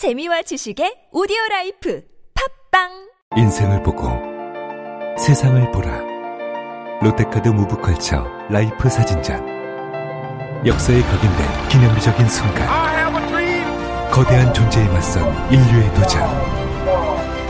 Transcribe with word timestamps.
재미와 0.00 0.40
지식의 0.40 1.12
오디오 1.12 1.36
라이프 1.50 2.00
팟빵! 2.32 2.88
인생을 3.36 3.82
보고 3.82 4.08
세상을 5.18 5.70
보라. 5.72 7.00
롯데카드 7.02 7.50
무브컬처 7.50 8.24
라이프 8.48 8.88
사진전 8.88 10.64
역사에 10.64 11.02
각인된 11.02 11.68
기념비적인 11.68 12.28
순간. 12.30 14.10
거대한 14.10 14.54
존재에 14.54 14.88
맞선 14.88 15.52
인류의 15.52 15.92
도전. 15.92 16.22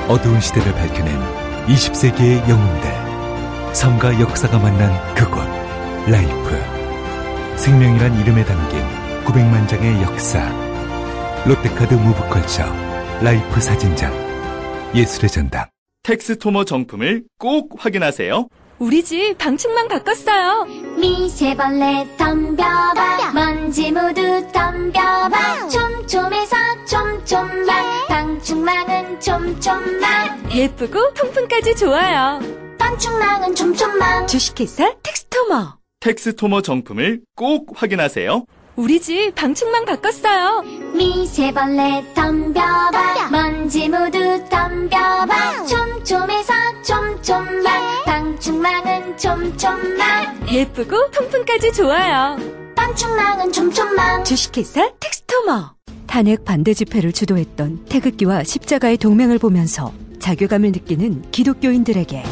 어두운 0.09 0.41
시대를 0.41 0.73
밝혀낸 0.73 1.17
20세기의 1.69 2.49
영웅들. 2.49 3.75
삶과 3.77 4.19
역사가 4.19 4.59
만난 4.59 5.15
그곳 5.15 5.39
라이프. 6.11 6.61
생명이란 7.59 8.19
이름에 8.19 8.45
담긴 8.45 8.81
900만 9.25 9.69
장의 9.69 10.03
역사 10.03 10.70
롯데카드 11.47 11.95
무브컬처 11.95 12.65
라이프 13.23 13.61
사진전 13.61 14.13
예술의 14.95 15.31
전당. 15.31 15.67
텍스토머 16.03 16.65
정품을 16.65 17.25
꼭 17.39 17.75
확인하세요. 17.79 18.49
우리 18.79 19.05
집 19.05 19.37
방충망 19.39 19.89
바꿨어요. 19.89 20.65
미세벌레 20.99 22.17
덤벼봐 22.17 23.33
먼지 23.35 23.93
모두 23.93 24.23
덤벼봐. 24.53 25.69
촘촘해서 25.69 26.57
촘촘만 26.87 27.85
방충망은 28.09 29.21
촘촘만 29.21 30.51
예쁘고 30.55 31.13
통풍까지 31.15 31.77
좋아요. 31.77 32.41
방충망은 32.79 33.55
촘촘만 33.55 34.27
주식회사 34.27 34.95
텍스토머. 35.03 35.79
텍스토머 36.01 36.63
정품을 36.63 37.21
꼭 37.37 37.69
확인하세요. 37.77 38.45
우리 38.81 38.99
집 38.99 39.35
방충망 39.35 39.85
바꿨어요. 39.85 40.63
미세벌레 40.95 42.15
덤벼봐. 42.15 43.29
먼지 43.31 43.91
모두 43.91 44.19
덤벼봐. 44.49 45.67
촘촘해서 45.67 46.55
촘촘만 46.83 48.05
방충망은 48.07 49.19
촘촘만 49.19 50.49
예쁘고 50.51 51.11
통풍까지 51.11 51.75
좋아요. 51.75 52.39
방충망은 52.75 53.53
촘촘만 53.53 54.25
주식회사 54.25 54.91
텍스토머. 54.99 55.75
탄핵 56.07 56.47
반대 56.47 56.73
집회를 56.73 57.13
주도했던 57.13 57.85
태극기와 57.85 58.45
십자가의 58.45 58.97
동맹을 58.97 59.39
보면서 59.39 59.93
자괴감을 60.21 60.73
느끼는 60.73 61.31
기독교인들에게. 61.31 62.23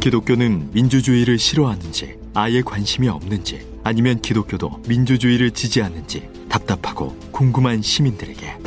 기독교는 0.00 0.70
민주주의를 0.72 1.38
싫어하는지 1.38 2.18
아예 2.34 2.62
관심이 2.62 3.08
없는지 3.08 3.67
아니면 3.84 4.20
기독교도 4.20 4.82
민주주의를 4.88 5.50
지지하는지 5.50 6.28
답답하고 6.48 7.16
궁금한 7.30 7.82
시민들에게. 7.82 8.58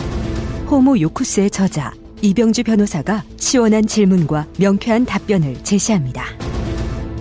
호모 0.69 0.99
요쿠스의 0.99 1.51
저자 1.51 1.93
이병주 2.21 2.63
변호사가 2.63 3.23
시원한 3.37 3.85
질문과 3.85 4.47
명쾌한 4.57 5.05
답변을 5.05 5.63
제시합니다. 5.63 6.25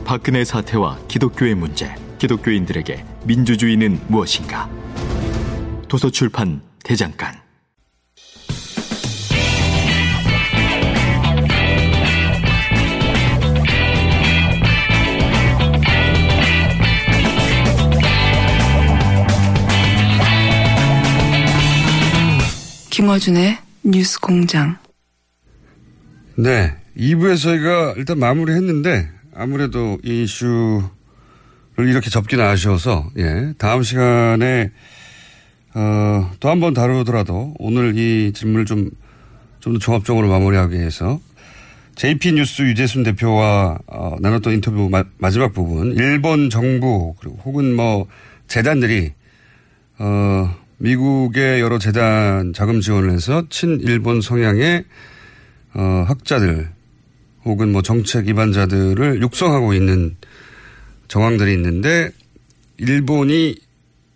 박근혜 0.05 0.45
사태와 0.45 0.99
기독교의 1.09 1.55
문제 1.55 1.95
기독교인들에게 2.19 3.05
민주주의는 3.25 3.99
무엇인가? 4.09 4.69
도서출판 5.89 6.61
대장간 6.85 7.50
김어준의 23.01 23.57
뉴스 23.85 24.21
공장. 24.21 24.77
네. 26.37 26.75
2부에서 26.99 27.45
저희가 27.45 27.95
일단 27.97 28.19
마무리 28.19 28.53
했는데, 28.53 29.09
아무래도 29.35 29.99
이 30.05 30.25
이슈를 30.25 30.83
이렇게 31.79 32.11
접기는 32.11 32.45
아쉬워서, 32.45 33.09
예. 33.17 33.55
다음 33.57 33.83
시간에, 33.83 34.71
어, 35.73 36.31
또 36.41 36.51
한 36.51 36.61
번 36.61 36.75
다루더라도 36.75 37.55
오늘 37.59 37.97
이 37.97 38.35
질문을 38.35 38.67
좀, 38.67 38.91
좀 39.61 39.73
더 39.73 39.79
종합적으로 39.79 40.29
마무리하기 40.29 40.75
위해서 40.77 41.21
JP 41.97 42.33
뉴스 42.33 42.61
유재순 42.61 43.03
대표와 43.05 43.79
어, 43.87 44.17
나눴던 44.21 44.53
인터뷰 44.53 44.89
마, 44.91 45.05
마지막 45.17 45.55
부분, 45.55 45.95
일본 45.97 46.51
정부, 46.51 47.15
그리고 47.19 47.39
혹은 47.47 47.75
뭐, 47.75 48.07
재단들이, 48.47 49.13
어, 49.99 50.55
미국의 50.81 51.61
여러 51.61 51.79
재단 51.79 52.53
자금 52.55 52.81
지원을 52.81 53.11
해서 53.13 53.45
친일본 53.51 54.23
성향의 54.23 54.85
어, 55.75 56.05
학자들 56.09 56.69
혹은 57.45 57.71
뭐 57.73 57.83
정책 57.83 58.27
위반자들을 58.27 59.21
육성하고 59.21 59.75
있는 59.75 60.17
정황들이 61.09 61.53
있는데 61.53 62.11
일본이 62.79 63.57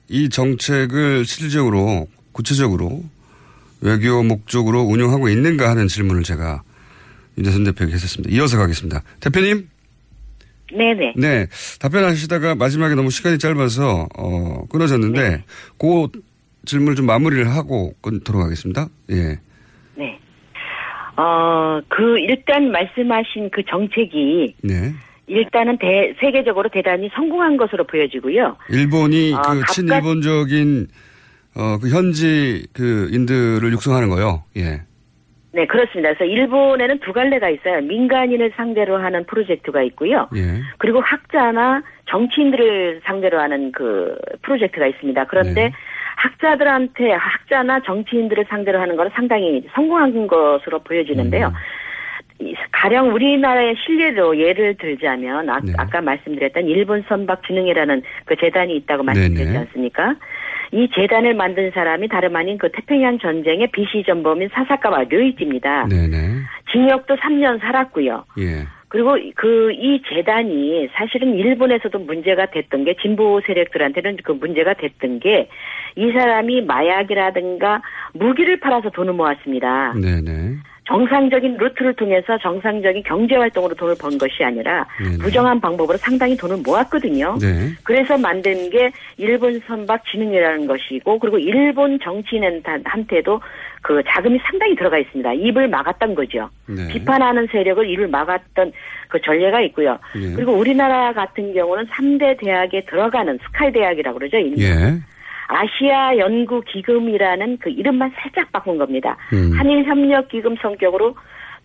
이 0.09 0.29
정책을 0.31 1.27
실질적으로 1.27 2.09
구체적으로 2.33 3.05
외교 3.81 4.23
목적으로 4.23 4.83
운영하고 4.83 5.29
있는가 5.29 5.69
하는 5.69 5.87
질문을 5.87 6.23
제가 6.23 6.63
윤대선 7.37 7.65
대표에게 7.65 7.93
했었습니다. 7.93 8.35
이어서 8.35 8.57
가겠습니다. 8.57 9.03
대표님. 9.21 9.69
네네. 10.73 11.15
네. 11.17 11.47
답변하시다가 11.79 12.55
마지막에 12.55 12.95
너무 12.95 13.11
시간이 13.11 13.39
짧아서 13.39 14.09
어, 14.17 14.65
끊어졌는데 14.71 15.29
네. 15.29 15.45
그 15.79 16.09
질문을 16.65 16.95
좀 16.95 17.07
마무리를 17.07 17.49
하고 17.49 17.93
끊도록 18.03 18.43
하겠습니다. 18.43 18.87
예. 19.11 19.39
네. 19.97 20.19
어, 21.17 21.81
그, 21.89 22.19
일단 22.19 22.71
말씀하신 22.71 23.51
그 23.51 23.63
정책이 23.69 24.57
네. 24.63 24.93
일단은 25.27 25.79
대, 25.79 26.15
세계적으로 26.21 26.69
대단히 26.69 27.09
성공한 27.15 27.57
것으로 27.57 27.85
보여지고요. 27.85 28.57
일본이 28.69 29.35
아, 29.35 29.43
그 29.43 29.63
친일본적인 29.73 30.89
어, 31.57 31.79
그 31.81 31.89
현지 31.89 32.67
그 32.73 33.09
인들을 33.13 33.71
육성하는 33.73 34.11
거요. 34.11 34.43
예. 34.57 34.83
네, 35.53 35.67
그렇습니다. 35.67 36.13
그래서 36.15 36.25
일본에는 36.25 36.99
두 36.99 37.13
갈래가 37.13 37.49
있어요. 37.49 37.81
민간인을 37.83 38.53
상대로 38.57 38.99
하는 38.99 39.25
프로젝트가 39.25 39.83
있고요. 39.83 40.29
예. 40.35 40.61
그리고 40.79 41.01
학자나 41.01 41.83
정치인들을 42.11 43.03
상대로 43.05 43.41
하는 43.41 43.71
그 43.71 44.17
프로젝트가 44.43 44.89
있습니다. 44.89 45.25
그런데 45.27 45.69
네. 45.69 45.73
학자들한테 46.25 47.13
학자나 47.13 47.81
정치인들을 47.81 48.47
상대로 48.49 48.81
하는 48.81 48.97
거는 48.97 49.11
상당히 49.15 49.63
성공한 49.75 50.27
것으로 50.27 50.79
보여지는데요. 50.81 51.49
음. 51.49 51.53
이- 52.47 52.55
가령 52.73 53.15
우리나라의 53.15 53.77
신뢰로 53.85 54.39
예를 54.39 54.75
들자면 54.77 55.49
아, 55.49 55.61
네. 55.63 55.73
까 55.73 56.01
말씀드렸던 56.01 56.67
일본 56.67 57.05
선박 57.09 57.43
진흥회라는 57.47 58.03
그 58.25 58.37
재단이 58.37 58.75
있다고 58.77 59.03
말씀드렸지 59.05 59.45
네네. 59.45 59.59
않습니까? 59.59 60.15
이 60.73 60.89
재단을 60.95 61.35
만든 61.35 61.71
사람이 61.73 62.09
다름 62.09 62.35
아닌 62.35 62.59
그 62.59 62.71
태평양 62.73 63.19
전쟁의 63.19 63.69
비시 63.69 64.03
전범인 64.05 64.49
사사카와 64.53 65.05
료이지입니다. 65.09 65.87
네네. 65.87 66.17
징역도 66.73 67.17
3년 67.17 67.61
살았고요. 67.61 68.25
예. 68.41 68.65
그리고 68.95 69.19
그 69.35 69.73
이 69.75 70.01
재단이 70.09 70.89
사실은 70.95 71.35
일본에서도 71.35 71.99
문제가 71.99 72.47
됐던 72.47 72.85
게 72.85 72.95
진보 73.03 73.41
세력들한테는 73.45 74.19
그 74.23 74.31
문제가 74.31 74.75
됐던 74.75 75.19
게 75.19 75.49
이 75.97 76.11
사람이 76.11 76.63
마약이라든가 76.63 77.81
무기를 78.15 78.59
팔아서 78.59 78.91
돈을 78.91 79.13
모았습니다. 79.13 79.95
네네. 79.95 80.57
정상적인 80.87 81.57
루트를 81.57 81.95
통해서 81.95 82.37
정상적인 82.39 83.05
경제 83.05 83.37
활동으로 83.37 83.75
돈을 83.75 83.95
번 83.99 84.19
것이 84.19 84.45
아니라 84.45 84.87
네네. 85.03 85.19
부정한 85.19 85.61
방법으로 85.61 85.97
상당히 85.97 86.37
돈을 86.37 86.59
모았거든요. 86.67 87.39
네. 87.41 87.71
그래서 87.85 88.19
만든 88.19 88.69
게 88.71 88.91
일본 89.17 89.61
선박 89.67 90.05
진흥이라는 90.11 90.67
것이고 90.67 91.19
그리고 91.21 91.39
일본 91.39 91.99
정치인한테도 92.01 93.41
그 93.85 94.03
자금이 94.09 94.41
상당히 94.45 94.75
들어가 94.75 94.97
있습니다. 94.97 95.35
입을 95.35 95.69
막았던 95.69 96.15
거죠. 96.15 96.49
네. 96.67 96.89
비판하는 96.89 97.47
세력을 97.53 97.87
입을 97.91 98.09
막았던 98.09 98.73
그 99.09 99.21
전례가 99.21 99.61
있고요. 99.61 99.99
예. 100.17 100.33
그리고 100.35 100.53
우리나라 100.53 101.13
같은 101.13 101.53
경우는 101.53 101.85
3대 101.89 102.43
대학에 102.43 102.87
들어가는 102.87 103.39
스카이 103.45 103.71
대학이라고 103.73 104.19
그러죠. 104.19 104.39
예. 104.39 104.99
아시아 105.49 106.17
연구 106.17 106.63
기금이라는 106.63 107.59
그 107.59 107.69
이름만 107.69 108.11
살짝 108.17 108.51
바꾼 108.53 108.79
겁니다. 108.79 109.19
음. 109.35 109.53
한일 109.55 109.85
협력 109.85 110.29
기금 110.29 110.57
성격으로 110.63 111.15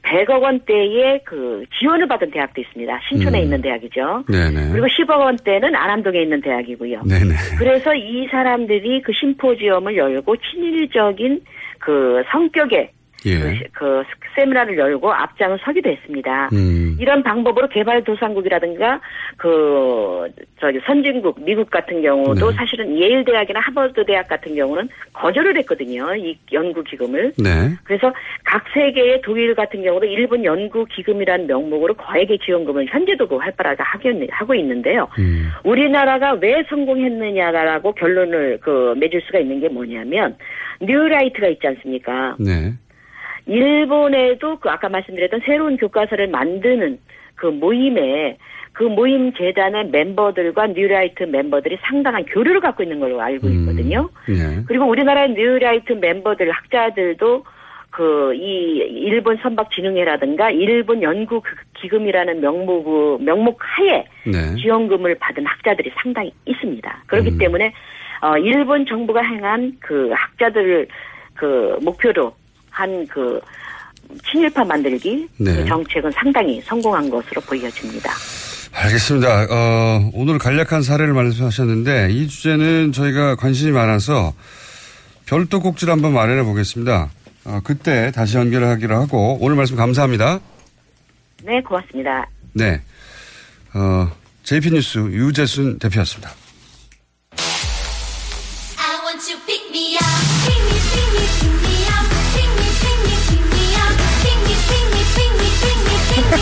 100억 0.03 0.41
원대의 0.41 1.21
그 1.23 1.63
지원을 1.79 2.05
받은 2.09 2.31
대학도 2.31 2.59
있습니다. 2.59 2.99
신촌에 3.07 3.39
음. 3.39 3.43
있는 3.43 3.61
대학이죠. 3.61 4.25
네네. 4.29 4.71
그리고 4.73 4.87
10억 4.87 5.19
원대는 5.19 5.73
안암동에 5.73 6.21
있는 6.21 6.41
대학이고요. 6.41 7.03
네네. 7.03 7.33
그래서 7.57 7.95
이 7.95 8.27
사람들이 8.29 9.01
그 9.03 9.13
심포지엄을 9.13 9.95
열고 9.95 10.35
친일적인 10.37 11.41
그 11.79 12.23
성격의 12.31 12.91
예. 13.25 13.39
그, 13.39 13.55
시- 13.55 13.63
그 13.73 14.03
세미나를 14.35 14.77
열고 14.77 15.11
앞장을 15.11 15.59
서기도 15.63 15.89
했습니다. 15.89 16.49
음. 16.53 16.95
이런 16.99 17.21
방법으로 17.23 17.67
개발도상국이라든가 17.69 18.99
그 19.37 20.27
저기 20.59 20.79
선진국 20.85 21.43
미국 21.43 21.69
같은 21.69 22.01
경우도 22.01 22.51
네. 22.51 22.55
사실은 22.55 22.97
예일 22.97 23.23
대학이나 23.25 23.59
하버드 23.59 24.05
대학 24.05 24.27
같은 24.27 24.55
경우는 24.55 24.89
거절을 25.13 25.57
했거든요. 25.57 26.15
이 26.15 26.37
연구 26.53 26.83
기금을. 26.83 27.33
네. 27.37 27.71
그래서 27.83 28.13
각 28.43 28.63
세계의 28.73 29.21
독일 29.23 29.55
같은 29.55 29.83
경우도 29.83 30.05
일본 30.05 30.43
연구 30.45 30.85
기금이라는 30.85 31.47
명목으로 31.47 31.93
거액의 31.95 32.39
지원금을 32.39 32.87
현재도 32.89 33.27
그 33.27 33.35
활발하게 33.37 33.83
하고 34.29 34.53
있는데요. 34.55 35.07
음. 35.19 35.49
우리나라가 35.63 36.33
왜 36.33 36.63
성공했느냐라고 36.69 37.93
결론을 37.93 38.59
그 38.61 38.93
맺을 38.97 39.21
수가 39.25 39.39
있는 39.39 39.59
게 39.59 39.69
뭐냐면 39.69 40.35
뉴라이트가 40.81 41.47
있지 41.49 41.67
않습니까? 41.67 42.35
네. 42.39 42.73
일본에도 43.49 44.59
그 44.59 44.69
아까 44.69 44.89
말씀드렸던 44.89 45.41
새로운 45.45 45.77
교과서를 45.77 46.27
만드는 46.27 46.99
그 47.35 47.47
모임에 47.47 48.37
그 48.73 48.83
모임 48.83 49.33
재단의 49.33 49.89
멤버들과 49.89 50.67
뉴라이트 50.67 51.23
멤버들이 51.23 51.77
상당한 51.81 52.23
교류를 52.25 52.61
갖고 52.61 52.83
있는 52.83 52.99
걸로 52.99 53.19
알고 53.21 53.47
있거든요. 53.49 54.09
예. 54.29 54.63
그리고 54.67 54.85
우리나라의 54.85 55.33
뉴라이트 55.33 55.93
멤버들 55.93 56.49
학자들도 56.51 57.43
그 57.91 58.19
이 58.33 58.77
일본 58.77 59.37
선박 59.37 59.71
진흥회라든가 59.71 60.51
일본 60.51 61.01
연구 61.01 61.41
그 61.41 61.55
기금이라는 61.81 62.41
명목 62.41 63.23
명목 63.23 63.57
하에 63.59 64.05
네. 64.25 64.55
지원금을 64.61 65.15
받은 65.15 65.45
학자들이 65.45 65.91
상당히 65.95 66.31
있습니다. 66.45 67.03
그렇기 67.07 67.31
음. 67.31 67.37
때문에 67.37 67.73
어 68.21 68.37
일본 68.37 68.85
정부가 68.85 69.21
행한 69.21 69.77
그 69.79 70.11
학자들을 70.13 70.87
그 71.35 71.77
목표로 71.81 72.33
한그 72.79 73.39
친일파 74.31 74.63
만들기 74.63 75.27
네. 75.37 75.55
그 75.55 75.65
정책은 75.65 76.11
상당히 76.11 76.61
성공한 76.61 77.09
것으로 77.09 77.41
보여집니다. 77.41 78.11
알겠습니다. 78.71 79.47
어, 79.49 80.09
오늘 80.13 80.37
간략한 80.37 80.81
사례를 80.81 81.13
말씀하셨는데 81.13 82.09
이 82.11 82.27
주제는 82.27 82.91
저희가 82.91 83.35
관심이 83.35 83.71
많아서 83.71 84.33
별도 85.25 85.59
꼭지를 85.59 85.91
한번 85.91 86.13
마련해 86.13 86.43
보겠습니다. 86.43 87.09
어, 87.45 87.59
그때 87.63 88.11
다시 88.11 88.37
연결을 88.37 88.67
하기로 88.67 88.95
하고 88.95 89.37
오늘 89.41 89.55
말씀 89.55 89.75
감사합니다. 89.75 90.39
네, 91.43 91.61
고맙습니다. 91.61 92.27
네. 92.53 92.81
어, 93.73 94.09
JP뉴스 94.43 94.99
유재순 94.99 95.79
대표였습니다. 95.79 96.31
Up. 106.29 106.39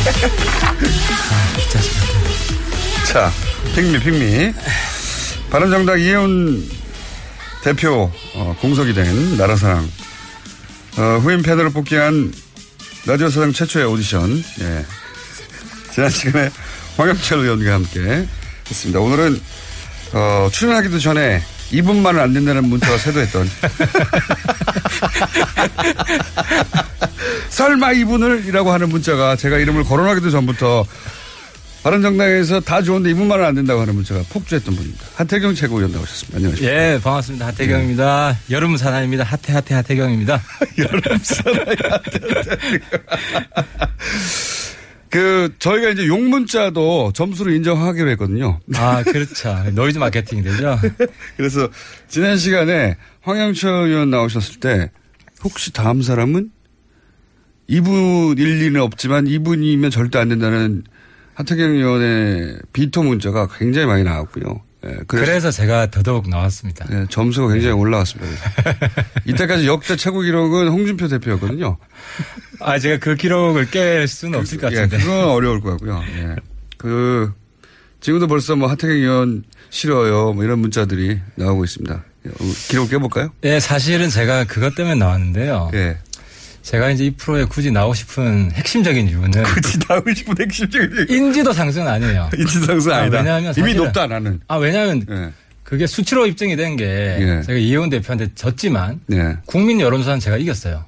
자, 3.07 3.31
핑미, 3.75 3.99
핑미. 3.99 4.53
바른정당 5.49 5.99
이혜훈 5.99 6.69
대표 7.63 8.11
어, 8.35 8.55
공석이 8.59 8.93
된 8.93 9.37
나라사랑 9.37 9.89
어, 10.97 11.19
후임 11.21 11.41
패널을 11.41 11.71
뽑기한 11.71 12.33
라디오 13.05 13.29
사장 13.29 13.53
최초의 13.53 13.85
오디션. 13.85 14.43
예. 14.59 14.85
지난 15.93 16.09
시간에 16.09 16.49
황영철 16.97 17.39
의원과 17.39 17.73
함께 17.73 18.27
했습니다. 18.69 18.99
오늘은 18.99 19.41
어, 20.13 20.49
출연하기도 20.51 20.99
전에 20.99 21.41
2분만은 21.71 22.19
안 22.19 22.33
된다는 22.33 22.67
문자가 22.69 22.97
쇄도했던 22.97 23.49
설마 27.49 27.93
2분을 27.93 28.45
이라고 28.45 28.71
하는 28.71 28.89
문자가 28.89 29.35
제가 29.35 29.57
이름을 29.57 29.83
거론하기도 29.83 30.29
전부터 30.29 30.85
바른정당에서 31.83 32.59
다 32.61 32.81
좋은데 32.81 33.13
2분만은 33.13 33.43
안 33.43 33.55
된다고 33.55 33.81
하는 33.81 33.95
문자가 33.95 34.21
폭주했던 34.29 34.75
분입니다. 34.75 35.05
하태경 35.15 35.55
최고위원 35.55 35.91
나오셨습니다. 35.91 36.37
안녕하십니까. 36.37 36.75
예, 36.75 36.99
반갑습니다. 37.01 37.47
하태경입니다. 37.47 38.37
여름 38.49 38.77
사나입니다. 38.77 39.23
하태 39.23 39.53
하태 39.53 39.75
하태경입니다. 39.75 40.41
그 45.09 45.53
저희가 45.59 45.89
이제 45.89 46.07
욕 46.07 46.29
문자도 46.29 47.13
점수를 47.13 47.53
인정하기로 47.53 48.09
했거든요. 48.11 48.59
아, 48.75 49.03
그렇죠. 49.03 49.55
노이즈 49.73 49.97
마케팅 49.99 50.43
되죠? 50.43 50.77
그래서 51.37 51.69
지난 52.07 52.37
시간에 52.37 52.97
황영철 53.21 53.87
의원 53.87 54.09
나오셨을 54.09 54.59
때 54.59 54.91
혹시 55.43 55.71
다음 55.71 56.01
사람은 56.01 56.51
이분일 57.69 58.39
리는 58.39 58.79
없지만 58.81 59.25
이분이면 59.25 59.91
절대 59.91 60.19
안 60.19 60.29
된다는 60.29 60.83
하태경 61.35 61.71
의원의 61.71 62.59
비토 62.73 63.03
문자가 63.03 63.47
굉장히 63.47 63.87
많이 63.87 64.03
나왔고요. 64.03 64.61
예, 64.85 64.89
그래서, 65.07 65.25
그래서 65.25 65.51
제가 65.51 65.89
더더욱 65.89 66.29
나왔습니다. 66.29 66.85
예, 66.91 67.05
점수가 67.09 67.51
굉장히 67.53 67.73
올라갔습니다. 67.73 68.31
그래서. 68.55 68.87
이때까지 69.25 69.67
역대 69.67 69.95
최고 69.95 70.21
기록은 70.21 70.67
홍준표 70.67 71.07
대표였거든요. 71.07 71.77
아, 72.59 72.77
제가 72.79 72.99
그 72.99 73.15
기록을 73.15 73.67
깰 73.67 74.05
수는 74.07 74.39
없을 74.39 74.59
것 74.59 74.71
예, 74.71 74.81
같은데. 74.81 74.97
그건 75.03 75.25
어려울 75.29 75.61
것 75.61 75.71
같고요. 75.71 76.03
예. 76.17 76.35
그, 76.77 77.31
지금도 78.01 78.27
벌써 78.27 78.55
뭐 78.55 78.69
하태경 78.69 78.95
의원 78.95 79.43
싫어요. 79.69 80.33
뭐 80.33 80.43
이런 80.43 80.59
문자들이 80.59 81.19
나오고 81.35 81.63
있습니다. 81.65 82.03
예, 82.27 82.29
어, 82.29 82.53
기록 82.69 82.89
깨볼까요? 82.89 83.31
예, 83.43 83.59
사실은 83.59 84.09
제가 84.09 84.43
그것 84.45 84.75
때문에 84.75 84.95
나왔는데요. 84.95 85.71
예. 85.73 85.97
제가 86.67 86.89
이제 86.89 87.05
이 87.05 87.11
프로에 87.11 87.45
굳이 87.45 87.71
나오고 87.71 87.93
싶은 87.93 88.51
핵심적인 88.51 89.07
이유는 89.07 89.31
굳이 89.55 89.79
나오고 89.87 90.13
싶은 90.13 90.35
핵심적인 90.37 91.07
인지도 91.09 91.53
상승은 91.53 91.87
아니에요. 91.87 92.29
인지상승 92.37 92.91
아, 92.91 92.97
아니다. 92.97 93.19
왜냐하면 93.19 93.53
이미 93.57 93.73
높다 93.73 94.05
나는. 94.05 94.41
아, 94.49 94.57
왜냐하면 94.57 95.05
예. 95.09 95.31
그게 95.63 95.87
수치로 95.87 96.27
입증이 96.27 96.57
된게 96.57 96.83
예. 96.83 97.41
제가 97.45 97.57
이혜원 97.57 97.89
대표한테 97.89 98.31
졌지만 98.35 98.99
네. 99.07 99.37
국민 99.45 99.79
여론조사는 99.79 100.19
제가 100.19 100.35
이겼어요. 100.35 100.83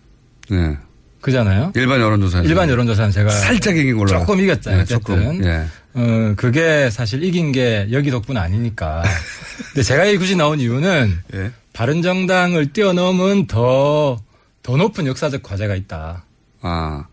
네. 0.49 0.77
그잖아요. 1.21 1.71
일반 1.75 2.01
여론조사. 2.01 2.41
일반 2.41 2.69
여론조사는 2.69 3.11
제가 3.11 3.29
살짝 3.29 3.77
이긴 3.77 3.95
걸로. 3.97 4.09
조금 4.09 4.41
이겼잖아요. 4.41 4.79
예, 4.79 4.83
어쨌든. 4.83 4.99
조금. 4.99 5.45
예. 5.45 5.65
어, 5.93 6.33
그게 6.35 6.89
사실 6.89 7.23
이긴 7.23 7.53
게 7.53 7.87
여기 7.93 8.11
덕분 8.11 8.35
아니니까. 8.35 9.03
근데 9.71 9.83
제가 9.83 10.05
이 10.05 10.17
굳이 10.17 10.35
나온 10.35 10.59
이유는 10.59 11.19
예. 11.35 11.51
바른정당을 11.71 12.73
뛰어넘은 12.73 13.47
더, 13.47 14.17
더 14.69 14.77
높은 14.77 15.07
역사적 15.07 15.41
과제가 15.41 15.73
있다. 15.75 16.23
아. 16.61 17.05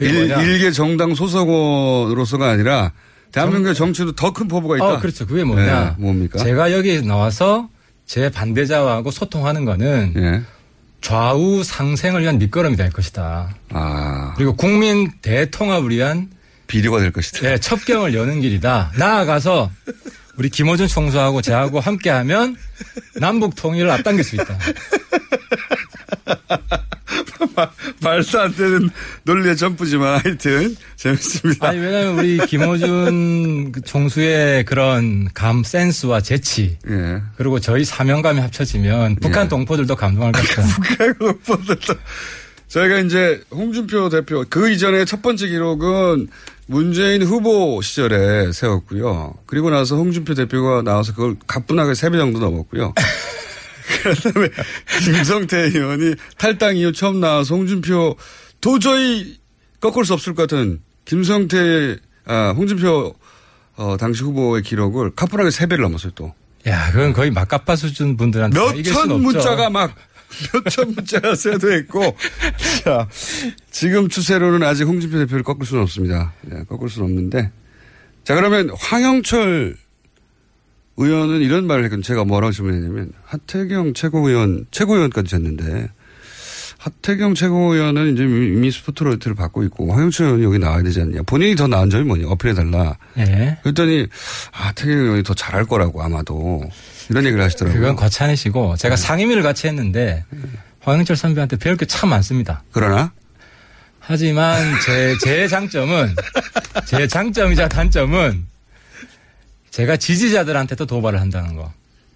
일? 0.00 0.32
일개 0.32 0.72
정당 0.72 1.14
소속으로서가 1.14 2.50
아니라 2.50 2.90
대한민국의 3.30 3.76
정 3.76 3.92
치도 3.92 4.16
더 4.16 4.32
큰 4.32 4.48
포부가 4.48 4.74
있다. 4.76 4.94
어, 4.94 4.98
그렇죠. 4.98 5.24
그게 5.24 5.44
뭐냐. 5.44 5.94
예, 5.96 6.02
뭡니까? 6.02 6.40
제가 6.40 6.72
여기 6.72 7.00
나와서 7.02 7.68
제 8.04 8.30
반대자하고 8.30 9.12
소통하는 9.12 9.64
거는 9.64 10.14
예. 10.16 10.42
좌우 11.02 11.62
상생을 11.62 12.22
위한 12.22 12.38
밑거름이 12.38 12.74
될 12.74 12.90
것이다. 12.90 13.54
아. 13.70 14.34
그리고 14.36 14.56
국민 14.56 15.12
대통합을 15.22 15.90
위한 15.90 16.30
비료가 16.66 16.98
될 16.98 17.12
것이다. 17.12 17.52
예, 17.52 17.58
첩경을 17.58 18.12
여는 18.14 18.40
길이다. 18.40 18.90
나아가서 18.98 19.70
우리 20.36 20.48
김호준 20.48 20.88
총수하고 20.88 21.42
저하고 21.42 21.78
함께하면 21.78 22.56
남북 23.20 23.54
통일을 23.54 23.88
앞당길 23.92 24.24
수 24.24 24.34
있다. 24.34 24.58
말도 28.02 28.40
안 28.40 28.54
되는 28.54 28.90
논리의 29.24 29.56
점프지만 29.56 30.20
하여튼 30.24 30.76
재밌습니다. 30.96 31.68
아니 31.68 31.78
왜냐하면 31.78 32.18
우리 32.18 32.38
김호준 32.46 33.72
그 33.72 33.80
총수의 33.82 34.64
그런 34.64 35.28
감 35.34 35.62
센스와 35.62 36.20
재치 36.20 36.78
예. 36.88 37.22
그리고 37.36 37.60
저희 37.60 37.84
사명감이 37.84 38.40
합쳐지면 38.40 39.16
북한 39.16 39.44
예. 39.44 39.48
동포들도 39.48 39.94
감동할 39.96 40.32
것이다. 40.32 40.62
북한국보다도 40.82 41.94
저희가 42.68 42.98
이제 43.00 43.40
홍준표 43.52 44.08
대표 44.08 44.44
그 44.48 44.70
이전에 44.70 45.04
첫 45.04 45.22
번째 45.22 45.46
기록은 45.46 46.28
문재인 46.66 47.22
후보 47.22 47.80
시절에 47.82 48.50
세웠고요. 48.52 49.34
그리고 49.46 49.70
나서 49.70 49.96
홍준표 49.96 50.34
대표가 50.34 50.82
나와서 50.82 51.12
그걸 51.14 51.36
가뿐하게 51.46 51.94
세 51.94 52.08
배 52.10 52.16
정도 52.18 52.38
넘었고요. 52.40 52.94
그다음에 54.02 54.48
김성태 55.04 55.56
의원이 55.58 56.14
탈당 56.38 56.76
이후 56.76 56.92
처음 56.92 57.20
나와서 57.20 57.54
홍준표 57.54 58.16
도저히 58.60 59.38
꺾을 59.80 60.04
수 60.04 60.14
없을 60.14 60.34
것 60.34 60.48
같은 60.48 60.80
김성태 61.04 61.96
아 62.26 62.54
홍준표 62.56 63.14
어, 63.76 63.96
당시 63.98 64.22
후보의 64.22 64.62
기록을 64.62 65.14
가뿐하게 65.14 65.50
세 65.50 65.66
배를 65.66 65.82
넘었어요 65.82 66.12
또. 66.14 66.32
야, 66.66 66.90
그건 66.92 67.12
거의 67.12 67.30
막가빠 67.30 67.76
수준 67.76 68.16
분들한테 68.16 68.58
몇천 68.58 68.84
수는 68.84 69.10
없죠. 69.16 69.18
문자가 69.18 69.68
막 69.68 69.94
몇천 70.52 70.94
문자가 70.94 71.34
쇄도했고 71.34 72.16
자 72.84 73.08
지금 73.70 74.08
추세로는 74.08 74.62
아직 74.62 74.84
홍준표 74.84 75.18
대표를 75.18 75.42
꺾을 75.42 75.66
수는 75.66 75.82
없습니다. 75.82 76.32
예, 76.52 76.62
꺾을 76.64 76.88
수는 76.88 77.08
없는데 77.08 77.50
자 78.24 78.34
그러면 78.34 78.70
황영철 78.78 79.76
의원은 80.96 81.40
이런 81.40 81.66
말을 81.66 81.84
했거든요. 81.84 82.02
제가 82.02 82.24
뭐라고 82.24 82.52
질문했냐면 82.52 83.12
하태경 83.24 83.94
최고위원 83.94 84.66
최고위원까지 84.70 85.30
됐는데 85.30 85.88
하태경 86.78 87.34
최고위원은 87.34 88.12
이제 88.14 88.24
이미 88.24 88.70
스포트라이트를 88.70 89.34
받고 89.34 89.62
있고 89.64 89.90
황영철 89.92 90.26
의원이 90.26 90.44
여기 90.44 90.58
나와야 90.58 90.82
되지 90.82 91.00
않냐. 91.00 91.22
본인이 91.22 91.56
더 91.56 91.66
나은 91.66 91.88
점이 91.90 92.04
뭐냐. 92.04 92.28
어필해달라. 92.28 92.96
예. 93.18 93.56
그랬더니 93.62 94.06
아, 94.52 94.68
하태경 94.68 94.98
의원이 94.98 95.22
더 95.22 95.32
잘할 95.34 95.64
거라고 95.64 96.02
아마도 96.02 96.62
이런 97.08 97.24
얘기를 97.24 97.42
하시더라고요. 97.42 97.80
그건 97.80 97.96
과찬이시고 97.96 98.76
제가 98.76 98.96
상임위를 98.96 99.42
같이 99.42 99.66
했는데 99.66 100.24
황영철 100.80 101.16
선배한테 101.16 101.56
배울 101.56 101.76
게 101.78 101.86
참 101.86 102.10
많습니다. 102.10 102.62
그러나 102.70 103.12
하지만 103.98 104.62
제, 104.84 105.14
제 105.22 105.48
장점은, 105.48 106.14
제 106.84 107.06
장점이자 107.06 107.68
단점은 107.70 108.44
제가 109.74 109.96
지지자들한테도 109.96 110.86
도발을 110.86 111.20
한다는 111.20 111.56
거. 111.56 111.72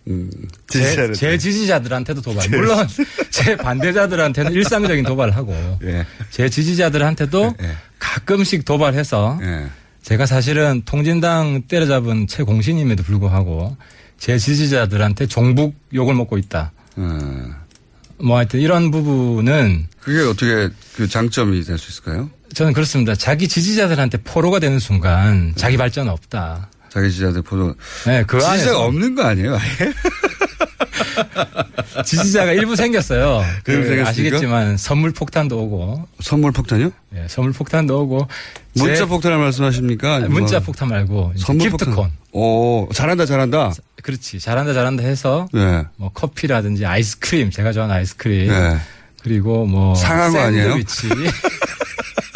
음, 0.07 0.31
제, 0.69 1.13
제 1.13 1.37
지지자들한테도 1.37 2.23
도발. 2.23 2.49
물론 2.51 2.87
제 3.31 3.57
반대자들한테는 3.57 4.53
일상적인 4.53 5.05
도발을 5.05 5.35
하고 5.35 5.53
예. 5.83 6.07
제 6.31 6.49
지지자들한테도 6.49 7.57
예. 7.61 7.77
가끔씩 7.99 8.65
도발해서 8.65 9.41
예. 9.43 9.67
제가 10.03 10.25
사실은 10.25 10.83
통진당 10.85 11.63
때려잡은 11.67 12.29
최공신임에도 12.29 13.03
불구하고 13.03 13.77
제 14.19 14.39
지지자들한테 14.39 15.27
종북 15.27 15.75
욕을 15.93 16.15
먹고 16.15 16.39
있다. 16.39 16.71
어, 16.95 17.51
뭐 18.19 18.37
하여튼 18.37 18.61
이런 18.61 18.93
부분은 18.93 19.89
그게 19.99 20.21
어떻게 20.23 20.71
그 20.95 21.09
장점이 21.09 21.65
될 21.65 21.77
수 21.77 21.91
있을까요? 21.91 22.31
저는 22.55 22.73
그렇습니다. 22.73 23.17
자기 23.17 23.49
지지자들한테 23.49 24.19
포로가 24.19 24.61
되는 24.61 24.79
순간 24.79 25.55
자기 25.57 25.77
발전 25.77 26.09
없다. 26.09 26.71
자기 26.91 27.11
지지자들 27.11 27.43
보도 27.43 27.75
네, 28.07 28.23
그 28.27 28.39
지지자가 28.39 28.53
안에서 28.53 28.85
없는 28.85 29.15
거 29.15 29.23
아니에요? 29.25 29.57
아예? 29.57 29.93
지지자가 32.05 32.53
일부 32.53 32.77
생겼어요. 32.77 33.45
그? 33.65 34.05
아시겠지만 34.07 34.77
선물 34.77 35.11
폭탄도 35.13 35.59
오고, 35.59 36.07
선물 36.21 36.53
폭탄이요? 36.53 36.91
예, 37.17 37.27
선물 37.29 37.53
폭탄도 37.53 38.03
오고, 38.03 38.29
문자 38.75 38.95
제- 38.97 39.05
폭탄을 39.07 39.39
말씀하십니까? 39.39 40.15
아니면 40.17 40.33
문자 40.33 40.59
뭐 40.59 40.67
폭탄 40.67 40.89
말고 40.89 41.33
선물 41.37 41.67
기프트콘. 41.71 41.95
폭탄. 41.95 42.13
오, 42.33 42.89
잘한다, 42.95 43.27
잘한다. 43.27 43.73
그렇지, 44.03 44.39
잘한다 44.39 44.75
잘한다 44.75 45.03
해서 45.03 45.49
네. 45.53 45.85
뭐 45.97 46.11
커피라든지 46.13 46.87
아이스크림, 46.87 47.51
제가 47.51 47.73
좋아하는 47.73 47.97
아이스크림, 47.97 48.49
네. 48.49 48.79
그리고 49.23 49.67
뭐 49.67 49.95
상한 49.97 50.33
거 50.33 50.39
아니에요? 50.41 50.77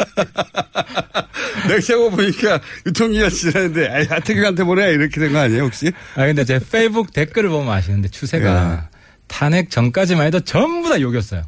내가 1.67 2.09
보니까 2.09 2.59
유통기한 2.85 3.29
지났는데, 3.29 3.87
아이, 3.89 4.05
하태경한테 4.05 4.63
보내 4.63 4.91
이렇게 4.91 5.19
된 5.19 5.31
거 5.33 5.39
아니에요, 5.39 5.63
혹시? 5.63 5.91
아 6.15 6.25
근데 6.25 6.43
제 6.45 6.59
페이북 6.59 7.13
댓글을 7.13 7.49
보면 7.49 7.71
아시는데 7.73 8.09
추세가 8.09 8.83
예. 8.83 8.97
탄핵 9.27 9.69
전까지만 9.69 10.27
해도 10.27 10.39
전부 10.41 10.89
다 10.89 10.99
욕이었어요. 10.99 11.43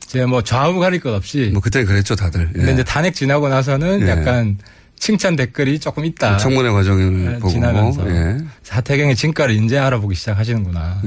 제가 0.00 0.26
뭐 0.26 0.42
좌우 0.42 0.78
가릴 0.78 1.00
것 1.00 1.14
없이. 1.14 1.50
뭐, 1.52 1.60
그때 1.60 1.84
그랬죠, 1.84 2.16
다들. 2.16 2.48
예. 2.54 2.58
근데 2.58 2.72
이제 2.72 2.82
탄핵 2.84 3.14
지나고 3.14 3.48
나서는 3.48 4.02
예. 4.02 4.08
약간 4.10 4.58
칭찬 4.98 5.36
댓글이 5.36 5.78
조금 5.78 6.04
있다. 6.04 6.38
청문회 6.38 6.70
과정을 6.70 7.34
예, 7.34 7.38
보고. 7.38 7.50
지나면서 7.50 8.10
예. 8.10 8.38
하태경의 8.68 9.14
진가를 9.16 9.54
이제 9.62 9.78
알아보기 9.78 10.14
시작하시는구나. 10.16 11.02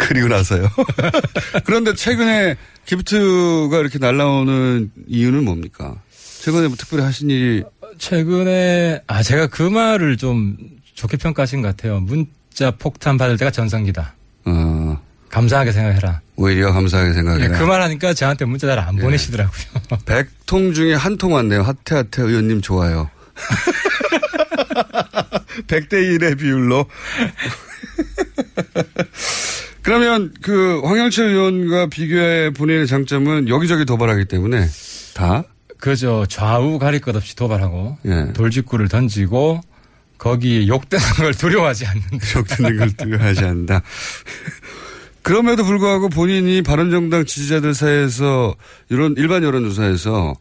예. 0.00 0.06
그리고 0.06 0.28
나서요. 0.28 0.68
그런데 1.64 1.94
최근에 1.94 2.56
기프트가 2.86 3.78
이렇게 3.78 3.98
날라오는 3.98 4.90
이유는 5.08 5.44
뭡니까? 5.44 5.94
최근에 6.40 6.68
뭐 6.68 6.76
특별히 6.76 7.04
하신 7.04 7.30
일이 7.30 7.62
최근에 7.98 9.02
아 9.06 9.22
제가 9.22 9.46
그 9.46 9.62
말을 9.62 10.16
좀 10.16 10.56
좋게 10.94 11.16
평가하신 11.16 11.62
것 11.62 11.68
같아요. 11.68 12.00
문자 12.00 12.70
폭탄 12.78 13.16
받을 13.16 13.36
때가 13.36 13.50
전성기다. 13.50 14.14
어, 14.46 15.00
감사하게 15.30 15.72
생각해라. 15.72 16.20
오히려 16.36 16.72
감사하게 16.72 17.12
생각해라. 17.14 17.58
그말 17.58 17.80
하니까 17.82 18.12
저한테 18.12 18.44
문자 18.44 18.66
잘안 18.66 18.98
예. 18.98 19.02
보내시더라고요. 19.02 19.62
100통 20.04 20.74
중에 20.74 20.94
한 20.94 21.16
통 21.16 21.32
왔네요. 21.32 21.62
하태하태 21.62 22.22
의원님 22.22 22.60
좋아요. 22.60 23.08
100대 25.68 25.92
1의 25.92 26.38
비율로. 26.38 26.86
그러면 29.84 30.32
그 30.40 30.80
황영철 30.82 31.28
의원과 31.28 31.86
비교해 31.86 32.50
본인의 32.50 32.86
장점은 32.86 33.48
여기저기 33.48 33.84
도발하기 33.84 34.24
때문에 34.24 34.66
다 35.14 35.44
그저 35.78 36.24
좌우 36.26 36.78
가릴 36.78 37.00
것 37.00 37.14
없이 37.14 37.36
도발하고 37.36 37.98
예. 38.06 38.32
돌직구를 38.32 38.88
던지고 38.88 39.60
거기 40.16 40.66
욕되는 40.66 41.04
걸 41.18 41.34
두려워하지 41.34 41.84
않는 41.86 42.02
적듣는 42.32 42.76
걸 42.80 42.92
두려워하지 42.92 43.40
않는다. 43.44 43.82
그럼에도 45.20 45.64
불구하고 45.64 46.08
본인이 46.08 46.62
바른정당 46.62 47.26
지지자들 47.26 47.74
사이에서 47.74 48.54
이런 48.88 49.14
일반 49.18 49.42
여론조사에서 49.42 50.34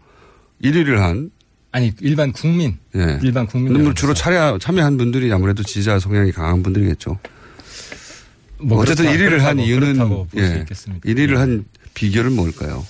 1위를 0.64 0.96
한 1.00 1.32
아니 1.74 1.92
일반 2.00 2.32
국민 2.32 2.78
예. 2.96 3.20
일반 3.22 3.46
국민 3.46 3.84
뭐 3.84 3.94
주로 3.94 4.14
참여한 4.14 4.98
분들이 4.98 5.34
아무래도 5.34 5.64
지지자 5.64 6.00
성향이 6.00 6.32
강한 6.32 6.64
분들이겠죠. 6.64 7.20
뭐 8.64 8.80
어쨌든 8.82 9.06
그렇다- 9.06 9.16
1위를 9.18 9.38
한 9.40 9.58
그렇다고- 9.58 10.28
이유는 10.36 10.56
예. 10.56 10.60
있겠습니다. 10.60 11.08
1위를 11.10 11.36
한 11.36 11.66
비결은 11.94 12.34
뭘까요? 12.36 12.86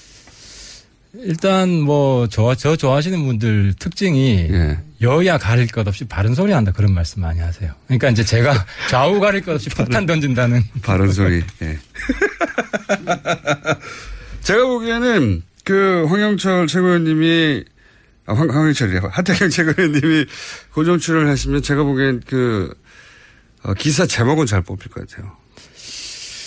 일단 1.15 1.69
뭐 1.81 2.27
저 2.27 2.55
저 2.55 2.75
좋아하시는 2.75 3.23
분들 3.23 3.75
특징이 3.77 4.47
예. 4.51 4.79
여야 5.01 5.37
가릴 5.37 5.67
것 5.67 5.87
없이 5.87 6.05
바른 6.05 6.33
소리 6.33 6.53
한다 6.53 6.71
그런 6.71 6.91
말씀 6.93 7.21
많이 7.21 7.39
하세요. 7.39 7.71
그러니까 7.87 8.09
이제 8.09 8.23
제가 8.23 8.65
좌우 8.89 9.19
가릴 9.19 9.41
것 9.41 9.53
없이 9.53 9.69
폭탄 9.69 10.05
던진다는 10.07 10.63
바른 10.81 11.11
소리. 11.11 11.43
예. 11.61 11.77
제가 14.41 14.65
보기에는 14.65 15.43
그 15.63 16.05
황영철 16.09 16.67
최고위원님이 16.67 17.63
아, 18.25 18.33
황, 18.33 18.49
황영철이래. 18.49 19.01
하태경 19.11 19.49
최고위원님이 19.49 20.25
고정 20.73 20.97
출연을 20.97 21.29
하시면 21.29 21.61
제가 21.61 21.83
보기엔 21.83 22.21
그 22.25 22.73
어, 23.63 23.73
기사 23.73 24.05
제목은 24.05 24.45
잘 24.45 24.61
뽑힐 24.61 24.91
것 24.91 25.07
같아요. 25.07 25.31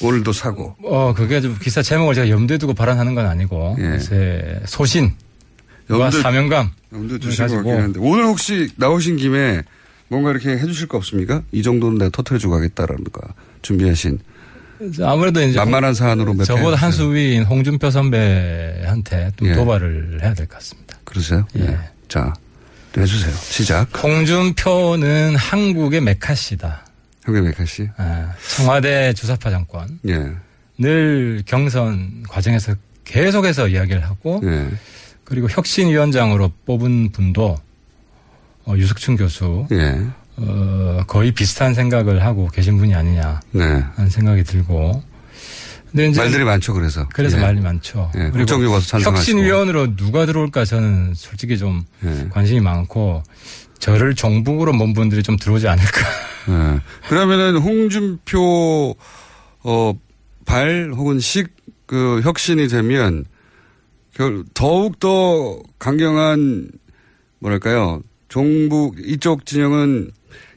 오늘도 0.03 0.33
사고. 0.33 0.77
어 0.83 1.15
그게 1.15 1.41
좀 1.41 1.57
기사 1.61 1.83
제목을 1.83 2.15
제가 2.15 2.29
염두에 2.31 2.59
두고 2.59 2.75
발언하는 2.75 3.15
건 3.15 3.27
아니고 3.27 3.77
예. 3.79 3.99
제 3.99 4.61
소신과 4.67 5.15
염두, 5.91 6.21
사명감 6.23 6.71
염두. 6.93 7.19
같긴 7.37 7.73
한데 7.73 8.01
오늘 8.03 8.25
혹시 8.25 8.69
나오신 8.77 9.17
김에 9.17 9.63
뭔가 10.09 10.31
이렇게 10.31 10.51
해주실 10.51 10.89
거 10.89 10.97
없습니까? 10.99 11.43
이 11.53 11.63
정도는 11.63 11.99
내가 11.99 12.11
터트려주고 12.11 12.55
가겠다라는 12.55 13.05
거 13.05 13.21
준비하신 13.63 14.19
아무래도 15.03 15.41
이제 15.43 15.59
만만한 15.59 15.95
사안으로 15.95 16.35
몇 16.35 16.45
저보다 16.45 16.77
개한수 16.77 17.15
위인 17.15 17.43
홍준표 17.45 17.91
선배한테 17.91 19.33
또 19.37 19.49
예. 19.49 19.55
도발을 19.55 20.19
해야 20.23 20.35
될 20.35 20.47
것 20.47 20.59
같습니다. 20.59 20.99
그러세요? 21.05 21.47
예. 21.57 21.61
네. 21.61 21.79
자, 22.09 22.33
해주세요. 22.97 23.33
시작. 23.35 23.89
홍준표는 24.03 25.37
한국의 25.37 26.01
메카시다. 26.03 26.86
형의 27.27 27.43
메카 27.43 27.65
씨. 27.65 27.89
아, 27.97 28.33
청와대 28.57 29.13
주사파 29.13 29.51
정권 29.51 29.99
예. 30.09 30.31
늘 30.79 31.43
경선 31.45 32.25
과정에서 32.29 32.75
계속해서 33.05 33.69
이야기를 33.69 34.05
하고 34.05 34.41
예. 34.45 34.69
그리고 35.25 35.49
혁신위원장으로 35.51 36.53
뽑은 36.65 37.11
분도 37.13 37.57
어, 38.65 38.75
유석춘 38.77 39.17
교수 39.17 39.67
예. 39.73 40.01
어, 40.37 41.03
거의 41.07 41.33
비슷한 41.33 41.75
생각을 41.75 42.25
하고 42.25 42.49
계신 42.49 42.79
분이 42.79 42.95
아니냐 42.95 43.41
네. 43.53 43.65
하는 43.97 44.11
생각이 44.11 44.45
들고 44.45 45.03
근데 45.91 46.09
이제 46.09 46.21
말들이 46.21 46.45
많죠, 46.45 46.75
그래서. 46.75 47.09
그래서 47.15 47.39
예. 47.39 47.41
말이 47.41 47.61
많죠. 47.61 48.11
예, 48.17 48.31
찬성하시고. 48.37 49.11
혁신위원으로 49.11 49.97
누가 49.97 50.27
들어올까 50.27 50.67
저는 50.67 51.15
솔직히 51.15 51.57
좀 51.57 51.85
예. 52.05 52.29
관심이 52.31 52.61
많고 52.61 53.23
저를 53.79 54.15
정북으로 54.15 54.73
먼 54.75 54.93
분들이 54.93 55.23
좀 55.23 55.37
들어오지 55.37 55.69
않을까. 55.69 56.01
예. 56.49 56.81
그러면은 57.09 57.57
홍준표, 57.57 58.97
어, 59.63 59.93
발 60.45 60.93
혹은 60.95 61.19
식, 61.19 61.49
그, 61.87 62.21
혁신이 62.23 62.69
되면, 62.69 63.25
결, 64.15 64.45
더욱 64.55 64.99
더 65.01 65.61
강경한, 65.79 66.71
뭐랄까요, 67.41 68.03
종북, 68.29 68.97
이쪽 68.99 69.47
진영은, 69.47 70.11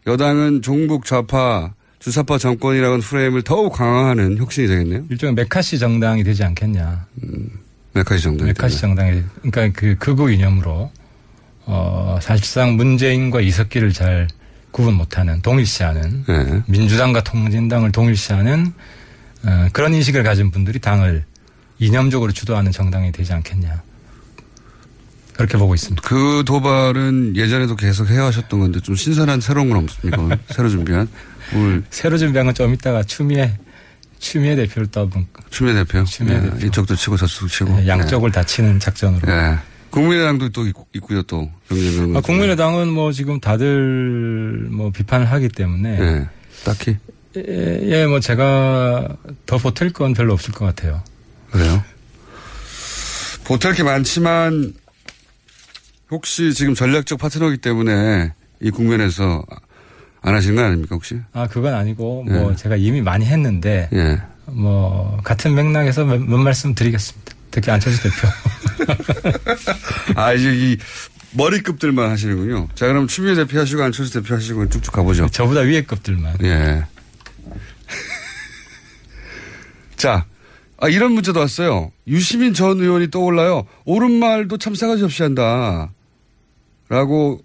여당은 0.08 0.62
종북 0.62 1.06
좌파, 1.06 1.74
주사파 2.00 2.38
정권이라는 2.38 3.00
프레임을 3.02 3.42
더욱 3.44 3.74
강화하는 3.74 4.38
혁신이 4.38 4.68
되겠네요. 4.68 5.06
일종의 5.10 5.36
메카시 5.36 5.78
정당이 5.78 6.24
되지 6.24 6.44
않겠냐. 6.44 7.06
메카시 7.94 8.24
정도. 8.24 8.46
메카시 8.46 8.80
정당이 8.80 9.22
그러니까 9.42 9.80
그 9.80 9.96
극우 9.98 10.32
이념으로 10.32 10.92
어 11.66 12.18
사실상 12.22 12.78
문재인과 12.78 13.42
이석기를 13.42 13.92
잘 13.92 14.28
구분 14.72 14.94
못하는 14.96 15.42
동일시하는 15.42 16.26
예. 16.30 16.64
민주당과 16.68 17.24
통진당을 17.24 17.92
동일시하는 17.92 18.74
어, 19.46 19.68
그런 19.74 19.94
인식을 19.94 20.24
가진 20.24 20.52
분들이 20.52 20.80
당을 20.80 21.24
이념적으로 21.80 22.32
주도하는 22.32 22.72
정당이 22.72 23.12
되지 23.12 23.34
않겠냐. 23.34 23.82
그렇게 25.34 25.58
보고 25.58 25.74
있습니다. 25.74 26.02
그 26.06 26.44
도발은 26.46 27.38
예전에도 27.38 27.78
계속 27.78 28.10
해하셨던 28.10 28.60
건데 28.60 28.82
좀 28.82 28.96
신선한 28.96 29.40
새로운 29.40 29.70
건 29.70 29.84
없습니까? 29.84 30.38
새로 30.52 30.68
준비한 30.70 31.08
오늘 31.54 31.84
새로 31.90 32.18
준비한 32.18 32.46
건 32.46 32.54
좀 32.54 32.74
이따가 32.74 33.02
추미애 33.04 33.58
추미애 34.20 34.58
대표를 34.58 34.90
또 34.92 35.02
한번 35.02 35.28
추미애 35.50 35.74
대표. 35.74 36.04
추미애 36.04 36.36
예, 36.36 36.42
대표. 36.42 36.66
이쪽도 36.68 36.94
치고 36.98 37.16
저쪽도 37.16 37.48
치고. 37.48 37.88
양쪽을 37.88 38.32
다 38.34 38.44
치는 38.44 38.80
작전으로. 38.82 39.26
국민의당도 39.90 40.50
또 40.50 40.68
있고, 40.68 40.88
있고요, 40.94 41.24
또. 41.24 41.50
아, 42.16 42.22
국민의당은 42.22 42.90
뭐 42.90 43.12
지금 43.12 43.40
다들 43.40 44.68
뭐 44.72 44.92
비판을 44.92 45.26
하기 45.32 45.50
때문에 45.50 46.00
예. 46.00 46.30
딱히. 46.64 46.98
예, 47.38 47.80
예, 47.84 48.06
뭐 48.06 48.20
제가 48.20 49.16
더 49.46 49.58
보탤 49.58 49.94
건 49.94 50.14
별로 50.14 50.34
없을 50.34 50.54
것 50.54 50.66
같아요. 50.66 51.04
그래요? 51.52 51.84
보탤 53.46 53.76
게 53.76 53.84
많지만 53.84 54.74
혹시 56.12 56.54
지금 56.54 56.74
전략적 56.74 57.20
파트너이기 57.20 57.58
때문에 57.58 58.34
이 58.62 58.72
국면에서 58.72 59.44
안 60.22 60.36
하시는 60.36 60.56
거 60.56 60.64
아닙니까, 60.64 60.96
혹시? 60.96 61.20
아, 61.34 61.48
그건 61.48 61.74
아니고 61.74 62.24
뭐 62.24 62.52
예. 62.52 62.56
제가 62.56 62.76
이미 62.76 63.02
많이 63.02 63.26
했는데 63.26 63.90
예. 63.94 64.22
뭐 64.46 65.20
같은 65.24 65.56
맥락에서 65.56 66.06
몇, 66.06 66.20
몇 66.20 66.38
말씀 66.38 66.76
드리겠습니다. 66.76 67.34
특히 67.52 67.72
안철수 67.72 68.04
대표. 68.04 68.28
아, 70.16 70.34
이제 70.34 70.52
이 70.54 70.78
머리급들만 71.32 72.10
하시는군요. 72.10 72.70
자, 72.76 72.88
그럼 72.88 73.08
추미애 73.08 73.36
대표 73.36 73.60
하시고 73.60 73.84
안철수 73.84 74.14
대표 74.14 74.36
하시고 74.36 74.70
쭉쭉 74.70 74.94
가보죠. 74.94 75.30
저보다 75.30 75.62
위에 75.62 75.84
급들만. 75.84 76.38
예. 76.44 76.84
자, 79.96 80.26
아, 80.78 80.88
이런 80.88 81.12
문자도 81.12 81.40
왔어요. 81.40 81.92
유시민 82.08 82.54
전 82.54 82.80
의원이 82.80 83.12
떠올라요. 83.12 83.66
옳은 83.86 84.12
말도 84.12 84.58
참 84.58 84.76
싸가지 84.76 85.04
없이 85.04 85.22
한다. 85.24 85.92
라고 86.88 87.42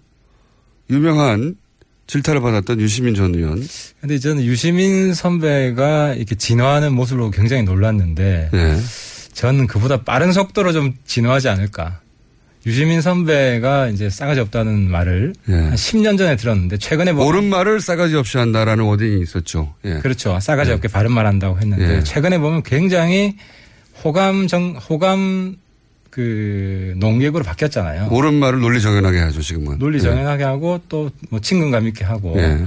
유명한 0.89 1.55
질타를 2.07 2.41
받았던 2.41 2.79
유시민 2.79 3.13
전 3.15 3.35
의원. 3.35 3.61
근데 3.99 4.19
저는 4.19 4.43
유시민 4.43 5.13
선배가 5.13 6.13
이렇게 6.13 6.35
진화하는 6.35 6.93
모습으로 6.93 7.31
굉장히 7.31 7.63
놀랐는데 7.63 8.49
예. 8.53 8.77
저는 9.35 9.67
그보다 9.67 10.01
빠른 10.01 10.31
속도로 10.31 10.71
좀 10.73 10.93
진화하지 11.05 11.49
않을까. 11.49 11.99
유시민 12.65 12.99
선배가 13.01 13.89
이제 13.89 14.09
싸가지 14.09 14.39
없다는 14.39 14.89
말을 14.89 15.33
예. 15.49 15.53
한 15.53 15.75
10년 15.75 16.17
전에 16.17 16.35
들었는데 16.35 16.77
최근에 16.77 17.11
뭐 17.11 17.25
옳은 17.27 17.43
말을 17.43 17.79
싸가지 17.79 18.15
없이 18.15 18.39
한다라는 18.39 18.85
워딩이 18.85 19.21
있었죠. 19.21 19.75
예. 19.85 19.99
그렇죠. 19.99 20.39
싸가지 20.39 20.71
없게 20.71 20.87
바른 20.87 21.11
말 21.11 21.27
한다고 21.27 21.59
했는데 21.59 21.97
예. 21.97 22.03
최근에 22.03 22.39
보면 22.39 22.63
굉장히 22.63 23.35
호감 24.03 24.47
정 24.47 24.75
호감 24.77 25.57
그 26.09 26.93
농객으로 26.97 27.43
바뀌었잖아요. 27.43 28.07
옳은 28.09 28.33
말을 28.35 28.61
논리 28.61 28.81
정연하게 28.81 29.19
하죠, 29.19 29.41
지금은. 29.41 29.77
논리 29.77 30.01
정연하게 30.01 30.43
하고 30.45 30.79
또 30.89 31.11
뭐 31.29 31.39
친근감 31.41 31.85
있게 31.89 32.03
하고 32.05 32.33
예. 32.37 32.63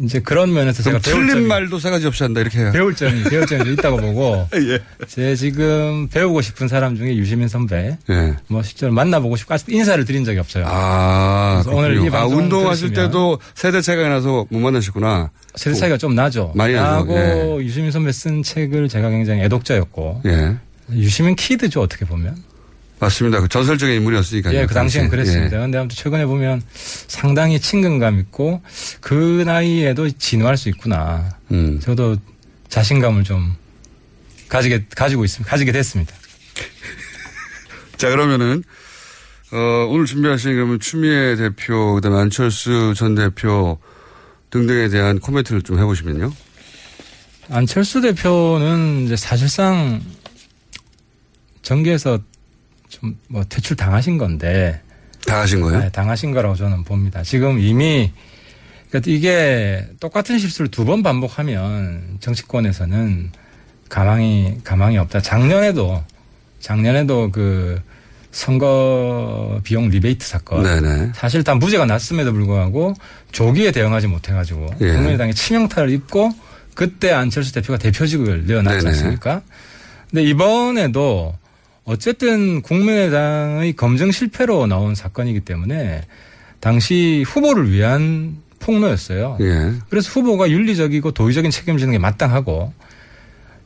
이제 0.00 0.20
그런 0.20 0.52
면에서 0.52 0.82
제가 0.82 0.98
틀린 1.00 1.28
점이, 1.28 1.46
말도 1.46 1.78
싸가지 1.78 2.06
없이 2.06 2.22
한다, 2.22 2.40
이렇게 2.40 2.58
해요. 2.60 2.70
배울 2.72 2.94
점이 2.94 3.24
배울 3.24 3.46
점이 3.46 3.64
좀 3.64 3.72
있다고 3.72 3.96
보고 3.96 4.46
예. 4.54 4.78
제 5.06 5.34
지금 5.34 6.08
배우고 6.08 6.40
싶은 6.40 6.68
사람 6.68 6.94
중에 6.96 7.16
유시민 7.16 7.48
선배 7.48 7.98
예. 8.08 8.36
뭐 8.46 8.62
실제로 8.62 8.92
만나보고 8.92 9.36
싶고 9.36 9.54
아직 9.54 9.68
인사를 9.70 10.04
드린 10.04 10.24
적이 10.24 10.38
없어요. 10.38 10.64
아, 10.68 11.62
오늘. 11.66 12.04
이 12.04 12.08
아, 12.12 12.24
운동하실 12.26 12.92
때도 12.92 13.38
세대 13.54 13.80
차이가 13.80 14.08
나서 14.08 14.46
못 14.50 14.58
만나셨구나. 14.60 15.30
세대 15.56 15.74
차이가 15.76 15.96
좀 15.96 16.14
나죠. 16.14 16.52
많이 16.54 16.74
나죠. 16.74 16.86
하고 16.86 17.62
유시민 17.62 17.90
선배 17.90 18.12
쓴 18.12 18.42
책을 18.42 18.88
제가 18.88 19.10
굉장히 19.10 19.42
애독자였고 19.42 20.22
예. 20.26 20.56
유시민 20.92 21.34
키드죠 21.34 21.80
어떻게 21.82 22.04
보면. 22.04 22.36
맞습니다. 23.00 23.40
그 23.40 23.48
전설적인 23.48 23.94
인물이었으니까요. 23.96 24.58
예, 24.58 24.66
그 24.66 24.74
당시엔. 24.74 25.08
그랬습니다. 25.08 25.46
예. 25.46 25.50
그런데 25.50 25.78
아무튼 25.78 25.96
최근에 25.96 26.26
보면 26.26 26.62
상당히 26.72 27.60
친근감 27.60 28.18
있고 28.20 28.60
그 29.00 29.44
나이에도 29.46 30.10
진화할 30.10 30.56
수 30.56 30.68
있구나. 30.68 31.30
음. 31.52 31.78
저도 31.80 32.16
자신감을 32.68 33.24
좀 33.24 33.54
가지게 34.48 34.86
가지고 34.94 35.24
있습니다. 35.24 35.48
가지게 35.48 35.72
됐습니다. 35.72 36.14
자, 37.96 38.08
그러면은, 38.10 38.62
어, 39.52 39.86
오늘 39.88 40.06
준비하신 40.06 40.54
그러면 40.54 40.80
추미애 40.80 41.36
대표, 41.36 41.94
그 41.94 42.00
다음에 42.00 42.18
안철수 42.18 42.94
전 42.96 43.14
대표 43.14 43.78
등등에 44.50 44.88
대한 44.88 45.18
코멘트를 45.18 45.62
좀 45.62 45.78
해보시면요. 45.78 46.32
안철수 47.50 48.00
대표는 48.00 49.04
이제 49.06 49.16
사실상 49.16 50.00
정계에서 51.62 52.18
좀뭐 52.88 53.44
퇴출 53.48 53.76
당하신 53.76 54.18
건데 54.18 54.80
다 55.26 55.40
하신 55.40 55.60
거예요? 55.60 55.80
네, 55.80 55.90
당하신 55.90 56.32
거라고 56.32 56.54
저는 56.54 56.84
봅니다. 56.84 57.22
지금 57.22 57.58
이미 57.58 58.12
그러니까 58.90 59.10
이게 59.12 59.86
똑같은 60.00 60.38
실수를 60.38 60.70
두 60.70 60.84
번 60.84 61.02
반복하면 61.02 62.16
정치권에서는 62.20 63.30
가망이 63.88 64.58
가망이 64.64 64.96
없다. 64.98 65.20
작년에도 65.20 66.02
작년에도 66.60 67.30
그 67.30 67.80
선거 68.30 69.60
비용 69.64 69.88
리베이트 69.88 70.26
사건 70.26 70.62
네네. 70.62 71.12
사실 71.14 71.42
다 71.44 71.54
무죄가 71.54 71.86
났음에도 71.86 72.32
불구하고 72.32 72.94
조기에 73.32 73.72
대응하지 73.72 74.06
못해가지고 74.06 74.66
예. 74.80 74.92
국민의당이 74.92 75.34
치명타를 75.34 75.90
입고 75.90 76.30
그때 76.74 77.10
안철수 77.10 77.52
대표가 77.52 77.78
대표직을 77.78 78.46
내어놨지. 78.46 78.86
않습니까? 78.86 79.42
근데 80.10 80.22
이번에도 80.24 81.34
어쨌든 81.88 82.60
국민의당의 82.60 83.72
검증 83.72 84.12
실패로 84.12 84.66
나온 84.66 84.94
사건이기 84.94 85.40
때문에 85.40 86.02
당시 86.60 87.24
후보를 87.26 87.72
위한 87.72 88.36
폭로였어요. 88.60 89.38
예. 89.40 89.72
그래서 89.88 90.10
후보가 90.10 90.50
윤리적이고 90.50 91.12
도의적인 91.12 91.50
책임지는 91.50 91.92
게 91.92 91.98
마땅하고 91.98 92.74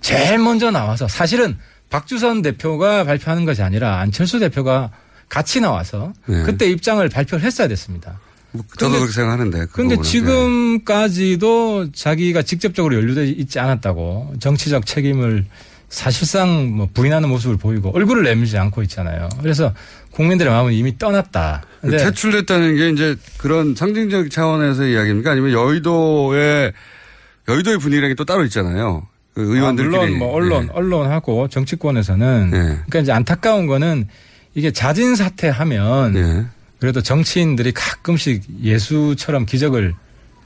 제일 0.01 0.39
먼저 0.39 0.71
나와서 0.71 1.09
사실은 1.09 1.59
박주선 1.91 2.43
대표가 2.43 3.03
발표하는 3.03 3.45
것이 3.45 3.61
아니라 3.61 3.99
안철수 3.99 4.39
대표가 4.39 4.93
같이 5.29 5.61
나와서 5.61 6.13
네. 6.27 6.45
그때 6.45 6.71
입장을 6.71 7.07
발표를 7.09 7.45
했어야 7.45 7.67
됐습니다. 7.67 8.21
뭐 8.53 8.63
저도 8.79 8.99
그렇게 8.99 9.13
생각하는데. 9.13 9.59
그 9.67 9.73
그런데. 9.73 10.01
지금까지도 10.01 11.91
자기가 11.91 12.43
직접적으로 12.43 12.95
연루돼 12.95 13.27
있지 13.31 13.59
않았다고 13.59 14.35
정치적 14.39 14.87
책임을 14.87 15.47
사실상 15.93 16.75
뭐 16.75 16.89
부인하는 16.93 17.29
모습을 17.29 17.59
보이고 17.59 17.95
얼굴을 17.95 18.23
내밀지 18.23 18.57
않고 18.57 18.83
있잖아요. 18.85 19.29
그래서 19.43 19.75
국민들의 20.13 20.51
마음은 20.51 20.73
이미 20.73 20.97
떠났다. 20.97 21.63
네. 21.83 21.91
근데 21.91 22.05
퇴출됐다는 22.05 22.77
게 22.77 22.89
이제 22.91 23.15
그런 23.37 23.75
상징적 23.75 24.31
차원에서의 24.31 24.95
이야기입니까? 24.95 25.33
아니면 25.33 25.53
여의도의, 25.53 26.73
여의도의 27.47 27.79
분위기라는 27.79 28.15
게 28.15 28.15
또 28.17 28.25
따로 28.25 28.43
있잖아요. 28.45 29.07
그 29.35 29.43
아, 29.43 29.45
의원들끼리. 29.45 29.91
물론 29.97 30.19
뭐 30.19 30.33
언론, 30.33 30.65
예. 30.65 30.69
언론하고 30.73 31.49
정치권에서는 31.49 32.51
예. 32.55 32.59
그러니까 32.59 32.99
이제 33.01 33.13
안타까운 33.13 33.67
거는 33.67 34.09
이게 34.55 34.71
자진 34.71 35.15
사퇴하면 35.15 36.17
예. 36.17 36.47
그래도 36.81 37.03
정치인들이 37.03 37.73
가끔씩 37.73 38.45
예수처럼 38.63 39.45
기적을 39.45 39.95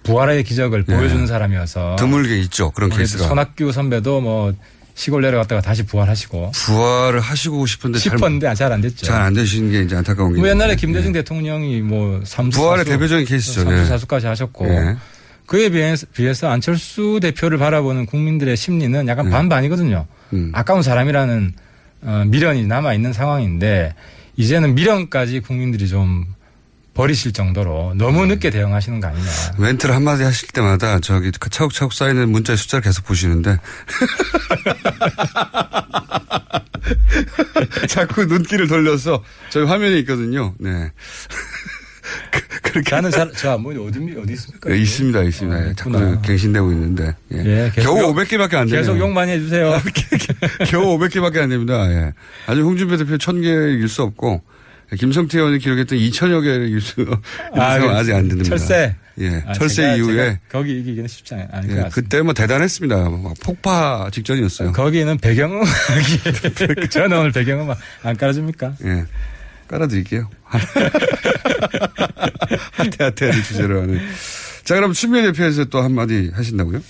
부활의 0.03 0.43
기적을 0.43 0.85
예. 0.89 0.95
보여주는 0.97 1.25
사람이어서 1.27 1.97
드물게 2.01 2.37
있죠. 2.41 2.73
그런 2.73 2.91
우리 2.91 2.99
케이스가. 2.99 3.29
손학규 3.29 3.71
선배도 3.71 4.21
뭐 4.21 4.53
시골 4.97 5.21
내려갔다가 5.23 5.61
다시 5.61 5.85
부활하시고 5.85 6.53
부활을 6.53 7.21
하시고 7.21 7.67
싶은데 7.67 7.99
잘, 7.99 8.17
싶었는데 8.17 8.55
잘 8.55 8.73
안 8.73 8.81
됐죠. 8.81 9.07
잘 9.07 9.21
안 9.21 9.35
되시는 9.35 9.71
게 9.71 9.83
이제 9.83 9.95
안타까운 9.95 10.33
게. 10.33 10.39
뭐 10.41 10.49
옛날에 10.49 10.71
있는데. 10.73 10.81
김대중 10.81 11.11
예. 11.11 11.19
대통령이 11.21 11.83
뭐 11.83 12.21
삼수 12.25 12.59
부활의 12.59 12.85
사수, 12.87 12.97
대표적인 12.97 13.27
케이스죠. 13.27 13.61
삼수 13.63 13.79
예. 13.79 13.85
사수까지 13.85 14.27
하셨고 14.27 14.67
예. 14.69 14.97
그에 15.45 15.69
비해서, 15.69 16.07
비해서 16.13 16.49
안철수 16.49 17.21
대표를 17.21 17.59
바라보는 17.59 18.07
국민들의 18.07 18.57
심리는 18.57 19.07
약간 19.07 19.31
반반이거든요. 19.31 20.07
음. 20.33 20.51
아까운 20.55 20.83
사람이라는 20.83 21.53
어, 22.03 22.25
미련이 22.27 22.67
남아 22.67 22.95
있는 22.95 23.13
상황인데 23.13 23.95
이제는 24.37 24.75
미련까지 24.75 25.41
국민들이 25.41 25.89
좀 25.89 26.25
버리실 26.97 27.33
정도로 27.33 27.95
너무 27.97 28.23
음. 28.25 28.29
늦게 28.29 28.51
대응하시는 28.51 29.01
거 29.01 29.09
아니냐. 29.09 29.27
멘트를 29.59 29.95
한마디 29.95 30.23
하실 30.23 30.49
때마다 30.49 30.99
저기 31.01 31.31
그 31.39 31.51
차곡차곡 31.51 31.93
쌓이는 31.93 32.29
문자의 32.31 32.57
숫자를 32.57 32.83
계속 32.83 33.05
보시는데. 33.05 33.59
자꾸 37.89 38.25
눈길을 38.25 38.67
돌려서 38.67 39.23
저희 39.51 39.65
화면에 39.67 39.99
있거든요. 40.01 40.55
네. 40.59 40.91
그- 42.31 42.61
그렇게. 42.63 42.95
나는 42.95 43.11
잘, 43.11 43.31
저, 43.37 43.59
뭐, 43.59 43.73
어디, 43.73 43.99
어디 44.23 44.33
있습니까? 44.35 44.71
네, 44.71 44.79
있습니다, 44.79 45.23
있습니다. 45.23 45.57
아, 45.59 45.69
예, 45.69 45.75
자꾸. 45.75 46.23
갱신되고 46.23 46.73
있는데. 46.73 47.15
예. 47.33 47.39
예, 47.39 47.73
계속 47.75 47.91
겨우 47.95 48.03
욕- 48.03 48.17
500개밖에 48.17 48.55
안 48.55 48.67
되네요. 48.67 48.81
계속 48.81 48.99
욕 48.99 49.11
많이 49.13 49.33
해주세요. 49.33 49.81
겨우 50.69 50.99
500개밖에 50.99 51.39
안 51.39 51.49
됩니다. 51.51 51.91
예. 51.91 52.13
아주 52.47 52.63
홍준표 52.63 52.97
대표 52.97 53.17
1000개 53.17 53.45
일 53.81 53.89
수 53.89 54.03
없고, 54.03 54.43
김성태 54.95 55.39
의원이 55.39 55.59
기록했던 55.59 55.99
2000여 55.99 56.43
개를 56.43 56.69
일 56.69 56.81
수, 56.81 57.05
아, 57.55 57.79
그 57.79 57.89
아직 57.91 58.15
안 58.15 58.29
됩니다. 58.29 58.49
철새. 58.51 58.95
예. 59.19 59.43
아, 59.47 59.53
철새 59.55 59.83
제가- 59.83 59.97
이후에. 59.99 60.17
제가 60.17 60.39
거기 60.51 60.79
이기기는 60.79 61.09
쉽지 61.09 61.35
않- 61.35 61.49
않을 61.51 61.69
것 61.77 61.87
예. 61.87 61.89
그때 61.93 62.23
뭐 62.23 62.33
대단했습니다. 62.35 63.09
막 63.11 63.35
폭파 63.43 64.11
직전이었어요. 64.13 64.73
거기는 64.73 65.17
배경음악이 65.19 66.87
저는 66.91 67.19
오늘 67.19 67.33
배경음악 67.33 67.79
안 68.03 68.17
깔아줍니까? 68.17 68.75
예. 68.85 69.05
깔아드릴게요. 69.69 70.31
하태하태를 72.73 73.43
주제로 73.43 73.83
하는. 73.83 74.01
자, 74.65 74.75
그럼 74.77 74.93
추미애 74.93 75.23
대표에서 75.23 75.65
또 75.65 75.83
한마디 75.83 76.31
하신다고요? 76.35 76.81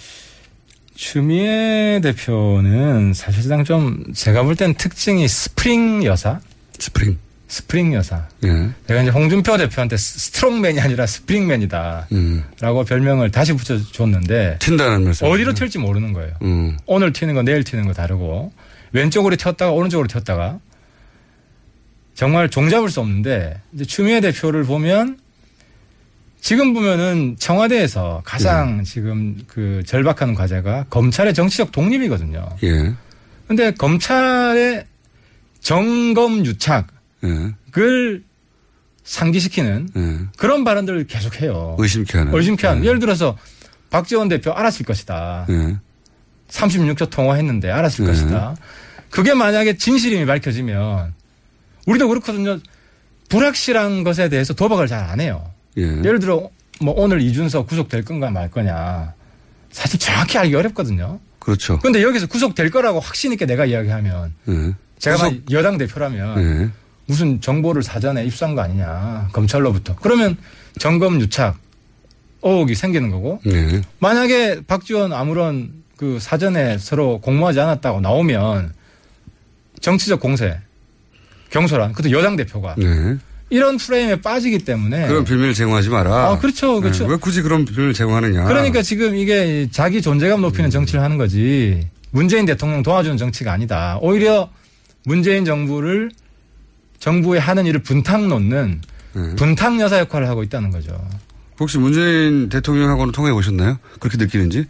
추미애 0.94 2.00
대표는 2.02 3.12
사실상 3.14 3.64
좀 3.64 4.02
제가 4.14 4.42
볼 4.42 4.56
땐 4.56 4.74
특징이 4.74 5.26
스프링 5.28 6.04
여사, 6.04 6.40
스프링. 6.78 7.18
스프링 7.48 7.94
여사. 7.94 8.26
예. 8.44 8.70
제가 8.88 9.02
이제 9.02 9.11
홍준표 9.11 9.56
대표한테 9.56 9.96
스- 9.96 10.18
strongman이 10.18 10.80
아니라 10.80 11.06
springman이다라고 11.06 12.06
음. 12.12 12.44
별명을 12.87 13.30
다시 13.30 13.52
붙여줬는데 13.52 14.56
튄다는 14.59 15.02
말씀. 15.04 15.28
어디로 15.28 15.54
튈지 15.54 15.78
모르는 15.78 16.12
거예요. 16.12 16.32
음. 16.42 16.76
오늘 16.87 17.12
튀는 17.12 17.35
거 17.35 17.42
내일 17.42 17.62
튀는 17.62 17.87
거 17.87 17.92
다르고 17.92 18.52
왼쪽으로 18.92 19.37
튀었다가 19.37 19.70
오른쪽으로 19.70 20.09
튀었다가 20.09 20.59
정말 22.14 22.48
종잡을 22.48 22.88
수 22.90 23.00
없는데 23.00 23.61
이제 23.74 23.85
추미애 23.85 24.20
대표를 24.20 24.64
보면 24.64 25.18
지금 26.40 26.74
보면은 26.74 27.37
청와대에서 27.38 28.22
가장 28.24 28.82
지금 28.85 29.37
그 29.46 29.82
절박한 29.87 30.35
과제가 30.35 30.87
검찰의 30.90 31.35
정치적 31.35 31.72
독립이거든요. 31.72 32.48
예. 32.64 32.92
근데 33.46 33.70
검찰의 33.72 34.85
정검 35.61 36.44
유착 36.46 36.88
을 37.24 38.22
예. 38.22 38.26
상기시키는 39.05 39.88
예. 39.96 40.18
그런 40.37 40.64
발언들을 40.64 41.07
계속해요. 41.07 41.76
의심케 41.79 42.18
하는. 42.18 42.35
의심케 42.35 42.66
하는. 42.66 42.83
예. 42.85 42.88
예를 42.88 42.98
들어서 43.00 43.37
박지원 43.90 44.29
대표 44.29 44.52
알았을 44.52 44.85
것이다. 44.85 45.46
예. 45.48 45.76
36초 46.48 47.11
통화했는데 47.11 47.70
알았을 47.70 48.05
네. 48.05 48.11
것이다. 48.12 48.57
그게 49.11 49.35
만약에 49.35 49.76
진실임이 49.76 50.26
밝혀지면 50.26 51.14
우리도 51.87 52.09
그렇거든요. 52.09 52.59
불확실한 53.29 54.05
것에 54.05 54.29
대해서 54.29 54.55
도박을 54.55 54.87
잘 54.88 55.05
안 55.05 55.20
해요. 55.20 55.50
예. 55.79 55.83
예를 55.83 56.18
들어 56.18 56.50
뭐 56.81 56.94
오늘 56.96 57.20
이준석 57.22 57.66
구속될 57.68 58.05
건가 58.05 58.31
말 58.31 58.50
거냐. 58.50 59.14
사실 59.70 59.98
정확히 60.00 60.38
알기 60.38 60.55
어렵거든요. 60.55 61.20
그렇죠. 61.38 61.79
근데 61.79 62.02
여기서 62.02 62.26
구속될 62.26 62.70
거라고 62.70 62.98
확신 62.98 63.33
있게 63.33 63.46
내가 63.46 63.64
이야기하면 63.66 64.35
예. 64.48 64.74
제가 64.98 65.16
구속- 65.16 65.50
여당 65.52 65.79
대표라면 65.79 66.38
예. 66.64 66.70
무슨 67.06 67.40
정보를 67.40 67.82
사전에 67.82 68.24
입수한 68.24 68.54
거 68.54 68.62
아니냐. 68.62 69.28
검찰로부터. 69.32 69.94
그러면 69.96 70.36
점검 70.78 71.20
유착 71.20 71.56
의혹이 72.42 72.74
생기는 72.74 73.10
거고 73.10 73.40
예. 73.46 73.80
만약에 73.98 74.60
박지원 74.66 75.12
아무런 75.12 75.72
그 75.96 76.18
사전에 76.20 76.78
서로 76.78 77.20
공모하지 77.20 77.60
않았다고 77.60 78.00
나오면 78.00 78.72
정치적 79.80 80.20
공세, 80.20 80.58
경솔한, 81.50 81.92
그것도 81.92 82.10
여당 82.12 82.36
대표가 82.36 82.74
예. 82.80 83.16
이런 83.48 83.76
프레임에 83.76 84.20
빠지기 84.20 84.58
때문에 84.58 85.06
그런 85.06 85.24
비밀 85.24 85.54
제공하지 85.54 85.88
마라. 85.88 86.30
아, 86.30 86.38
그렇죠. 86.38 86.80
그렇죠. 86.80 87.04
예. 87.04 87.08
왜 87.08 87.16
굳이 87.16 87.42
그런 87.42 87.64
비밀 87.64 87.92
제공하느냐. 87.92 88.44
그러니까 88.44 88.82
지금 88.82 89.14
이게 89.14 89.68
자기 89.70 90.02
존재감 90.02 90.40
높이는 90.40 90.68
정치를 90.70 91.00
하는 91.00 91.16
거지 91.16 91.88
문재인 92.10 92.46
대통령 92.46 92.82
도와주는 92.82 93.16
정치가 93.16 93.52
아니다. 93.52 93.98
오히려 94.00 94.50
문재인 95.04 95.44
정부를 95.44 96.10
정부에 97.06 97.38
하는 97.38 97.66
일을 97.66 97.84
분탕 97.84 98.28
놓는 98.28 98.80
예. 99.14 99.34
분탕 99.36 99.80
여사 99.80 100.00
역할을 100.00 100.28
하고 100.28 100.42
있다는 100.42 100.70
거죠. 100.72 101.00
혹시 101.60 101.78
문재인 101.78 102.48
대통령하고는 102.48 103.12
통화해 103.12 103.32
보셨나요? 103.32 103.78
그렇게 104.00 104.18
느끼는지? 104.18 104.66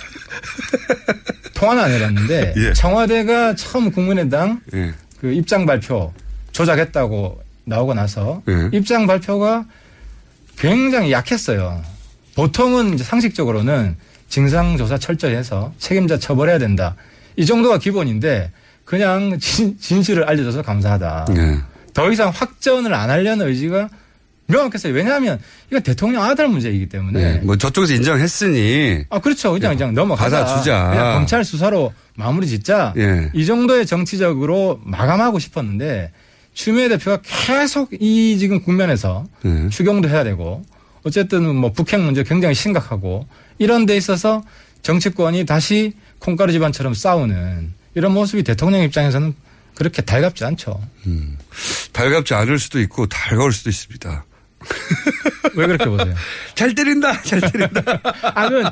통화는 1.52 1.84
안 1.84 1.90
해봤는데 1.90 2.54
예. 2.68 2.72
청와대가 2.72 3.54
처음 3.54 3.92
국민의당 3.92 4.62
예. 4.72 4.94
그 5.20 5.30
입장 5.30 5.66
발표 5.66 6.10
조작했다고 6.52 7.42
나오고 7.66 7.92
나서 7.92 8.42
예. 8.48 8.70
입장 8.72 9.06
발표가 9.06 9.66
굉장히 10.56 11.12
약했어요. 11.12 11.82
보통은 12.34 12.94
이제 12.94 13.04
상식적으로는 13.04 13.94
진상조사 14.30 14.96
철저히 14.96 15.34
해서 15.34 15.74
책임자 15.78 16.18
처벌해야 16.18 16.58
된다. 16.58 16.96
이 17.36 17.44
정도가 17.44 17.76
기본인데 17.76 18.52
그냥 18.90 19.38
진, 19.38 19.78
진실을 19.78 20.24
알려줘서 20.24 20.62
감사하다. 20.62 21.26
예. 21.36 21.58
더 21.94 22.10
이상 22.10 22.30
확전을 22.30 22.92
안 22.92 23.08
하려는 23.08 23.46
의지가 23.46 23.88
명확했어요. 24.46 24.92
왜냐하면 24.92 25.38
이거 25.70 25.78
대통령 25.78 26.24
아들 26.24 26.48
문제이기 26.48 26.88
때문에. 26.88 27.22
예. 27.22 27.40
뭐 27.44 27.56
저쪽에서 27.56 27.94
인정했으니. 27.94 29.04
아 29.08 29.20
그렇죠. 29.20 29.52
그냥 29.52 29.76
그냥 29.76 29.94
넘어가자. 29.94 30.38
예. 30.38 30.40
받아주자. 30.40 30.90
그냥 30.90 31.14
검찰 31.14 31.44
수사로 31.44 31.92
마무리 32.16 32.48
짓자. 32.48 32.92
예. 32.96 33.30
이 33.32 33.46
정도의 33.46 33.86
정치적으로 33.86 34.80
마감하고 34.82 35.38
싶었는데 35.38 36.10
추미애 36.52 36.88
대표가 36.88 37.20
계속 37.22 37.90
이 37.92 38.38
지금 38.40 38.60
국면에서 38.60 39.24
예. 39.44 39.68
추경도 39.68 40.08
해야 40.08 40.24
되고 40.24 40.64
어쨌든 41.04 41.54
뭐 41.54 41.70
북핵 41.70 42.00
문제 42.00 42.24
굉장히 42.24 42.56
심각하고 42.56 43.28
이런 43.58 43.86
데 43.86 43.96
있어서 43.96 44.42
정치권이 44.82 45.46
다시 45.46 45.92
콩가루 46.18 46.50
집안처럼 46.50 46.94
싸우는 46.94 47.78
이런 47.94 48.12
모습이 48.12 48.42
대통령 48.42 48.82
입장에서는 48.82 49.34
그렇게 49.74 50.02
달갑지 50.02 50.44
않죠. 50.44 50.80
달갑지 51.92 52.34
않을 52.34 52.58
수도 52.58 52.80
있고 52.80 53.06
달가울 53.06 53.52
수도 53.52 53.70
있습니다. 53.70 54.24
왜 55.54 55.66
그렇게 55.66 55.86
보세요? 55.86 56.14
잘 56.54 56.74
때린다. 56.74 57.22
잘 57.22 57.40
때린다. 57.40 57.82
아, 58.34 58.48
그 58.48 58.62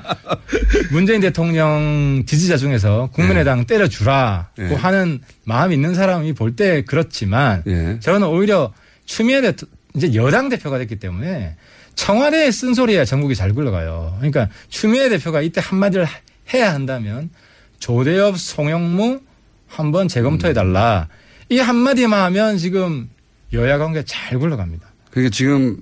문재인 0.93 1.21
대통령 1.21 2.23
지지자 2.27 2.57
중에서 2.59 3.09
국민의당 3.13 3.65
때려주라고 3.65 4.47
예. 4.61 4.75
하는 4.75 5.21
마음이 5.45 5.75
있는 5.75 5.95
사람이 5.95 6.35
볼 6.35 6.55
때 6.57 6.83
그렇지만 6.83 7.63
예. 7.67 7.99
저는 8.01 8.27
오히려 8.29 8.73
추미애 9.07 9.41
대표 9.41 9.67
이제 9.95 10.15
여당 10.15 10.49
대표가 10.51 10.79
됐기 10.79 10.97
때문에 10.97 11.57
청와대에 11.95 12.51
쓴소리야 12.51 13.05
전국이 13.07 13.35
잘 13.35 13.53
굴러가요. 13.55 14.17
그러니까 14.19 14.49
추미애 14.69 15.09
대표가 15.09 15.41
이때 15.41 15.61
한마디를 15.65 16.07
해야 16.53 16.73
한다면 16.75 17.31
조대엽, 17.79 18.39
송영무 18.39 19.21
한번 19.69 20.09
재검토해 20.09 20.53
달라. 20.53 21.09
이 21.49 21.59
한마디만 21.59 22.21
하면 22.25 22.59
지금 22.59 23.09
여야 23.53 23.79
관계 23.79 24.03
잘 24.05 24.39
굴러갑니다. 24.39 24.87
그게 25.11 25.31
지금 25.31 25.79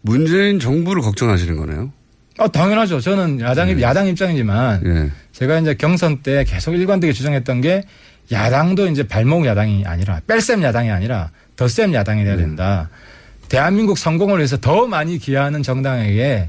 문재인 0.00 0.58
정부를 0.58 1.02
걱정하시는 1.02 1.56
거네요. 1.56 1.92
아, 2.38 2.48
당연하죠. 2.48 3.00
저는 3.00 3.40
야당, 3.40 3.80
야당 3.82 4.06
입장이지만 4.06 4.82
예. 4.86 5.12
제가 5.32 5.58
이제 5.58 5.74
경선 5.74 6.22
때 6.22 6.44
계속 6.44 6.74
일관되게 6.74 7.12
주장했던 7.12 7.60
게 7.60 7.82
야당도 8.32 8.86
이제 8.88 9.02
발목 9.02 9.44
야당이 9.44 9.84
아니라 9.84 10.20
뺄셈 10.26 10.62
야당이 10.62 10.90
아니라 10.90 11.30
덧셈 11.56 11.92
야당이 11.92 12.24
돼야 12.24 12.36
된다. 12.36 12.88
대한민국 13.48 13.98
성공을 13.98 14.38
위해서 14.38 14.56
더 14.56 14.86
많이 14.86 15.18
기여하는 15.18 15.62
정당에게 15.62 16.48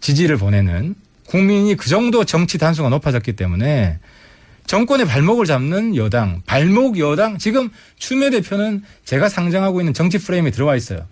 지지를 0.00 0.36
보내는 0.38 0.94
국민이 1.32 1.76
그 1.76 1.88
정도 1.88 2.24
정치 2.24 2.58
단수가 2.58 2.90
높아졌기 2.90 3.32
때문에 3.32 3.98
정권의 4.66 5.06
발목을 5.06 5.46
잡는 5.46 5.96
여당, 5.96 6.42
발목 6.44 6.98
여당, 6.98 7.38
지금 7.38 7.70
추미애 7.96 8.28
대표는 8.28 8.82
제가 9.06 9.30
상정하고 9.30 9.80
있는 9.80 9.94
정치 9.94 10.18
프레임에 10.18 10.50
들어와 10.50 10.76
있어요. 10.76 11.06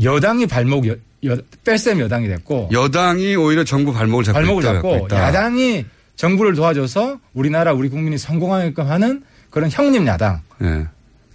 여당이 0.00 0.46
발목 0.46 0.86
여, 0.86 0.94
여, 1.24 1.36
뺄셈 1.64 1.98
여당이 1.98 2.28
됐고 2.28 2.68
여당이 2.70 3.34
오히려 3.34 3.64
정부 3.64 3.92
발목을 3.92 4.22
잡고 4.22 4.34
발목을 4.38 4.62
있다, 4.62 4.72
잡고 4.74 5.06
있다. 5.06 5.16
야당이 5.18 5.84
정부를 6.14 6.54
도와줘서 6.54 7.18
우리나라 7.32 7.72
우리 7.72 7.88
국민이 7.88 8.16
성공하게끔 8.16 8.88
하는 8.88 9.24
그런 9.50 9.68
형님 9.68 10.06
야당. 10.06 10.42
예. 10.62 10.86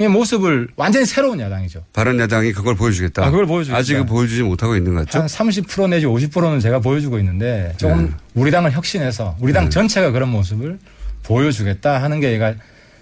의 0.02 0.08
모습을 0.08 0.70
완전히 0.78 1.06
새로운 1.06 1.42
야당이죠. 1.42 1.84
바른 1.92 2.18
야당이 2.20 2.54
그걸 2.54 2.74
보여주겠다. 2.76 3.26
아, 3.26 3.30
그걸 3.32 3.46
보여주겠다. 3.46 3.78
아직은 3.78 4.06
보여주지 4.06 4.44
못하고 4.44 4.78
있는 4.78 4.94
것 4.94 5.06
같죠? 5.06 5.20
한 5.20 5.28
30% 5.28 5.90
내지 5.90 6.06
50%는 6.06 6.62
제가 6.62 6.80
보여주고 6.80 7.20
있는데 7.20 7.74
조금 7.76 8.06
네. 8.06 8.12
우리 8.34 8.50
당을 8.50 8.72
혁신해서 8.72 9.36
우리 9.42 9.52
당 9.52 9.70
전체가 9.70 10.12
그런 10.12 10.30
모습을 10.30 10.80
보여주겠다 11.24 12.02
하는 12.02 12.22
게 12.22 12.32
제가 12.32 12.54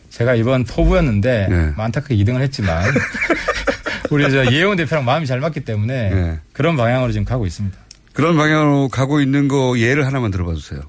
제가 0.09 0.33
이번 0.33 0.63
포부였는데 0.63 1.47
네. 1.47 1.71
뭐 1.75 1.85
안타깝게 1.85 2.15
2등을 2.15 2.41
했지만 2.41 2.83
우리 4.09 4.29
저 4.31 4.51
예원 4.51 4.75
대표랑 4.77 5.05
마음이 5.05 5.27
잘 5.27 5.39
맞기 5.39 5.59
때문에 5.59 6.09
네. 6.09 6.39
그런 6.51 6.77
방향으로 6.77 7.11
지금 7.11 7.25
가고 7.25 7.45
있습니다. 7.45 7.77
그런 8.13 8.35
방향으로 8.35 8.87
가고 8.87 9.21
있는 9.21 9.47
거 9.47 9.77
예를 9.77 10.07
하나만 10.07 10.31
들어봐 10.31 10.55
주세요. 10.55 10.81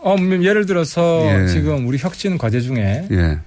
어, 0.00 0.18
뭐 0.18 0.42
예를 0.42 0.66
들어서 0.66 1.24
예. 1.24 1.48
지금 1.48 1.86
우리 1.88 1.96
혁신 1.96 2.36
과제 2.36 2.60
중에 2.60 3.08
예. 3.10 3.38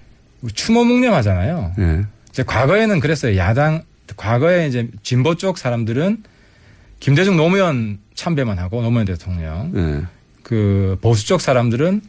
추모 0.53 0.83
묵념 0.83 1.13
하잖아요. 1.15 1.73
예. 1.79 2.05
이제 2.29 2.43
과거에는 2.43 2.99
그랬어요. 2.99 3.35
야당 3.37 3.83
과거에 4.15 4.67
이제 4.67 4.87
진보 5.03 5.35
쪽 5.35 5.57
사람들은 5.57 6.23
김대중 6.99 7.37
노무현 7.37 7.99
참배만 8.15 8.57
하고 8.59 8.81
노무현 8.81 9.05
대통령 9.05 9.71
예. 9.75 10.05
그 10.43 10.97
보수 11.01 11.27
쪽 11.27 11.41
사람들은 11.41 12.01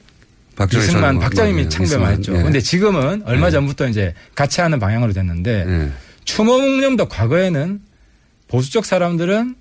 박정희 0.57 0.85
이승만, 0.85 1.15
전- 1.15 1.21
박정희이 1.21 1.59
예, 1.65 1.69
참배만 1.69 2.13
했죠. 2.15 2.37
예. 2.37 2.43
근데 2.43 2.61
지금은 2.61 3.23
얼마 3.25 3.47
예. 3.47 3.51
전부터 3.51 3.89
이제 3.89 4.15
같이 4.35 4.61
하는 4.61 4.79
방향으로 4.79 5.13
됐는데 5.13 5.65
예. 5.67 5.93
추모 6.25 6.59
묵념도 6.59 7.07
과거에는 7.09 7.81
보수 8.49 8.71
쪽 8.73 8.85
사람들은 8.85 9.55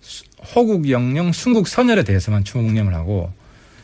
수- 0.00 0.24
호국 0.54 0.90
영령 0.90 1.32
순국 1.32 1.66
선열에 1.68 2.04
대해서만 2.04 2.44
추모 2.44 2.64
묵념을 2.64 2.94
하고 2.94 3.32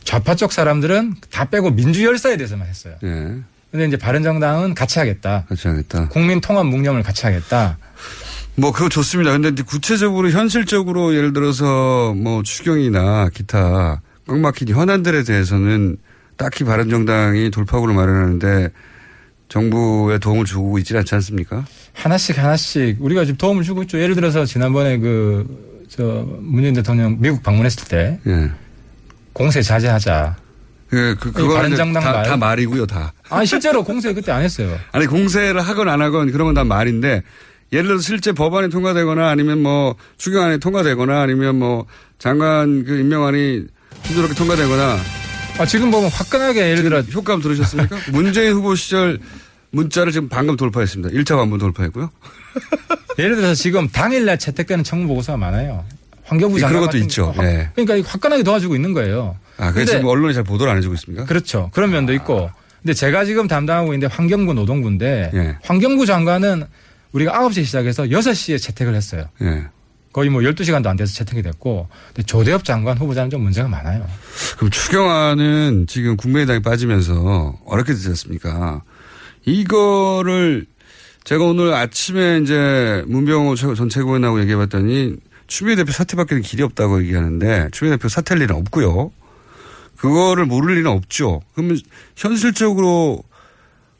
좌파 0.05 0.35
쪽 0.35 0.53
사람들은 0.53 1.15
다 1.31 1.45
빼고 1.47 1.71
민주 1.71 2.05
열사에 2.05 2.37
대해서만 2.37 2.67
했어요. 2.69 2.97
예. 3.05 3.37
근데 3.73 3.87
이제 3.87 3.97
바른정당은 3.97 4.75
같이 4.75 4.99
하겠다. 5.01 5.45
같이 5.49 5.67
하겠다. 5.67 6.09
국민 6.09 6.41
통합 6.41 6.67
묵념을 6.67 7.03
같이 7.03 7.27
하겠다. 7.27 7.79
뭐 8.55 8.71
그거 8.71 8.89
좋습니다. 8.89 9.33
근데 9.33 9.51
구체적으로 9.63 10.31
현실적으로 10.31 11.15
예를 11.17 11.33
들어서 11.33 12.15
뭐 12.15 12.43
추경이나 12.45 13.31
기타 13.31 14.01
꽉 14.29 14.39
막힌 14.39 14.69
현안들에 14.69 15.25
대해서는 15.25 15.97
딱히 16.37 16.63
바른정당이 16.65 17.51
돌파구를 17.51 17.95
마련하는데 17.95 18.69
정부의 19.49 20.21
도움을 20.21 20.45
주고 20.45 20.79
있지 20.79 20.97
않지 20.97 21.15
않습니까? 21.17 21.65
하나씩 21.95 22.39
하나씩 22.39 22.99
우리가 23.01 23.25
지금 23.25 23.39
도움을 23.39 23.65
주고 23.65 23.83
있죠. 23.83 23.99
예를 23.99 24.15
들어서 24.15 24.45
지난번에 24.45 24.99
그 24.99 25.73
저 25.95 26.27
문재인 26.41 26.73
대통령 26.73 27.19
미국 27.21 27.43
방문했을 27.43 27.87
때 27.87 28.19
예. 28.27 28.51
공세 29.35 29.61
자제하자. 29.61 30.37
그, 30.93 31.17
그, 31.19 31.33
그거는 31.33 31.75
다, 31.95 32.13
말. 32.13 32.23
다 32.23 32.37
말이고요, 32.37 32.85
다. 32.85 33.15
아니 33.31 33.47
실제로 33.47 33.83
공세 33.83 34.13
그때 34.13 34.31
안 34.31 34.43
했어요. 34.43 34.79
아니, 34.93 35.07
공세를 35.07 35.63
하건 35.63 35.89
안 35.89 36.03
하건 36.03 36.31
그런 36.31 36.45
건 36.49 36.53
다 36.55 36.65
말인데 36.65 37.23
예를 37.73 37.87
들어서 37.87 38.03
실제 38.03 38.33
법안이 38.33 38.69
통과되거나 38.69 39.31
아니면 39.31 39.63
뭐 39.63 39.97
추경안이 40.19 40.61
통과되거나 40.61 41.23
아니면 41.23 41.59
뭐 41.59 41.87
장관 42.19 42.85
그 42.85 42.99
임명안이 42.99 43.65
순조롭게 44.05 44.35
통과되거나 44.35 44.99
아 45.61 45.65
지금 45.65 45.91
보면 45.91 46.11
화끈하게 46.11 46.61
예를 46.73 46.83
들어 46.83 47.01
효과음 47.01 47.41
들으셨습니까? 47.41 47.97
문재인 48.13 48.53
후보 48.53 48.75
시절 48.75 49.19
문자를 49.71 50.13
지금 50.13 50.29
방금 50.29 50.59
돌파했습니다. 50.59 51.15
1차 51.19 51.37
반문 51.37 51.59
돌파했고요. 51.59 52.11
예를 53.19 53.37
들어서 53.37 53.55
지금 53.55 53.89
당일날 53.89 54.39
채택되는 54.39 54.85
청문 54.85 55.09
보고서가 55.09 55.39
많아요. 55.39 55.87
환경부 56.25 56.59
예, 56.59 56.61
장관 56.61 56.81
그런 56.81 56.87
것도 56.87 56.99
있죠. 56.99 57.33
거. 57.33 57.43
예. 57.47 57.71
그러니까 57.75 58.07
화끈하게 58.11 58.43
도와주고 58.43 58.75
있는 58.75 58.93
거예요. 58.93 59.37
아, 59.63 59.73
그래서 59.73 59.93
지금 59.93 60.07
언론이 60.07 60.35
잘 60.35 60.43
보도를 60.43 60.73
안 60.73 60.79
해주고 60.79 60.95
있습니까? 60.95 61.25
그렇죠. 61.25 61.71
그런 61.73 61.91
면도 61.91 62.13
있고. 62.15 62.51
근데 62.83 62.95
제가 62.95 63.25
지금 63.25 63.47
담당하고 63.47 63.95
있는데 63.95 64.13
환경부 64.13 64.55
노동부인데 64.55 65.31
예. 65.35 65.57
환경부 65.63 66.05
장관은 66.05 66.65
우리가 67.13 67.33
9시에 67.33 67.65
시작해서 67.65 68.05
6시에 68.05 68.61
채택을 68.61 68.95
했어요. 68.97 69.27
예. 69.43 69.67
거의 70.13 70.31
뭐 70.31 70.43
12시간도 70.43 70.87
안 70.89 70.97
돼서 70.97 71.15
채택이 71.15 71.43
됐고. 71.43 71.89
근데 72.09 72.23
조대엽 72.25 72.65
장관 72.65 72.99
후보자는 72.99 73.31
좀 73.31 73.43
문제가 73.43 73.69
많아요. 73.69 74.05
그럼 74.57 74.71
추경안은 74.71 75.87
지금 75.87 76.17
국민의당이 76.17 76.61
빠지면서 76.61 77.59
어렵게 77.65 77.93
되지 77.93 78.09
않습니까? 78.09 78.83
이거를 79.45 80.67
제가 81.25 81.45
오늘 81.45 81.73
아침에 81.73 82.41
이제 82.43 83.05
문병호 83.07 83.55
전 83.55 83.89
최고위원하고 83.89 84.41
얘기해봤더니 84.41 85.17
추미애 85.47 85.77
대표 85.77 85.93
사퇴밖에는 85.93 86.43
길이 86.43 86.63
없다고 86.63 87.01
얘기하는데 87.03 87.69
추미애 87.71 87.95
대표 87.95 88.09
사퇴할 88.09 88.43
일은 88.43 88.57
없고요. 88.57 89.13
그거를 90.03 90.47
모를 90.47 90.77
일은 90.77 90.91
없죠. 90.91 91.43
그러면 91.55 91.79
현실적으로 92.17 93.23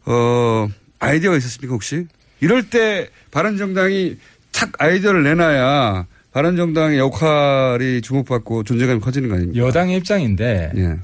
어 0.05 0.69
아이디어가 0.99 1.37
있었습니까 1.37 1.73
혹시? 1.73 2.09
이럴 2.41 2.69
때 2.69 3.09
바른정당이 3.31 4.17
탁 4.51 4.73
아이디어를 4.79 5.23
내놔야 5.23 6.07
바른정당의 6.33 6.99
역할이 6.99 8.03
주목받고 8.03 8.65
존재감이 8.65 8.99
커지는 8.99 9.29
거 9.29 9.37
아닙니까? 9.37 9.65
여당의 9.65 9.99
입장인데 9.99 10.73
예. 10.77 10.99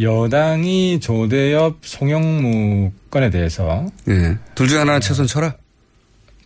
여당이 0.00 1.00
조대엽 1.00 1.78
송영무 1.82 2.92
건에 3.10 3.30
대해서 3.30 3.84
예. 4.08 4.38
둘 4.54 4.68
중에 4.68 4.78
하나는 4.78 5.00
최선 5.00 5.26
쳐라. 5.26 5.56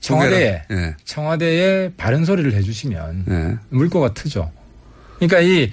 청와대에 0.01 0.63
예. 0.71 0.97
청와대에 1.05 1.91
바른 1.99 2.25
소리를 2.25 2.51
해주시면 2.55 3.25
예. 3.29 3.59
물꼬가 3.69 4.15
트죠. 4.15 4.51
그러니까 5.19 5.41
이 5.41 5.71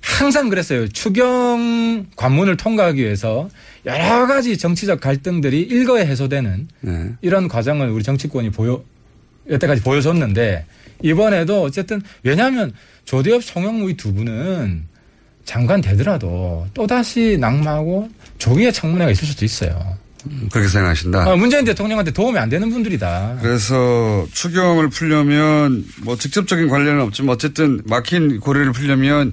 항상 0.00 0.48
그랬어요. 0.48 0.88
추경 0.88 2.06
관문을 2.16 2.56
통과하기 2.56 3.02
위해서 3.02 3.48
여러 3.84 4.26
가지 4.26 4.56
정치적 4.58 5.00
갈등들이 5.00 5.60
일거에 5.62 6.06
해소되는 6.06 6.68
예. 6.86 7.10
이런 7.22 7.48
과정을 7.48 7.88
우리 7.90 8.02
정치권이 8.02 8.50
보여 8.50 8.82
여태까지 9.48 9.82
보여줬는데 9.82 10.66
이번에도 11.02 11.62
어쨌든 11.62 12.02
왜냐하면 12.22 12.72
조대엽 13.04 13.42
송영무 13.42 13.90
이 13.90 13.94
두 13.96 14.12
분은 14.14 14.84
장관 15.44 15.80
되더라도 15.80 16.66
또다시 16.74 17.36
낙마하고 17.40 18.08
조기의 18.38 18.72
청문회가 18.72 19.10
있을 19.10 19.26
수도 19.26 19.44
있어요. 19.44 19.98
그렇게 20.52 20.68
생각하신다. 20.68 21.30
아, 21.32 21.34
문재인 21.36 21.64
대통령한테 21.64 22.10
도움이 22.12 22.38
안 22.38 22.48
되는 22.50 22.68
분들이다. 22.70 23.38
그래서 23.40 24.26
추경을 24.32 24.90
풀려면 24.90 25.84
뭐 26.02 26.16
직접적인 26.16 26.68
관련은 26.68 27.00
없지만 27.02 27.34
어쨌든 27.34 27.80
막힌 27.86 28.38
고리를 28.38 28.70
풀려면 28.72 29.32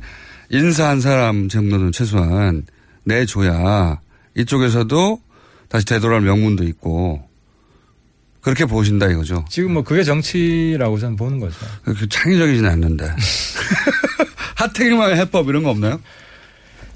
인사 0.49 0.89
한 0.89 1.01
사람 1.01 1.49
정도는 1.49 1.91
최소한 1.91 2.65
내줘야 3.03 3.99
이쪽에서도 4.35 5.21
다시 5.69 5.85
되돌아올 5.85 6.21
명분도 6.21 6.63
있고 6.65 7.27
그렇게 8.41 8.65
보신다 8.65 9.07
이거죠. 9.07 9.43
지금 9.49 9.73
뭐 9.73 9.83
그게 9.83 10.03
정치라고 10.03 10.97
저는 10.99 11.17
보는 11.17 11.39
거죠. 11.39 11.57
그 11.83 12.07
창의적이진 12.07 12.65
않는데. 12.65 13.09
하태경만의 14.55 15.17
해법 15.17 15.49
이런 15.49 15.63
거 15.63 15.69
없나요? 15.69 15.99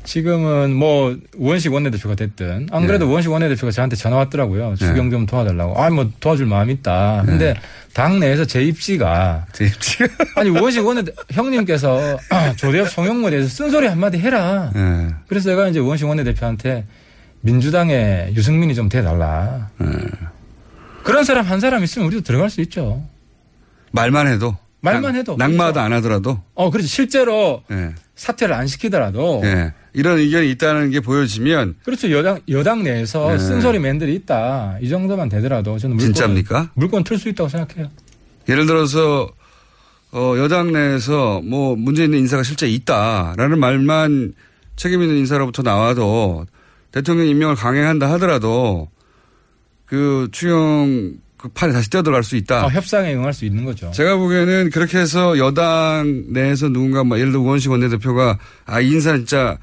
지금은 0.04 0.74
뭐 0.74 1.16
우원식 1.38 1.72
원내대표가 1.74 2.16
됐든 2.16 2.68
안 2.72 2.88
그래도 2.88 3.06
네. 3.06 3.12
우원식 3.12 3.32
원내대표가 3.32 3.72
저한테 3.72 3.96
전화 3.96 4.18
왔더라고요. 4.18 4.76
추경 4.76 5.12
좀 5.12 5.26
도와달라고. 5.26 5.82
아 5.82 5.90
뭐 5.90 6.10
도와줄 6.20 6.46
마음 6.48 6.70
있다. 6.70 7.24
네. 7.26 7.32
근데 7.32 7.56
당 7.94 8.20
내에서 8.20 8.46
제 8.46 8.64
입지가 8.64 9.46
제 9.54 9.66
입지가 9.66 10.08
아니 10.36 10.50
우원식 10.50 10.86
원내 10.86 11.04
형님께서 11.32 12.18
조대엽 12.58 12.90
송영무에 12.90 13.32
대해서 13.32 13.50
쓴소리 13.50 13.88
한마디 13.88 14.18
해라. 14.18 14.72
예. 14.76 15.08
그래서 15.28 15.50
제가 15.50 15.68
이제 15.68 15.80
우원식 15.80 16.08
원내대표한테 16.08 16.86
민주당에 17.42 18.32
유승민이 18.36 18.76
좀 18.76 18.90
돼달라. 18.90 19.70
네. 19.80 19.88
그런 21.04 21.24
사람 21.24 21.46
한 21.46 21.60
사람 21.60 21.84
있으면 21.84 22.08
우리도 22.08 22.24
들어갈 22.24 22.50
수 22.50 22.62
있죠. 22.62 23.04
말만 23.92 24.28
해도 24.28 24.56
말만 24.82 25.12
낙- 25.14 25.18
해도. 25.20 25.36
낙마도 25.38 25.74
그렇죠. 25.74 25.80
안 25.82 25.94
하더라도 25.94 26.40
어, 26.56 26.70
그렇지. 26.72 26.88
실제로 26.88 27.64
예. 27.72 27.92
사퇴를 28.16 28.54
안 28.56 28.68
시키더라도 28.68 29.42
예. 29.46 29.74
이런 29.94 30.20
의견이 30.20 30.50
있다는 30.52 30.92
게 30.92 31.00
보여지면 31.00 31.76
그렇죠. 31.84 32.10
여당, 32.12 32.40
여당 32.50 32.84
내에서 32.84 33.32
네. 33.32 33.38
쓴소리 33.38 33.80
맨들이 33.80 34.16
있다. 34.16 34.78
이 34.82 34.90
정도만 34.90 35.30
되더라도 35.30 35.78
저는 35.78 35.98
물건, 35.98 36.14
진짜입니까? 36.14 36.72
물건 36.76 37.04
틀 37.04 37.18
수 37.18 37.30
있다고 37.30 37.50
생각해요. 37.50 37.90
예를 38.48 38.66
들어서 38.66 39.30
어, 40.12 40.36
여당 40.38 40.72
내에서 40.72 41.42
뭐 41.44 41.76
문제 41.76 42.06
있는 42.06 42.20
인사가 42.20 42.44
실제 42.44 42.68
있다라는 42.68 43.60
말만 43.60 44.34
책임 44.76 45.02
있는 45.02 45.18
인사로부터 45.18 45.62
나와도 45.62 46.46
대통령 46.92 47.28
임명을 47.28 47.56
강행한다 47.56 48.12
하더라도 48.14 48.90
그 49.86 50.28
추경 50.32 51.14
그 51.38 51.50
판에 51.50 51.74
다시 51.74 51.90
뛰어들어갈 51.90 52.24
수 52.24 52.36
있다. 52.36 52.66
어, 52.66 52.70
협상에 52.70 53.16
응할 53.16 53.34
수 53.34 53.46
있는 53.46 53.66
거죠. 53.66 53.90
제가 53.92 54.16
보기에는 54.18 54.70
그렇게 54.70 55.00
해서 55.00 55.38
여당 55.38 56.26
내에서 56.30 56.70
누군가 56.70 57.04
뭐 57.04 57.18
예를 57.18 57.32
들어 57.32 57.42
우원식 57.42 57.72
원내대표가 57.72 58.38
아, 58.66 58.80
이 58.80 58.92
인사 58.92 59.16
진짜 59.18 59.58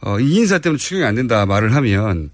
어, 0.00 0.20
이 0.20 0.36
인사 0.36 0.58
때문에 0.58 0.78
추경이 0.78 1.04
안 1.04 1.14
된다 1.14 1.44
말을 1.46 1.74
하면 1.74 2.30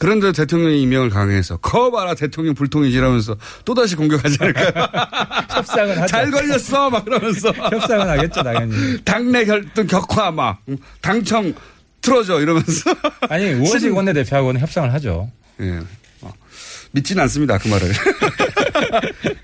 그런데 0.00 0.32
대통령이 0.32 0.82
임명을 0.82 1.10
강행해서 1.10 1.58
거 1.58 1.90
봐라 1.90 2.14
대통령 2.14 2.54
불통이지 2.54 2.96
이러면서 2.96 3.36
또다시 3.64 3.94
공격하지 3.94 4.38
않을까요? 4.40 4.70
협상은 5.50 5.98
하죠. 5.98 6.06
잘 6.06 6.30
걸렸어 6.30 6.90
막 6.90 7.04
그러면서 7.04 7.50
협상은 7.72 8.08
하겠죠, 8.08 8.42
당연히. 8.42 9.02
당내 9.04 9.44
결등 9.44 9.86
격화 9.86 10.32
막 10.32 10.62
당청 11.00 11.54
틀어줘 12.00 12.40
이러면서 12.40 12.94
아니, 13.30 13.52
우원식 13.54 13.94
원내대표하고는 13.94 14.60
협상을 14.60 14.92
하죠. 14.94 15.30
예. 15.60 15.78
어, 16.22 16.32
믿지는 16.90 17.22
않습니다 17.22 17.56
그 17.58 17.68
말을. 17.68 17.92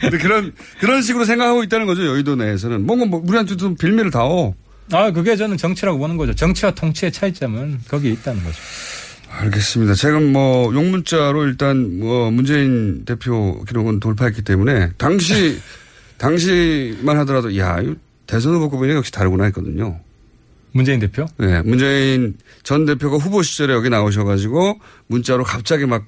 근데 0.00 0.18
그런 0.18 0.52
그런 0.80 1.00
식으로 1.02 1.24
생각하고 1.24 1.62
있다는 1.62 1.86
거죠 1.86 2.04
여의도 2.06 2.36
내에서는 2.36 2.84
뭔가 2.84 3.06
뭐 3.06 3.22
우리한테 3.24 3.56
좀 3.56 3.76
빌미를 3.76 4.10
다오. 4.10 4.54
아, 4.92 5.10
그게 5.10 5.36
저는 5.36 5.56
정치라고 5.56 5.98
보는 5.98 6.16
거죠. 6.16 6.34
정치와 6.34 6.72
통치의 6.72 7.12
차이점은 7.12 7.80
거기에 7.88 8.12
있다는 8.12 8.42
거죠. 8.42 8.58
알겠습니다. 9.30 9.94
제가 9.94 10.20
뭐 10.20 10.74
용문자로 10.74 11.44
일단 11.46 11.98
뭐 11.98 12.30
문재인 12.30 13.04
대표 13.04 13.62
기록은 13.64 14.00
돌파했기 14.00 14.42
때문에 14.42 14.90
당시 14.98 15.58
당시만 16.18 17.16
하더라도 17.18 17.56
야 17.56 17.80
대선 18.26 18.54
후보급이 18.54 18.90
역시 18.90 19.12
다르구나 19.12 19.44
했거든요. 19.44 19.98
문재인 20.72 21.00
대표? 21.00 21.26
네, 21.38 21.62
문재인 21.62 22.36
전 22.62 22.86
대표가 22.86 23.16
후보 23.16 23.42
시절에 23.42 23.72
여기 23.72 23.88
나오셔가지고 23.90 24.78
문자로 25.08 25.44
갑자기 25.44 25.86
막 25.86 26.06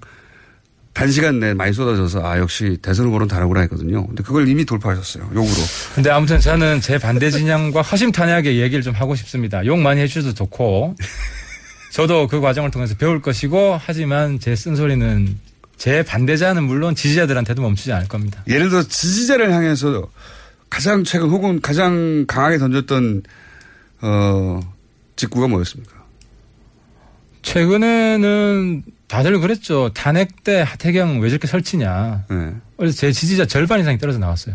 단시간 0.94 1.40
내에 1.40 1.54
많이 1.54 1.72
쏟아져서 1.72 2.24
아 2.24 2.38
역시 2.38 2.76
대선 2.82 3.06
후보는 3.06 3.26
다르구나 3.26 3.60
했거든요. 3.62 4.06
근데 4.06 4.22
그걸 4.22 4.46
이미 4.48 4.64
돌파하셨어요. 4.64 5.30
욕으로. 5.34 5.56
근데 5.94 6.10
아무튼 6.10 6.38
저는 6.38 6.80
제 6.80 6.98
반대 6.98 7.30
진영과 7.30 7.80
허심탄회하게 7.82 8.56
얘기를 8.60 8.82
좀 8.82 8.94
하고 8.94 9.14
싶습니다. 9.14 9.64
욕 9.64 9.78
많이 9.78 10.00
해주셔도 10.02 10.34
좋고, 10.34 10.96
저도 11.92 12.28
그 12.28 12.40
과정을 12.40 12.70
통해서 12.70 12.94
배울 12.94 13.22
것이고, 13.22 13.78
하지만 13.82 14.38
제 14.38 14.54
쓴소리는 14.54 15.38
제 15.78 16.02
반대자는 16.02 16.62
물론 16.64 16.94
지지자들한테도 16.94 17.62
멈추지 17.62 17.92
않을 17.92 18.06
겁니다. 18.06 18.44
예를 18.46 18.68
들어 18.68 18.82
지지자를 18.82 19.52
향해서 19.52 20.08
가장 20.68 21.04
최근 21.04 21.30
혹은 21.30 21.60
가장 21.60 22.24
강하게 22.28 22.58
던졌던 22.58 23.22
어 24.02 24.60
직구가 25.16 25.48
뭐였습니까? 25.48 26.01
최근에는 27.42 28.82
다들 29.08 29.40
그랬죠. 29.40 29.90
탄핵 29.92 30.42
때 30.44 30.60
하태경 30.60 31.20
왜 31.20 31.28
저렇게 31.28 31.46
설치냐. 31.46 32.24
네. 32.30 32.50
그래서 32.76 32.96
제 32.96 33.12
지지자 33.12 33.46
절반 33.46 33.80
이상이 33.80 33.98
떨어져 33.98 34.18
나왔어요. 34.18 34.54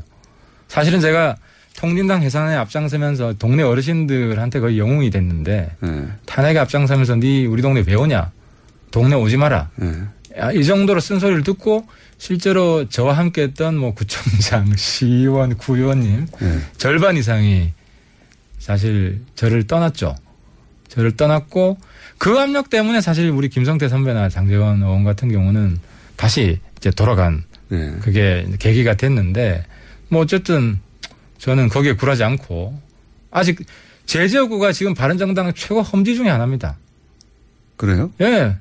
사실은 0.68 1.00
제가 1.00 1.36
통진당 1.78 2.24
해산에 2.24 2.56
앞장서면서 2.56 3.34
동네 3.34 3.62
어르신들한테 3.64 4.60
거의 4.60 4.80
영웅이 4.80 5.12
됐는데 5.12 5.76
예. 5.84 6.08
탄핵에 6.26 6.58
앞장서면서 6.60 7.18
네 7.18 7.46
우리 7.46 7.62
동네 7.62 7.84
왜 7.86 7.94
오냐? 7.94 8.32
동네 8.90 9.16
오지 9.16 9.38
마라. 9.38 9.70
예. 9.82 10.42
야, 10.42 10.52
이 10.52 10.66
정도로 10.66 11.00
쓴소리를 11.00 11.44
듣고 11.44 11.88
실제로 12.18 12.90
저와 12.90 13.14
함께 13.14 13.44
했던 13.44 13.78
뭐 13.78 13.94
구청장, 13.94 14.74
시의원, 14.76 15.56
구의원님 15.58 16.28
예. 16.42 16.60
절반 16.78 17.16
이상이 17.16 17.74
사실 18.58 19.22
저를 19.36 19.68
떠났죠. 19.68 20.16
저를 20.88 21.16
떠났고 21.16 21.78
그 22.18 22.40
압력 22.40 22.70
때문에 22.70 23.02
사실 23.02 23.30
우리 23.30 23.50
김성태 23.50 23.90
선배나 23.90 24.30
장재원 24.30 24.82
의원 24.82 25.04
같은 25.04 25.32
경우는 25.32 25.80
다시 26.16 26.60
이제 26.78 26.90
돌아간 26.92 27.44
예. 27.72 27.96
그게 28.02 28.48
계기가 28.60 28.96
됐는데 28.96 29.66
뭐 30.10 30.22
어쨌든 30.22 30.80
저는 31.38 31.70
거기에 31.70 31.94
굴하지 31.94 32.24
않고 32.24 32.80
아직 33.32 33.60
제 34.06 34.28
지역구가 34.28 34.72
지금 34.72 34.94
바른정당 34.94 35.54
최고 35.54 35.82
험지 35.82 36.16
중에 36.16 36.30
하나입니다. 36.30 36.78
그래요? 37.76 38.12
예. 38.22 38.56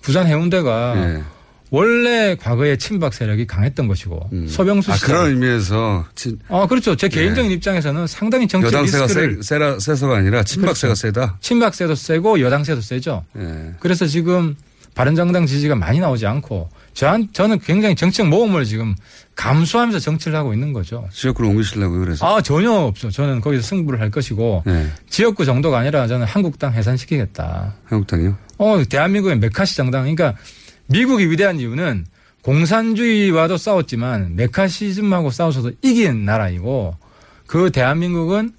부산 0.00 0.26
해운대가 0.26 0.94
예. 0.96 1.22
원래 1.70 2.36
과거에 2.36 2.76
친박 2.76 3.12
세력이 3.12 3.46
강했던 3.46 3.88
것이고 3.88 4.28
음. 4.32 4.46
서병수 4.48 4.92
아, 4.92 4.94
시장. 4.96 5.08
그런 5.08 5.30
의미에서 5.30 6.06
친, 6.14 6.38
아 6.48 6.66
그렇죠. 6.66 6.94
제 6.94 7.08
개인적인 7.08 7.50
입장에서는 7.50 8.06
상당히 8.06 8.46
정치 8.46 8.66
여당세가 8.66 9.04
리스크를 9.06 9.34
세, 9.42 9.54
세라, 9.54 9.78
세서가 9.78 10.16
아니라 10.16 10.42
친박세가 10.44 10.94
그렇죠. 10.94 10.94
세다. 10.94 11.38
친박세도 11.40 11.94
세고 11.94 12.40
여당세도 12.40 12.80
세죠. 12.80 13.24
예. 13.38 13.74
그래서 13.80 14.06
지금 14.06 14.54
바른정당 14.94 15.44
지지가 15.46 15.74
많이 15.74 16.00
나오지 16.00 16.26
않고 16.26 16.70
저한 16.94 17.28
저는 17.32 17.58
굉장히 17.58 17.94
정책 17.94 18.28
모험을 18.28 18.64
지금 18.64 18.94
감수하면서 19.34 19.98
정치를 19.98 20.38
하고 20.38 20.54
있는 20.54 20.72
거죠. 20.72 21.06
지역구로 21.12 21.48
옮기시려고 21.50 21.98
그래서. 21.98 22.24
아 22.26 22.40
전혀 22.40 22.70
없어. 22.70 23.10
저는 23.10 23.40
거기서 23.40 23.62
승부를 23.62 24.00
할 24.00 24.10
것이고 24.10 24.62
예. 24.68 24.86
지역구 25.10 25.44
정도가 25.44 25.78
아니라 25.80 26.06
저는 26.06 26.26
한국당 26.26 26.72
해산시키겠다. 26.72 27.74
한국당이요? 27.84 28.36
어 28.58 28.82
대한민국의 28.88 29.38
메카시 29.40 29.76
정당. 29.76 30.02
그러니까 30.02 30.34
미국이 30.86 31.30
위대한 31.30 31.58
이유는 31.60 32.06
공산주의와도 32.42 33.56
싸웠지만 33.56 34.36
메카시즘하고 34.36 35.30
싸워서도 35.30 35.72
이긴 35.82 36.24
나라이고 36.24 36.96
그 37.46 37.70
대한민국은 37.70 38.52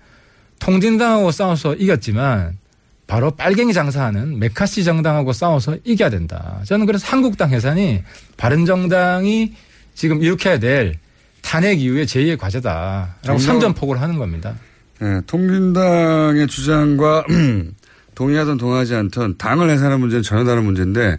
통진당하고 0.59 1.31
싸워서 1.31 1.75
이겼지만 1.75 2.57
바로 3.05 3.31
빨갱이 3.31 3.71
장사하는 3.71 4.39
메카시 4.39 4.83
정당하고 4.83 5.31
싸워서 5.31 5.77
이겨야 5.85 6.09
된다. 6.09 6.59
저는 6.65 6.85
그래서 6.85 7.07
한국당 7.07 7.51
해산이 7.51 8.03
바른정당이 8.35 9.53
지금 9.95 10.21
일으켜야 10.21 10.59
될 10.59 10.95
탄핵 11.41 11.79
이후의 11.81 12.05
제2의 12.05 12.37
과제다라고 12.37 13.39
선전포고를 13.39 14.01
하는 14.01 14.17
겁니다. 14.17 14.55
예, 15.01 15.21
통진당의 15.27 16.47
주장과 16.47 17.23
동의하든 18.15 18.57
동의하지 18.57 18.95
않든 18.95 19.37
당을 19.37 19.69
해산하는 19.69 19.99
문제는 20.01 20.23
전혀 20.23 20.43
다른 20.43 20.65
문제인데 20.65 21.17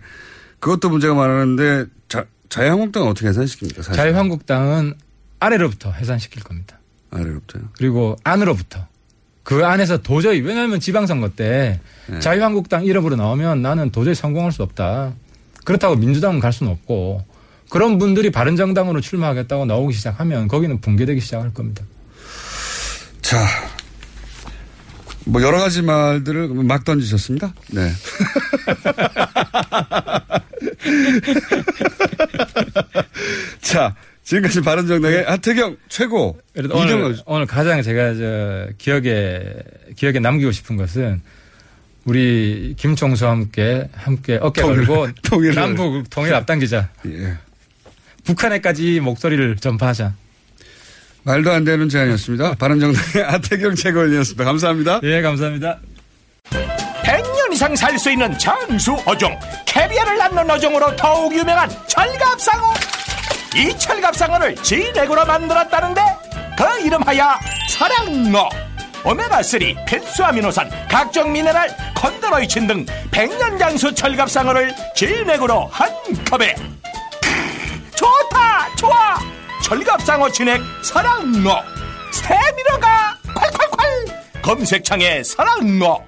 그것도 0.60 0.90
문제가 0.90 1.14
많았는데 1.14 1.86
자, 2.08 2.26
자유한국당은 2.48 3.08
어떻게 3.08 3.28
해산시킵니까? 3.28 3.76
사실. 3.76 3.94
자유한국당은 3.94 4.94
아래로부터 5.40 5.92
해산시킬 5.92 6.42
겁니다. 6.42 6.78
아래로부터요. 7.10 7.64
그리고 7.76 8.16
안으로부터. 8.24 8.86
그 9.42 9.64
안에서 9.64 9.98
도저히 9.98 10.40
왜냐하면 10.40 10.78
지방선거 10.78 11.30
때 11.30 11.80
네. 12.06 12.20
자유한국당 12.20 12.84
이름으로 12.84 13.16
나오면 13.16 13.62
나는 13.62 13.90
도저히 13.90 14.14
성공할 14.14 14.52
수 14.52 14.62
없다. 14.62 15.14
그렇다고 15.64 15.96
민주당은 15.96 16.40
갈 16.40 16.52
수는 16.52 16.72
없고 16.72 17.24
그런 17.70 17.98
분들이 17.98 18.30
바른정당으로 18.30 19.00
출마하겠다고 19.00 19.66
나오기 19.66 19.94
시작하면 19.94 20.48
거기는 20.48 20.80
붕괴되기 20.80 21.20
시작할 21.20 21.54
겁니다. 21.54 21.84
자, 23.22 23.46
뭐 25.24 25.42
여러 25.42 25.58
가지 25.58 25.82
말들을 25.82 26.48
막 26.48 26.84
던지셨습니다. 26.84 27.52
네. 27.72 27.90
자, 33.60 33.94
지금까지 34.24 34.60
바른정당의 34.62 35.24
하태경 35.24 35.76
최고. 35.88 36.38
오늘, 36.72 37.16
오늘 37.26 37.46
가장 37.46 37.82
제가 37.82 38.14
저 38.14 38.68
기억에 38.78 39.42
기억에 39.96 40.18
남기고 40.18 40.52
싶은 40.52 40.76
것은 40.76 41.20
우리 42.04 42.74
김 42.78 42.96
총수와 42.96 43.30
함께 43.32 43.88
함께 43.94 44.38
어깨 44.40 44.62
통일- 44.62 44.86
걸고 44.86 45.08
통일을- 45.22 45.54
남북 45.54 46.08
통일 46.10 46.34
앞당기자. 46.34 46.88
예. 47.06 47.34
북한에까지 48.24 49.00
목소리를 49.00 49.56
전파하자. 49.56 50.14
말도 51.24 51.50
안 51.50 51.64
되는 51.64 51.88
제안이었습니다. 51.88 52.54
바른정당의 52.54 53.28
하태경 53.30 53.74
최고위원이었습니다. 53.74 54.44
감사합니다. 54.44 55.00
예, 55.02 55.20
감사합니다. 55.22 55.80
100년 57.58 57.74
이상 57.74 57.74
살 57.76 57.98
수 57.98 58.10
있는 58.12 58.38
장수 58.38 58.96
어종. 59.04 59.36
캐비아를 59.66 60.16
낳는 60.16 60.48
어종으로 60.48 60.94
더욱 60.94 61.34
유명한 61.34 61.68
철갑상어. 61.88 62.72
이 63.56 63.76
철갑상어를 63.76 64.54
진액으로 64.62 65.26
만들었다는데 65.26 66.00
그 66.56 66.80
이름하여 66.86 67.36
사랑어 67.68 68.48
오메가3 69.02 69.84
필수 69.86 70.24
아미노산 70.24 70.70
각종 70.88 71.32
미네랄 71.32 71.76
콘드로이친 71.96 72.66
등 72.68 72.86
100년 73.10 73.58
장수 73.58 73.92
철갑상어를 73.92 74.72
진액으로 74.94 75.66
한 75.72 75.90
컵에. 76.30 76.54
크, 76.54 77.90
좋다 77.96 78.68
좋아! 78.76 79.18
철갑상어 79.64 80.30
진액 80.30 80.60
사랑어 80.84 81.62
스테미너가 82.12 83.16
콸콸콸! 83.34 84.42
검색창에 84.42 85.22
사랑어 85.24 86.07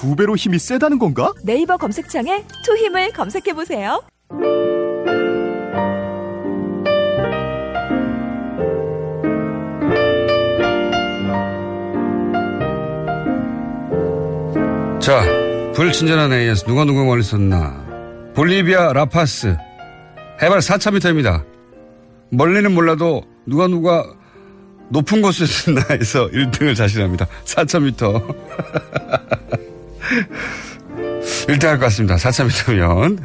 두 0.00 0.16
배로 0.16 0.34
힘이 0.34 0.58
세다는 0.58 0.98
건가? 0.98 1.34
네이버 1.44 1.76
검색창에 1.76 2.46
투 2.64 2.74
힘을 2.74 3.12
검색해 3.12 3.52
보세요. 3.52 4.02
자, 15.00 15.22
불친절한 15.74 16.32
AS 16.32 16.64
누가 16.64 16.86
누가 16.86 17.04
멀리 17.04 17.22
섰나? 17.22 18.32
볼리비아 18.34 18.94
라파스 18.94 19.54
해발 20.40 20.60
4,000m입니다. 20.60 21.44
멀리는 22.30 22.72
몰라도 22.72 23.22
누가 23.44 23.68
누가 23.68 24.02
높은 24.88 25.20
곳에 25.20 25.44
있나 25.44 25.82
해서 25.90 26.26
1등을 26.32 26.74
자신합니다. 26.74 27.26
4,000m. 27.44 29.60
1등 31.48 31.64
할 31.66 31.78
것 31.78 31.84
같습니다. 31.86 32.16
4,000m면. 32.16 33.18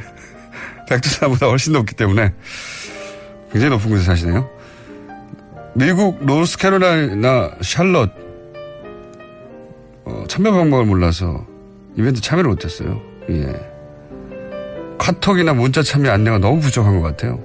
백두산보다 0.88 1.48
훨씬 1.48 1.74
높기 1.74 1.96
때문에 1.96 2.32
굉장히 3.52 3.72
높은 3.72 3.90
곳에 3.90 4.04
사시네요. 4.04 4.48
미국 5.74 6.24
노스캐롤라이나 6.24 7.52
샬럿 7.62 8.12
어, 10.06 10.24
참여 10.28 10.52
방법을 10.52 10.86
몰라서 10.86 11.46
이벤트 11.98 12.22
참여를 12.22 12.50
못했어요. 12.52 13.02
예. 13.30 13.48
카톡이나 15.00 15.54
문자 15.54 15.82
참여 15.82 16.12
안내가 16.12 16.38
너무 16.38 16.60
부족한 16.60 17.02
것 17.02 17.08
같아요. 17.08 17.40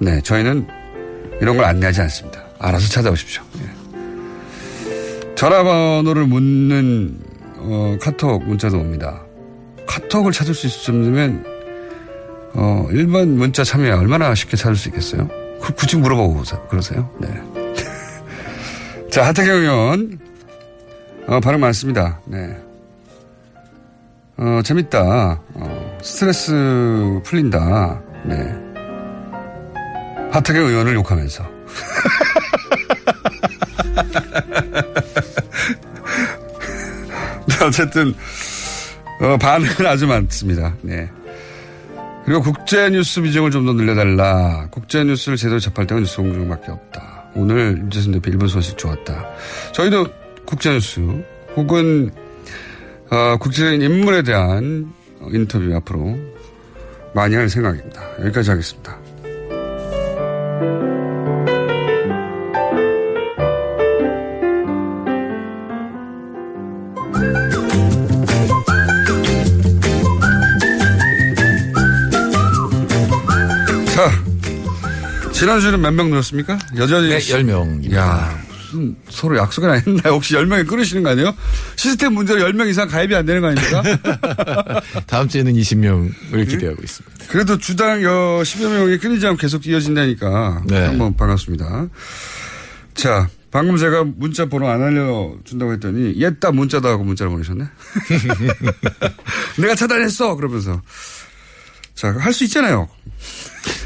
네, 0.00 0.20
저희는 0.20 0.66
이런 1.40 1.56
걸 1.56 1.64
안내하지 1.66 2.00
않습니다. 2.02 2.42
알아서 2.58 2.88
찾아오십시오. 2.88 3.42
예. 3.60 5.34
전화번호를 5.36 6.26
묻는 6.26 7.20
어, 7.60 7.96
카톡 8.00 8.44
문자도 8.44 8.78
옵니다. 8.78 9.22
카톡을 9.86 10.32
찾을 10.32 10.54
수 10.54 10.66
있으면 10.66 11.44
어, 12.54 12.86
일반 12.90 13.36
문자 13.36 13.62
참여 13.64 13.96
얼마나 13.98 14.34
쉽게 14.34 14.56
찾을 14.56 14.76
수 14.76 14.88
있겠어요? 14.88 15.28
그- 15.60 15.74
굳이 15.74 15.96
물어보고 15.96 16.44
자- 16.44 16.60
그러세요? 16.68 17.08
네. 17.20 17.28
자, 19.10 19.26
하태경 19.26 19.56
의원 19.56 20.18
어, 21.26 21.40
반응 21.40 21.60
많습니다. 21.60 22.20
네. 22.26 22.56
어, 24.38 24.60
재밌다. 24.64 25.40
어, 25.54 25.98
스트레스 26.02 26.52
풀린다. 27.24 28.00
네. 28.24 28.54
하태경 30.30 30.66
의원을 30.66 30.94
욕하면서. 30.94 31.44
네, 37.48 37.54
어쨌든, 37.64 38.14
어, 39.20 39.36
반응은 39.38 39.86
아주 39.86 40.06
많습니다. 40.06 40.74
네. 40.82 41.08
그리고 42.24 42.42
국제 42.42 42.90
뉴스 42.90 43.22
비중을 43.22 43.50
좀 43.50 43.64
더 43.66 43.72
늘려달라. 43.72 44.68
국제 44.70 45.02
뉴스를 45.02 45.36
제대로 45.38 45.58
접할 45.58 45.86
때가 45.86 46.00
뉴스 46.00 46.16
공정밖에 46.18 46.70
없다. 46.70 47.24
오늘 47.34 47.78
유재순 47.86 48.12
대표 48.12 48.30
일본 48.30 48.48
소식 48.48 48.76
좋았다. 48.76 49.24
저희도 49.72 50.06
국제 50.44 50.70
뉴스 50.70 51.00
혹은 51.56 52.10
어, 53.10 53.36
국제적인 53.38 53.80
인물에 53.80 54.22
대한 54.22 54.92
인터뷰 55.32 55.74
앞으로 55.76 56.18
많이 57.14 57.34
할 57.34 57.48
생각입니다. 57.48 58.02
여기까지 58.20 58.50
하겠습니다. 58.50 58.98
지난주에는 75.38 75.80
몇 75.80 75.92
명 75.94 76.10
늘었습니까? 76.10 76.58
여전히. 76.76 77.08
네, 77.08 77.18
10명입니다. 77.18 77.94
야, 77.94 78.38
무슨 78.48 78.96
서로 79.08 79.36
약속은 79.38 79.70
안 79.70 79.76
했나요? 79.78 80.14
혹시 80.14 80.34
10명이 80.34 80.66
끊으시는 80.66 81.02
거 81.02 81.10
아니에요? 81.10 81.34
시스템 81.76 82.12
문제로 82.14 82.40
10명 82.40 82.68
이상 82.68 82.88
가입이 82.88 83.14
안 83.14 83.24
되는 83.24 83.40
거 83.40 83.48
아닙니까? 83.48 83.82
다음 85.06 85.28
주에는 85.28 85.52
20명을 85.52 86.48
기대하고 86.48 86.82
있습니다. 86.82 87.16
그래도 87.28 87.56
주당 87.58 88.02
여 88.02 88.10
10여 88.42 88.68
명이 88.68 88.98
끊이지 88.98 89.26
않고 89.26 89.38
계속 89.38 89.66
이어진다니까. 89.66 90.62
네. 90.66 90.86
한번 90.86 91.14
반갑습니다. 91.16 91.86
자, 92.94 93.28
방금 93.50 93.76
제가 93.76 94.04
문자 94.04 94.46
번호 94.46 94.68
안 94.68 94.82
알려준다고 94.82 95.72
했더니 95.74 96.16
옛다 96.20 96.50
문자다 96.50 96.88
하고 96.88 97.04
문자를 97.04 97.30
보내셨네. 97.30 97.64
내가 99.58 99.74
차단했어! 99.76 100.34
그러면서. 100.34 100.82
자, 101.98 102.14
할 102.16 102.32
수 102.32 102.44
있잖아요. 102.44 102.88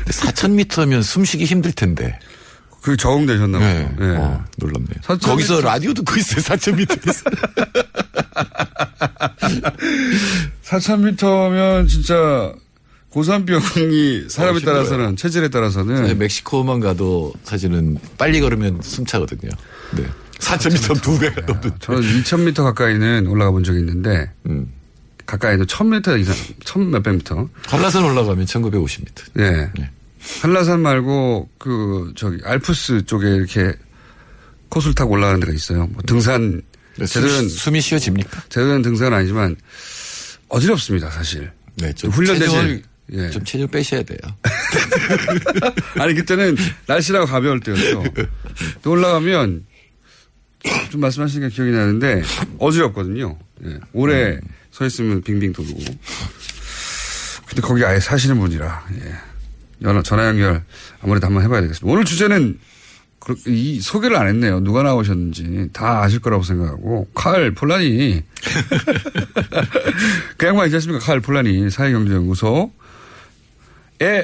4,000m면 0.04 1.02
숨 1.02 1.24
쉬기 1.24 1.46
힘들 1.46 1.72
텐데. 1.72 2.18
그 2.82 2.94
적응되셨나 2.96 3.58
봐요. 3.58 3.94
네. 3.98 4.06
네. 4.06 4.16
어, 4.16 4.44
놀랍네요. 4.58 5.00
4,000m. 5.02 5.22
거기서 5.22 5.60
라디오 5.62 5.94
듣고 5.94 6.16
있어요, 6.16 6.42
4,000m에서. 6.42 7.24
4,000m면 10.64 11.88
진짜 11.88 12.52
고산병이 13.10 14.24
사람에 14.28 14.58
어. 14.58 14.60
따라서는 14.60 15.16
체질에 15.16 15.48
따라서는 15.48 16.02
네, 16.04 16.14
멕시코만 16.14 16.80
가도 16.80 17.32
사실은 17.44 17.96
빨리 18.18 18.40
걸으면 18.40 18.80
숨 18.82 19.06
차거든요. 19.06 19.50
네. 19.96 20.04
4,000m 20.38 21.00
두 21.02 21.18
배가 21.18 21.40
넘는. 21.46 21.70
저는 21.78 22.02
2,000m 22.02 22.56
가까이는 22.62 23.26
올라가 23.26 23.50
본 23.52 23.64
적이 23.64 23.78
있는데 23.80 24.30
음. 24.46 24.70
가까이는 25.26 25.66
1,000m 25.66 26.20
이상, 26.20 26.34
1,000 26.64 26.90
몇백 26.90 27.14
미터. 27.16 27.48
한라산 27.66 28.04
올라가면 28.04 28.46
1950m. 28.46 29.06
네. 29.34 29.70
한라산 30.40 30.80
말고 30.80 31.48
그 31.58 32.12
저기 32.16 32.38
알프스 32.44 33.06
쪽에 33.06 33.28
이렇게 33.28 33.72
코스를 34.68 34.94
타고 34.94 35.12
올라가는 35.12 35.40
데가 35.40 35.52
있어요. 35.52 35.86
뭐 35.88 36.02
등산 36.06 36.62
네, 36.96 37.06
제대로 37.06 37.48
숨이, 37.48 37.80
쉬어집니까? 37.80 38.44
제대로 38.48 38.72
된 38.72 38.82
등산은 38.82 39.16
아니지만 39.18 39.56
어지럽습니다 40.48 41.10
사실. 41.10 41.50
네, 41.76 41.92
좀 41.94 42.10
훈련되지. 42.10 42.50
체중을 42.50 42.82
예. 43.14 43.30
좀 43.30 43.44
체중 43.44 43.68
빼셔야 43.68 44.02
돼요. 44.02 44.18
아니 45.98 46.14
그때는 46.14 46.56
날씨라고 46.86 47.26
가벼울 47.26 47.60
때였죠. 47.60 48.04
또 48.82 48.92
올라가면 48.92 49.66
좀 50.90 51.00
말씀하시니까 51.00 51.48
기억이 51.48 51.72
나는데 51.72 52.22
어지럽거든요. 52.58 53.38
예. 53.66 53.78
오래 53.92 54.38
서 54.72 54.86
있으면 54.86 55.22
빙빙 55.22 55.52
돌고. 55.52 55.78
근데 57.46 57.60
거기 57.62 57.84
아예 57.84 58.00
사시는 58.00 58.38
분이라 58.40 58.86
예. 58.94 59.14
연화, 59.82 60.02
전화 60.02 60.26
연결 60.26 60.64
아무래도 61.02 61.26
한번 61.26 61.42
해봐야 61.44 61.60
되겠습니다. 61.60 61.92
오늘 61.92 62.04
주제는 62.04 62.58
그- 63.18 63.36
이 63.46 63.80
소개를 63.80 64.16
안 64.16 64.26
했네요. 64.28 64.60
누가 64.60 64.82
나오셨는지 64.82 65.68
다 65.72 66.02
아실 66.02 66.18
거라고 66.20 66.42
생각하고 66.42 67.06
칼 67.14 67.52
폴라니 67.52 68.22
그 70.38 70.46
양반 70.46 70.66
있지 70.66 70.76
않습니까? 70.76 71.04
칼 71.04 71.20
폴라니 71.20 71.70
사회경제연구소의 71.70 72.70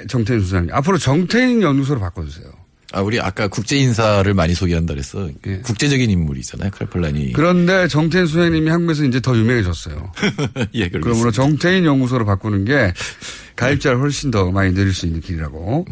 정태인 0.09 0.41
수장님 0.41 0.75
앞으로 0.75 0.99
정태인 0.99 1.63
연구소로 1.63 2.01
바꿔주세요. 2.01 2.47
아, 2.93 3.03
우리 3.03 3.21
아까 3.21 3.49
국제 3.49 3.77
인사를 3.77 4.33
많이 4.33 4.55
소개한다 4.55 4.95
그래서 4.95 5.29
예. 5.47 5.59
국제적인 5.59 6.09
인물이잖아요. 6.11 6.71
칼플란이. 6.71 7.33
그런데 7.35 7.87
정태인 7.87 8.27
수장님이 8.27 8.71
한국에서 8.71 9.05
이제 9.05 9.21
더 9.21 9.37
유명해졌어요. 9.37 10.13
예, 10.75 10.89
그러므로 10.89 11.01
그러므로 11.03 11.31
정태인 11.31 11.85
연구소로 11.85 12.25
바꾸는 12.25 12.65
게 12.65 12.95
가입자를 13.57 14.01
훨씬 14.01 14.31
더 14.31 14.51
많이 14.51 14.73
늘릴 14.73 14.95
수 14.95 15.05
있는 15.07 15.21
길이라고 15.21 15.85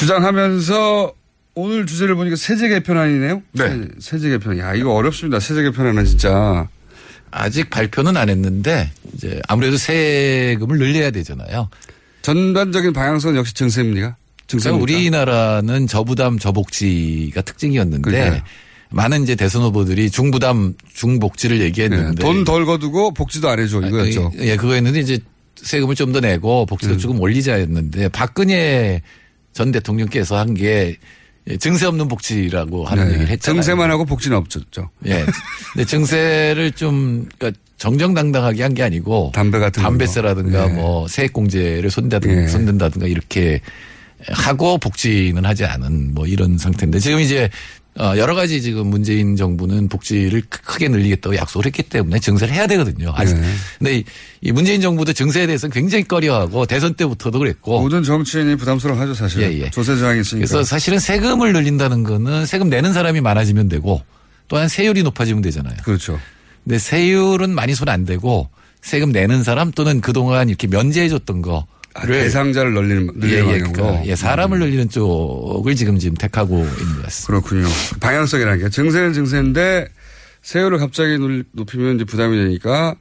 주장하면서 0.00 1.12
오늘 1.54 1.86
주제를 1.86 2.14
보니까 2.14 2.36
세제 2.36 2.68
개편안이네요. 2.68 3.42
네. 3.52 3.68
세- 3.68 3.88
세제 3.98 4.28
개편. 4.28 4.58
야 4.58 4.74
이거 4.74 4.92
어렵습니다. 4.94 5.40
세제 5.40 5.62
개편안은 5.62 6.04
진짜. 6.04 6.68
아직 7.32 7.70
발표는 7.70 8.16
안 8.16 8.28
했는데 8.28 8.90
이제 9.14 9.40
아무래도 9.48 9.76
세금을 9.76 10.78
늘려야 10.78 11.10
되잖아요. 11.10 11.68
전반적인 12.22 12.92
방향성은 12.92 13.36
역시 13.36 13.52
증세입니까? 13.54 14.16
그러니까 14.48 14.70
증세입니까? 14.70 14.82
우리나라는 14.82 15.86
저부담 15.86 16.38
저복지가 16.38 17.42
특징이었는데 17.42 18.10
그러니까요. 18.10 18.42
많은 18.90 19.24
이제 19.24 19.34
대선 19.34 19.62
후보들이 19.62 20.10
중부담 20.10 20.74
중복지를 20.94 21.60
얘기했는데 21.60 22.14
네, 22.14 22.14
돈덜 22.22 22.64
거두고 22.66 23.12
복지도 23.14 23.48
안 23.48 23.58
해줘 23.58 23.80
이거였죠. 23.82 24.32
예, 24.38 24.46
예, 24.52 24.56
그거였는데 24.56 25.00
이제 25.00 25.18
세금을 25.56 25.94
좀 25.96 26.12
더 26.12 26.20
내고 26.20 26.66
복지도 26.66 26.94
음. 26.94 26.98
조금 26.98 27.20
올리자였는데 27.20 28.10
박근혜 28.10 29.02
전 29.52 29.72
대통령께서 29.72 30.38
한 30.38 30.54
게 30.54 30.96
증세 31.60 31.86
없는 31.86 32.08
복지라고 32.08 32.84
하는 32.86 33.04
네, 33.04 33.10
얘기를 33.10 33.28
했잖아요. 33.30 33.62
증세만 33.62 33.88
하고 33.90 34.04
복지는 34.04 34.36
없었죠. 34.36 34.90
예. 35.06 35.24
근데 35.72 35.84
증세를 35.86 36.72
좀 36.72 37.28
그러니까 37.38 37.60
정정당당하게 37.78 38.62
한 38.62 38.74
게 38.74 38.82
아니고 38.82 39.30
담배 39.34 39.58
같은 39.60 39.82
담배세라든가 39.82 40.62
거. 40.62 40.68
네. 40.68 40.74
뭐 40.74 41.08
세액공제를 41.08 41.88
손다든가 41.90 42.42
예. 42.42 42.48
손댄다든가 42.48 43.06
이렇게 43.06 43.60
하고 44.28 44.78
복지는 44.78 45.44
하지 45.44 45.64
않은 45.64 46.14
뭐 46.14 46.26
이런 46.26 46.58
상태인데 46.58 46.98
지금 46.98 47.20
이제 47.20 47.50
어, 47.98 48.12
여러 48.18 48.34
가지 48.34 48.60
지금 48.60 48.88
문재인 48.88 49.36
정부는 49.36 49.88
복지를 49.88 50.42
크- 50.50 50.60
크게 50.60 50.88
늘리겠다고 50.88 51.34
약속을 51.36 51.64
했기 51.64 51.82
때문에 51.82 52.18
증세를 52.18 52.52
해야 52.52 52.66
되거든요. 52.66 53.10
아직. 53.16 53.34
네. 53.40 53.46
근데 53.78 53.96
이, 53.98 54.04
이 54.42 54.52
문재인 54.52 54.82
정부도 54.82 55.14
증세에 55.14 55.46
대해서 55.46 55.68
굉장히 55.68 56.04
꺼려하고 56.04 56.66
대선 56.66 56.92
때부터도 56.92 57.38
그랬고 57.38 57.80
모든 57.80 58.02
정치인이 58.02 58.56
부담스러워하죠 58.56 59.14
사실. 59.14 59.40
예, 59.42 59.60
예. 59.62 59.70
조세 59.70 59.96
저항이 59.96 60.20
있으니까. 60.20 60.46
그래서 60.46 60.62
사실은 60.62 60.98
세금을 60.98 61.54
늘린다는 61.54 62.02
거는 62.04 62.44
세금 62.44 62.68
내는 62.68 62.92
사람이 62.92 63.22
많아지면 63.22 63.68
되고 63.70 64.02
또한 64.48 64.68
세율이 64.68 65.02
높아지면 65.02 65.40
되잖아요. 65.40 65.76
그렇죠. 65.82 66.20
근데 66.64 66.78
세율은 66.78 67.54
많이 67.54 67.74
손안 67.74 68.04
대고 68.04 68.50
세금 68.82 69.10
내는 69.10 69.42
사람 69.42 69.70
또는 69.72 70.02
그동안 70.02 70.50
이렇게 70.50 70.66
면제해 70.66 71.08
줬던 71.08 71.40
거. 71.40 71.66
아, 71.96 72.06
대상자를 72.06 72.72
늘리는, 72.74 73.08
예, 73.14 73.18
늘리는 73.18 73.38
예, 73.54 73.58
방향으로. 73.60 73.88
음. 73.96 74.02
그, 74.02 74.08
예, 74.08 74.16
사람을 74.16 74.58
늘리는 74.58 74.88
쪽을 74.88 75.74
지금 75.74 75.98
지금 75.98 76.16
택하고 76.16 76.58
있는 76.58 76.96
것 76.96 77.02
같습니다. 77.04 77.26
그렇군요. 77.26 77.66
방향성이라는 78.00 78.58
게 78.64 78.68
증세는 78.70 79.12
증세인데 79.12 79.88
세율을 80.42 80.78
갑자기 80.78 81.18
놀- 81.18 81.44
높이면 81.52 81.96
이제 81.96 82.04
부담이 82.04 82.36
되니까 82.36 82.94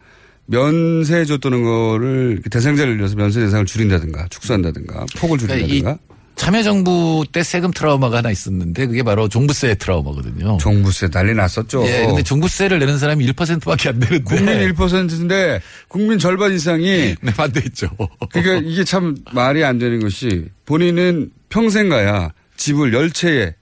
면세 0.47 1.25
줬다는 1.25 1.63
거를 1.63 2.31
이렇게 2.33 2.49
대상자를 2.49 2.97
늘려서 2.97 3.15
면세 3.15 3.39
대상을 3.41 3.65
줄인다든가 3.65 4.27
축소한다든가 4.29 5.05
폭을 5.17 5.37
그러니까 5.39 5.67
줄인다든가 5.67 6.14
참여정부 6.36 7.25
때 7.31 7.43
세금 7.43 7.71
트라우마가 7.71 8.17
하나 8.17 8.29
있었는데 8.31 8.88
그게 8.88 9.03
바로 9.03 9.27
종부세 9.27 9.75
트라우마거든요. 9.75 10.57
종부세 10.57 11.09
난리 11.09 11.33
났었죠. 11.33 11.86
예, 11.88 12.05
근데 12.05 12.23
종부세를 12.23 12.79
내는 12.79 12.97
사람이 12.97 13.25
1%밖에 13.31 13.89
안 13.89 13.99
되는데. 13.99 14.23
국민 14.23 14.59
1%인데 14.73 15.61
국민 15.88 16.19
절반 16.19 16.53
이상이 16.53 17.15
네, 17.21 17.33
반대했죠. 17.36 17.88
그러니까 18.31 18.69
이게 18.69 18.83
참 18.83 19.15
말이 19.33 19.63
안 19.63 19.79
되는 19.79 19.99
것이 19.99 20.45
본인은 20.65 21.31
평생 21.49 21.89
가야 21.89 22.31
집을 22.57 22.93
열 22.93 23.11
채에 23.11 23.55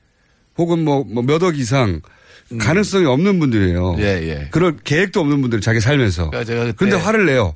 혹은 0.58 0.84
뭐 0.84 1.06
몇억 1.24 1.58
이상 1.58 2.02
가능성이 2.60 3.06
없는 3.06 3.40
분들이에요. 3.40 3.96
예, 4.00 4.04
예. 4.04 4.48
그럴 4.52 4.78
계획도 4.84 5.20
없는 5.20 5.42
분들 5.42 5.62
자기 5.62 5.80
살면서. 5.80 6.30
그러니까 6.30 6.72
근데 6.74 6.96
화를 6.96 7.26
내요. 7.26 7.56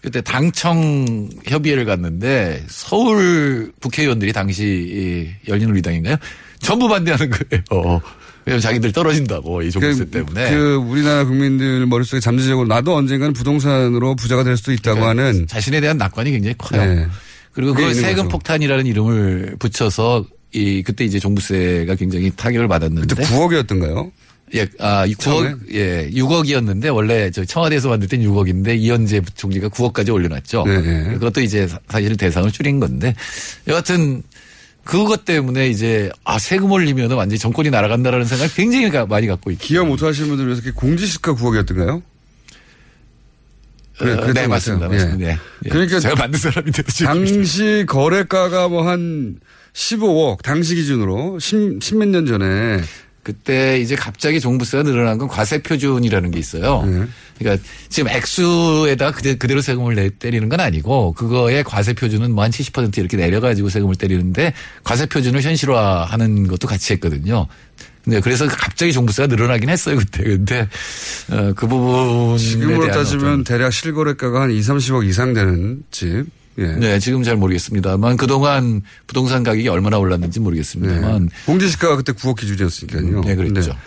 그때 0.00 0.20
당청 0.20 1.28
협의회를 1.44 1.84
갔는데 1.84 2.64
서울 2.68 3.72
국회의원들이 3.80 4.32
당시 4.32 4.64
이 4.64 5.50
열린우리당인가요? 5.50 6.16
전부 6.60 6.88
반대하는 6.88 7.30
거예요. 7.30 8.00
왜냐면 8.46 8.60
자기들 8.62 8.92
떨어진다고 8.92 9.62
이 9.62 9.70
종부세 9.70 10.06
때문에. 10.06 10.50
그 10.50 10.76
우리나라 10.76 11.24
국민들 11.24 11.84
머릿속에 11.86 12.20
잠재적으로 12.20 12.66
나도 12.66 12.94
언젠가는 12.94 13.32
부동산으로 13.32 14.14
부자가 14.14 14.44
될 14.44 14.56
수도 14.56 14.72
있다고 14.72 15.00
그러니까 15.00 15.26
하는 15.26 15.46
자신에 15.46 15.80
대한 15.80 15.98
낙관이 15.98 16.30
굉장히 16.30 16.54
커요. 16.56 16.82
네. 16.82 17.06
그리고 17.52 17.74
그 17.74 17.92
세금 17.92 18.24
거죠. 18.24 18.28
폭탄이라는 18.28 18.86
이름을 18.86 19.56
붙여서 19.58 20.24
이 20.52 20.82
그때 20.82 21.04
이제 21.04 21.18
종부세가 21.18 21.96
굉장히 21.96 22.30
타격을 22.30 22.68
받았는데 22.68 23.14
그때 23.14 23.28
9억이었던가요? 23.28 24.10
예, 24.54 24.66
아, 24.78 25.06
6억, 25.06 25.72
예, 25.74 26.08
6억이었는데 26.10 26.94
원래 26.94 27.30
저 27.30 27.44
청와대에서 27.44 27.88
만들 27.88 28.08
땐 28.08 28.20
6억인데 28.22 28.78
이현재 28.78 29.22
총리가 29.34 29.68
9억까지 29.68 30.12
올려놨죠. 30.12 30.64
네, 30.66 31.04
그것도 31.14 31.40
이제 31.40 31.66
사- 31.66 31.78
사실 31.88 32.16
대상을 32.16 32.50
줄인 32.50 32.80
건데 32.80 33.14
여하튼 33.66 34.22
그것 34.84 35.24
때문에 35.26 35.68
이제 35.68 36.10
아 36.24 36.38
세금 36.38 36.70
올리면 36.72 37.10
완전히 37.12 37.38
정권이 37.38 37.68
날아간다라는 37.70 38.24
생각을 38.24 38.50
굉장히 38.54 38.90
가- 38.90 39.04
많이 39.06 39.26
갖고 39.26 39.50
있고. 39.50 39.60
기업 39.62 39.86
못하시는 39.88 40.28
분들 40.28 40.46
위해서 40.46 40.62
공지시가 40.74 41.34
9억이었던가요? 41.34 42.02
그래, 43.98 44.12
어, 44.12 44.32
네, 44.32 44.42
것 44.42 44.48
맞습니다. 44.48 44.88
맞습니다. 44.88 45.26
예. 45.28 45.32
예. 45.32 45.38
예. 45.64 45.68
그러니까 45.68 45.98
제가 45.98 46.14
만든 46.14 46.38
사람인데도 46.38 46.92
지금. 46.92 47.06
당시 47.06 47.84
거래가가 47.86 48.68
뭐 48.68 48.86
한 48.88 49.40
15억 49.74 50.42
당시 50.42 50.74
기준으로 50.76 51.38
10, 51.40 51.80
10몇 51.80 52.08
년 52.08 52.24
전에 52.26 52.80
그때 53.28 53.78
이제 53.78 53.94
갑자기 53.94 54.40
종부세가 54.40 54.84
늘어난 54.84 55.18
건 55.18 55.28
과세 55.28 55.60
표준이라는 55.60 56.30
게 56.30 56.38
있어요. 56.38 56.82
네. 56.86 57.04
그러니까 57.38 57.62
지금 57.90 58.08
액수에다 58.08 59.10
그대, 59.10 59.34
그대로 59.34 59.60
세금을 59.60 59.96
내, 59.96 60.08
때리는 60.08 60.48
건 60.48 60.60
아니고 60.60 61.12
그거에 61.12 61.62
과세 61.62 61.92
표준은 61.92 62.32
뭐 62.32 62.44
한 62.44 62.50
70% 62.50 62.96
이렇게 62.96 63.18
내려가지고 63.18 63.68
세금을 63.68 63.96
때리는데 63.96 64.54
과세 64.82 65.04
표준을 65.04 65.42
현실화하는 65.42 66.46
것도 66.46 66.66
같이 66.66 66.94
했거든요. 66.94 67.46
근데 68.02 68.20
그래서 68.20 68.46
갑자기 68.48 68.94
종부세가 68.94 69.26
늘어나긴 69.26 69.68
했어요 69.68 69.98
그때. 69.98 70.22
근데 70.22 70.66
어, 71.30 71.52
그 71.54 71.66
부분에 71.66 72.38
지금으로 72.38 72.90
따지면 72.90 73.44
대략 73.44 73.74
실거래가가 73.74 74.40
한 74.40 74.50
2, 74.50 74.58
30억 74.58 75.06
이상 75.06 75.34
되는 75.34 75.82
집. 75.90 76.24
예. 76.58 76.66
네, 76.66 76.98
지금 76.98 77.22
잘 77.22 77.36
모르겠습니다만 77.36 78.16
그동안 78.16 78.82
부동산 79.06 79.42
가격이 79.42 79.68
얼마나 79.68 79.98
올랐는지 79.98 80.40
모르겠습니다만 80.40 81.26
네. 81.26 81.28
공제시가가 81.46 81.96
그때 81.96 82.12
9억 82.12 82.38
기준이었으니까요. 82.38 83.20
네, 83.20 83.36
그랬죠. 83.36 83.54
근데 83.54 83.78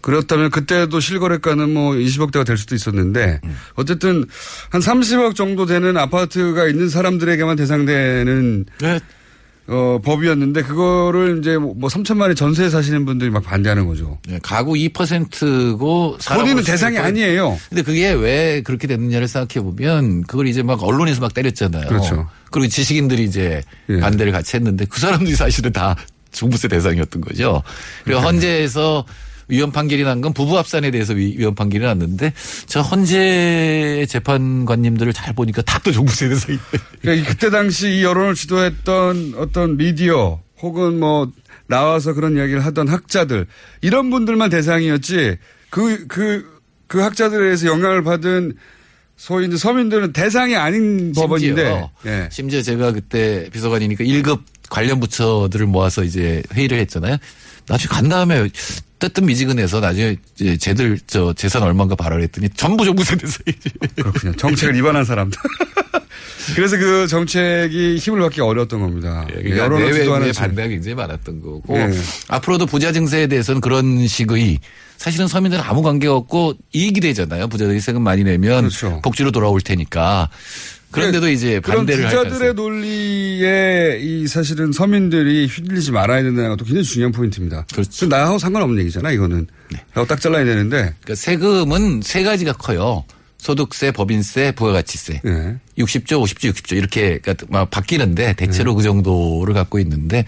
그렇다면 0.00 0.50
그때도 0.50 1.00
실거래가는 1.00 1.72
뭐 1.72 1.92
20억대가 1.92 2.46
될 2.46 2.56
수도 2.56 2.74
있었는데 2.74 3.40
음. 3.44 3.56
어쨌든 3.74 4.24
한 4.70 4.80
30억 4.80 5.34
정도 5.34 5.66
되는 5.66 5.96
아파트가 5.96 6.66
있는 6.66 6.88
사람들에게만 6.88 7.56
대상되는 7.56 8.64
네. 8.80 9.00
어, 9.70 10.00
법이었는데 10.02 10.62
그거를 10.62 11.38
이제 11.40 11.58
뭐 11.58 11.74
3천만 11.74 12.22
원에 12.22 12.34
전세에 12.34 12.70
사시는 12.70 13.04
분들이 13.04 13.28
막 13.30 13.42
반대하는 13.42 13.86
거죠. 13.86 14.18
네, 14.26 14.38
가구 14.42 14.72
2%고 14.72 16.16
본인은 16.26 16.64
대상이 16.64 16.96
아니에요. 16.96 17.58
근데 17.68 17.82
그게 17.82 18.10
왜 18.12 18.62
그렇게 18.62 18.86
됐느냐를 18.86 19.28
생각해 19.28 19.62
보면 19.62 20.22
그걸 20.22 20.46
이제 20.46 20.62
막 20.62 20.82
언론에서 20.82 21.20
막 21.20 21.34
때렸잖아요. 21.34 21.86
그렇죠. 21.86 22.26
그리고 22.50 22.68
지식인들이 22.68 23.24
이제 23.24 23.62
예. 23.90 24.00
반대를 24.00 24.32
같이 24.32 24.56
했는데 24.56 24.86
그 24.86 24.98
사람들이 24.98 25.36
사실은 25.36 25.70
다 25.70 25.96
종부세 26.32 26.68
대상이었던 26.68 27.20
거죠. 27.20 27.62
그리고 28.04 28.20
헌재에서 28.20 29.04
위헌 29.48 29.72
판결이 29.72 30.02
난 30.04 30.20
건 30.20 30.32
부부 30.34 30.56
합산에 30.58 30.90
대해서 30.90 31.14
위- 31.14 31.34
위헌 31.38 31.54
판결이 31.54 31.84
났는데 31.84 32.32
저 32.66 32.80
헌재 32.80 34.06
재판관님들을 34.08 35.12
잘 35.12 35.32
보니까 35.34 35.62
다또 35.62 35.92
종부세 35.92 36.28
대상이 36.28 36.58
그러니까 37.00 37.30
그때 37.30 37.50
당시 37.50 37.98
이 37.98 38.02
여론을 38.04 38.34
주도했던 38.34 39.34
어떤 39.36 39.76
미디어 39.76 40.40
혹은 40.60 40.98
뭐 40.98 41.30
나와서 41.66 42.12
그런 42.14 42.36
이야기를 42.36 42.64
하던 42.64 42.88
학자들 42.88 43.46
이런 43.80 44.10
분들만 44.10 44.50
대상이었지 44.50 45.36
그, 45.70 46.06
그, 46.06 46.60
그 46.86 47.00
학자들에 47.00 47.44
의해서 47.44 47.66
영향을 47.68 48.02
받은 48.02 48.54
소위 49.16 49.46
이제 49.46 49.56
서민들은 49.56 50.12
대상이 50.12 50.56
아닌 50.56 51.12
법원인데 51.12 51.64
심지어, 51.64 51.90
예. 52.06 52.28
심지어 52.30 52.62
제가 52.62 52.92
그때 52.92 53.48
비서관이니까 53.52 54.04
1급 54.04 54.40
관련 54.70 55.00
부처들을 55.00 55.66
모아서 55.66 56.04
이제 56.04 56.42
회의를 56.54 56.78
했잖아요. 56.80 57.16
나중에 57.66 57.88
간 57.88 58.08
다음에 58.08 58.48
뜨뜻 58.98 59.22
미지근해서 59.24 59.80
나중에 59.80 60.16
이제 60.34 60.56
쟤들 60.56 60.98
저 61.06 61.32
재산 61.32 61.62
얼마인가 61.62 61.94
발언했더니 61.94 62.48
전부 62.50 62.84
종부세 62.84 63.16
대상이지. 63.16 63.70
그렇군요. 63.96 64.34
정책을 64.36 64.74
위반한 64.74 65.04
사람들. 65.04 65.38
그래서 66.54 66.78
그 66.78 67.06
정책이 67.06 67.96
힘을 67.98 68.20
받기 68.20 68.40
어려웠던 68.40 68.80
겁니다. 68.80 69.26
그러니까 69.28 69.58
여론을 69.58 69.84
내외의 69.84 70.04
주도하는 70.04 70.32
책. 70.32 70.40
반대가 70.40 70.68
굉장히 70.68 70.94
많았던 70.94 71.42
거고 71.42 71.76
예. 71.76 71.90
앞으로도 72.28 72.66
부자 72.66 72.90
증세에 72.92 73.26
대해서는 73.26 73.60
그런 73.60 74.06
식의 74.06 74.58
사실은 74.96 75.28
서민들은 75.28 75.62
아무 75.62 75.82
관계 75.82 76.08
없고 76.08 76.54
이익이 76.72 77.00
되잖아요. 77.00 77.48
부자들이 77.48 77.80
세금 77.80 78.02
많이 78.02 78.24
내면 78.24 78.70
복지로 79.02 79.30
돌아올 79.30 79.60
테니까. 79.60 80.28
그런데도 80.90 81.28
이제 81.28 81.60
그런 81.60 81.78
반대를 81.78 82.04
부자들의 82.04 82.54
논리에 82.54 83.98
이 84.00 84.26
사실은 84.26 84.72
서민들이 84.72 85.46
휘둘리지 85.46 85.92
말아야 85.92 86.22
된다는 86.22 86.50
것도 86.50 86.64
굉장히 86.64 86.84
중요한 86.84 87.12
포인트입니다. 87.12 87.66
그렇죠. 87.72 88.06
나하고 88.06 88.38
상관없는 88.38 88.80
얘기잖아, 88.80 89.10
이거는. 89.10 89.46
라고 89.94 90.08
딱 90.08 90.20
잘라야 90.20 90.44
되는데. 90.44 90.76
그러니까 90.76 91.14
세금은 91.14 92.00
세 92.02 92.22
가지가 92.22 92.54
커요. 92.54 93.04
소득세, 93.38 93.92
법인세, 93.92 94.52
부가가치세. 94.52 95.20
네. 95.24 95.56
60조, 95.78 96.22
50조, 96.24 96.52
60조 96.52 96.76
이렇게 96.76 97.18
그러니까 97.18 97.46
막 97.48 97.70
바뀌는데 97.70 98.32
대체로 98.34 98.74
그 98.74 98.82
정도를 98.82 99.54
갖고 99.54 99.78
있는데 99.78 100.24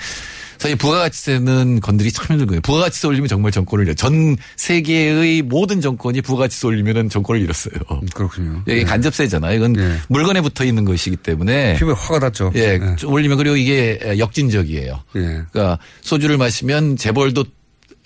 사실 0.61 0.77
부가가치세는 0.77 1.81
건드리 1.81 2.13
참 2.13 2.27
힘든 2.29 2.47
거예요. 2.47 2.61
부가가치세 2.61 3.09
올리면 3.09 3.29
정말 3.29 3.51
정권을 3.51 3.87
잃어. 3.87 3.95
전 3.95 4.37
세계의 4.57 5.41
모든 5.41 5.81
정권이 5.81 6.21
부가가치세 6.21 6.67
올리면 6.67 7.09
정권을 7.09 7.41
잃었어요. 7.41 7.73
그렇군요. 8.13 8.63
이게 8.69 8.85
간접세잖아요. 8.85 9.57
이건 9.57 9.75
물건에 10.09 10.43
붙어 10.43 10.67
있는 10.67 10.85
것이기 10.85 11.17
때문에 11.17 11.79
피부에 11.79 11.95
화가 11.95 12.21
닿죠. 12.21 12.53
예, 12.57 12.79
좀 12.97 13.11
올리면 13.11 13.39
그리고 13.39 13.57
이게 13.57 14.17
역진적이에요. 14.19 15.03
예. 15.17 15.21
그러니까 15.51 15.79
소주를 16.03 16.37
마시면 16.37 16.99
재벌도 16.99 17.47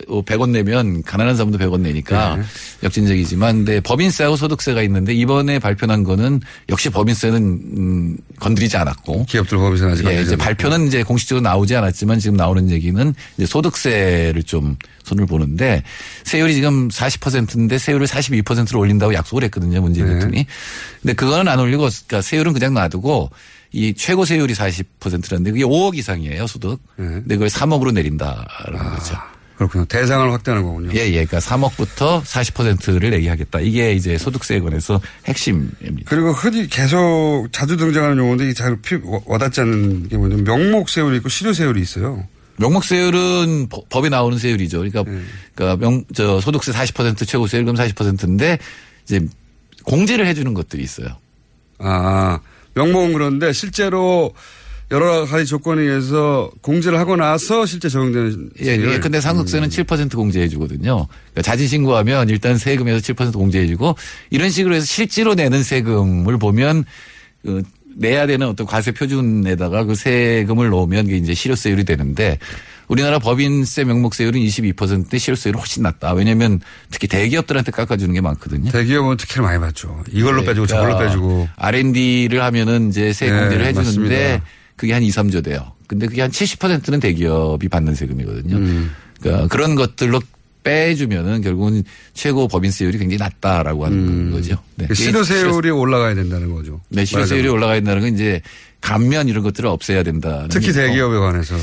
100원 0.06 0.50
내면 0.50 1.02
가난한 1.02 1.36
사람도 1.36 1.58
100원 1.58 1.80
내니까 1.80 2.36
네. 2.36 2.42
역진적이지만 2.82 3.64
근데 3.64 3.80
법인세하고 3.80 4.36
소득세가 4.36 4.82
있는데 4.82 5.14
이번에 5.14 5.58
발표한 5.58 6.02
거는 6.02 6.40
역시 6.68 6.90
법인세는 6.90 7.38
음, 7.40 8.16
건드리지 8.40 8.76
않았고 8.76 9.24
기업들 9.26 9.56
법인세는 9.56 9.92
아직 9.92 10.06
예, 10.06 10.20
이제. 10.20 10.36
발표는 10.36 10.88
이제 10.88 11.02
공식적으로 11.02 11.42
나오지 11.42 11.76
않았지만 11.76 12.18
지금 12.18 12.36
나오는 12.36 12.70
얘기는 12.70 13.14
이제 13.36 13.46
소득세를 13.46 14.42
좀 14.42 14.76
손을 15.04 15.26
보는데 15.26 15.82
세율이 16.24 16.54
지금 16.54 16.88
40%인데 16.88 17.78
세율을 17.78 18.06
42%로 18.06 18.80
올린다고 18.80 19.14
약속을 19.14 19.44
했거든요 19.44 19.80
문재인 19.80 20.06
네. 20.06 20.14
대통령이. 20.14 20.46
근데 21.02 21.14
그거는 21.14 21.48
안 21.48 21.60
올리고 21.60 21.88
그러니까 22.06 22.20
세율은 22.20 22.52
그냥 22.52 22.74
놔두고 22.74 23.30
이 23.72 23.94
최고 23.94 24.24
세율이 24.24 24.54
40%라는데 24.54 25.50
그게 25.52 25.64
5억 25.64 25.96
이상이에요 25.96 26.46
소득. 26.46 26.80
네. 26.96 27.06
근데 27.06 27.36
그걸 27.36 27.48
3억으로 27.48 27.92
내린다라는 27.92 28.78
아. 28.78 28.90
거죠. 28.96 29.16
그렇군요. 29.56 29.84
대상을 29.84 30.32
확대하는 30.32 30.64
거군요. 30.66 30.90
예, 30.94 31.06
예. 31.06 31.24
그러니까 31.24 31.38
3억부터 31.38 32.22
40%를 32.24 33.10
내게 33.10 33.28
하겠다. 33.28 33.60
이게 33.60 33.92
이제 33.92 34.18
소득세에 34.18 34.58
관해서 34.60 35.00
핵심입니다. 35.26 36.02
그리고 36.06 36.32
흔히 36.32 36.66
계속 36.68 37.46
자주 37.52 37.76
등장하는 37.76 38.18
용어인데 38.18 38.52
잘 38.54 38.76
와- 39.04 39.20
와닿지 39.26 39.60
않는 39.60 40.08
게 40.08 40.16
뭐냐면 40.16 40.44
명목 40.44 40.88
세율이 40.88 41.18
있고 41.18 41.28
실효 41.28 41.52
세율이 41.52 41.80
있어요. 41.80 42.26
명목 42.56 42.84
세율은 42.84 43.68
법- 43.68 43.88
법에 43.88 44.08
나오는 44.08 44.38
세율이죠. 44.38 44.78
그러니까, 44.78 45.04
네. 45.04 45.20
그러니까 45.54 45.76
명, 45.84 46.04
저 46.14 46.40
소득세 46.40 46.72
40% 46.72 47.26
최고 47.26 47.46
세율금 47.46 47.74
40%인데 47.74 48.58
이제 49.04 49.20
공제를 49.84 50.26
해주는 50.26 50.52
것들이 50.54 50.82
있어요. 50.82 51.08
아, 51.78 52.38
명목은 52.74 53.12
그런데 53.12 53.52
실제로 53.52 54.32
여러 54.94 55.26
가지 55.26 55.44
조건에 55.44 55.82
의해서 55.82 56.50
공제를 56.60 57.00
하고 57.00 57.16
나서 57.16 57.66
실제 57.66 57.88
적용되는. 57.88 58.50
예. 58.62 58.66
예. 58.78 58.98
근데 59.00 59.20
상속세는 59.20 59.68
7% 59.68 60.14
공제해 60.14 60.48
주거든요. 60.48 61.08
그러니까 61.08 61.42
자진 61.42 61.66
신고하면 61.66 62.28
일단 62.28 62.56
세금에서 62.56 63.00
7% 63.00 63.32
공제해 63.32 63.66
주고 63.66 63.96
이런 64.30 64.50
식으로 64.50 64.76
해서 64.76 64.86
실제로 64.86 65.34
내는 65.34 65.64
세금을 65.64 66.38
보면 66.38 66.84
그 67.42 67.62
내야 67.96 68.28
되는 68.28 68.46
어떤 68.46 68.68
과세 68.68 68.92
표준에다가 68.92 69.82
그 69.84 69.96
세금을 69.96 70.70
넣으면 70.70 71.06
그게 71.06 71.16
이제 71.16 71.34
실효세율이 71.34 71.84
되는데 71.84 72.38
우리나라 72.86 73.18
법인세 73.18 73.82
명목세율은 73.82 74.40
22%인데 74.40 75.18
실효세율은 75.18 75.58
훨씬 75.58 75.82
낮다. 75.82 76.12
왜냐하면 76.12 76.60
특히 76.90 77.08
대기업들한테 77.08 77.72
깎아주는 77.72 78.12
게 78.14 78.20
많거든요. 78.20 78.70
대기업은 78.70 79.16
특혜를 79.16 79.42
많이 79.42 79.58
받죠. 79.58 80.04
이걸로 80.12 80.40
네, 80.40 80.46
빼주고 80.48 80.66
저걸로 80.68 80.94
그러니까 80.94 81.08
빼주고. 81.08 81.48
R&D를 81.56 82.42
하면은 82.44 82.90
이제 82.90 83.12
세 83.12 83.30
네, 83.30 83.36
해주는데 83.42 83.72
맞습니다. 83.72 84.44
그게 84.76 84.92
한 84.92 85.02
2, 85.02 85.08
3조 85.10 85.44
돼요. 85.44 85.72
근데 85.86 86.06
그게 86.06 86.22
한 86.22 86.30
70%는 86.30 87.00
대기업이 87.00 87.68
받는 87.68 87.94
세금이거든요. 87.94 88.56
음. 88.56 88.90
그러니까 89.20 89.48
그런 89.48 89.74
것들로 89.74 90.20
빼주면은 90.64 91.42
결국은 91.42 91.84
최고 92.14 92.48
법인세율이 92.48 92.98
굉장히 92.98 93.18
낮다라고 93.18 93.84
하는 93.84 94.30
거죠. 94.30 94.56
네. 94.76 94.86
그 94.86 94.94
실효세율이 94.94 95.70
올라가야 95.70 96.14
된다는 96.14 96.52
거죠. 96.52 96.80
네, 96.88 97.04
실효세율이. 97.04 97.48
올라가야 97.48 97.76
된다는 97.76 98.00
건 98.02 98.14
이제 98.14 98.40
감면 98.80 99.28
이런 99.28 99.44
것들을 99.44 99.68
없애야 99.68 100.02
된다. 100.02 100.46
특히 100.50 100.72
대기업에 100.72 101.18
관해서 101.18 101.54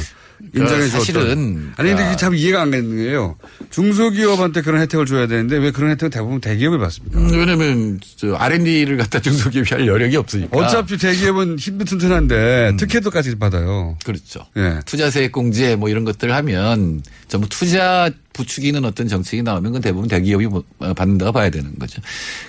인정해 0.56 0.82
줬던. 0.88 0.90
사실은 0.90 1.72
아니 1.78 1.90
근데 1.90 2.04
아, 2.04 2.08
이게 2.08 2.18
참 2.18 2.36
이해가 2.36 2.62
안 2.62 2.72
되는 2.72 2.96
게요. 2.96 3.36
중소기업한테 3.70 4.62
그런 4.62 4.82
혜택을 4.82 5.06
줘야 5.06 5.28
되는데 5.28 5.58
왜 5.58 5.72
그런 5.72 5.92
혜택을 5.92 6.10
대부분 6.10 6.42
대기업이 6.42 6.78
받습니까? 6.78 7.20
음, 7.20 7.30
왜냐면 7.32 8.00
저 8.18 8.36
R&D를 8.36 8.98
갖다 8.98 9.20
중소기업이 9.20 9.70
할 9.74 9.88
여력이 9.88 10.16
없으니까. 10.18 10.58
어차피 10.58 10.98
대기업은 10.98 11.58
힘도 11.60 11.86
튼튼한데 11.86 12.76
특혜도까지 12.78 13.36
받아요. 13.40 13.98
그렇죠. 14.06 14.46
예. 14.58 14.80
투자세액 14.86 15.32
공제 15.32 15.76
뭐 15.76 15.90
이런 15.90 16.04
것들 16.04 16.32
하면 16.34 17.02
전부 17.28 17.48
투자 17.50 18.10
부추기는 18.34 18.84
어떤 18.86 19.08
정책이 19.08 19.44
나오면 19.44 19.64
그건 19.72 19.82
대부분 19.82 20.08
대기업이 20.08 20.46
뭐- 20.48 20.64
어, 20.80 20.94
받는다고 20.94 21.32
봐야 21.34 21.50
되는 21.50 21.78
거죠. 21.80 22.02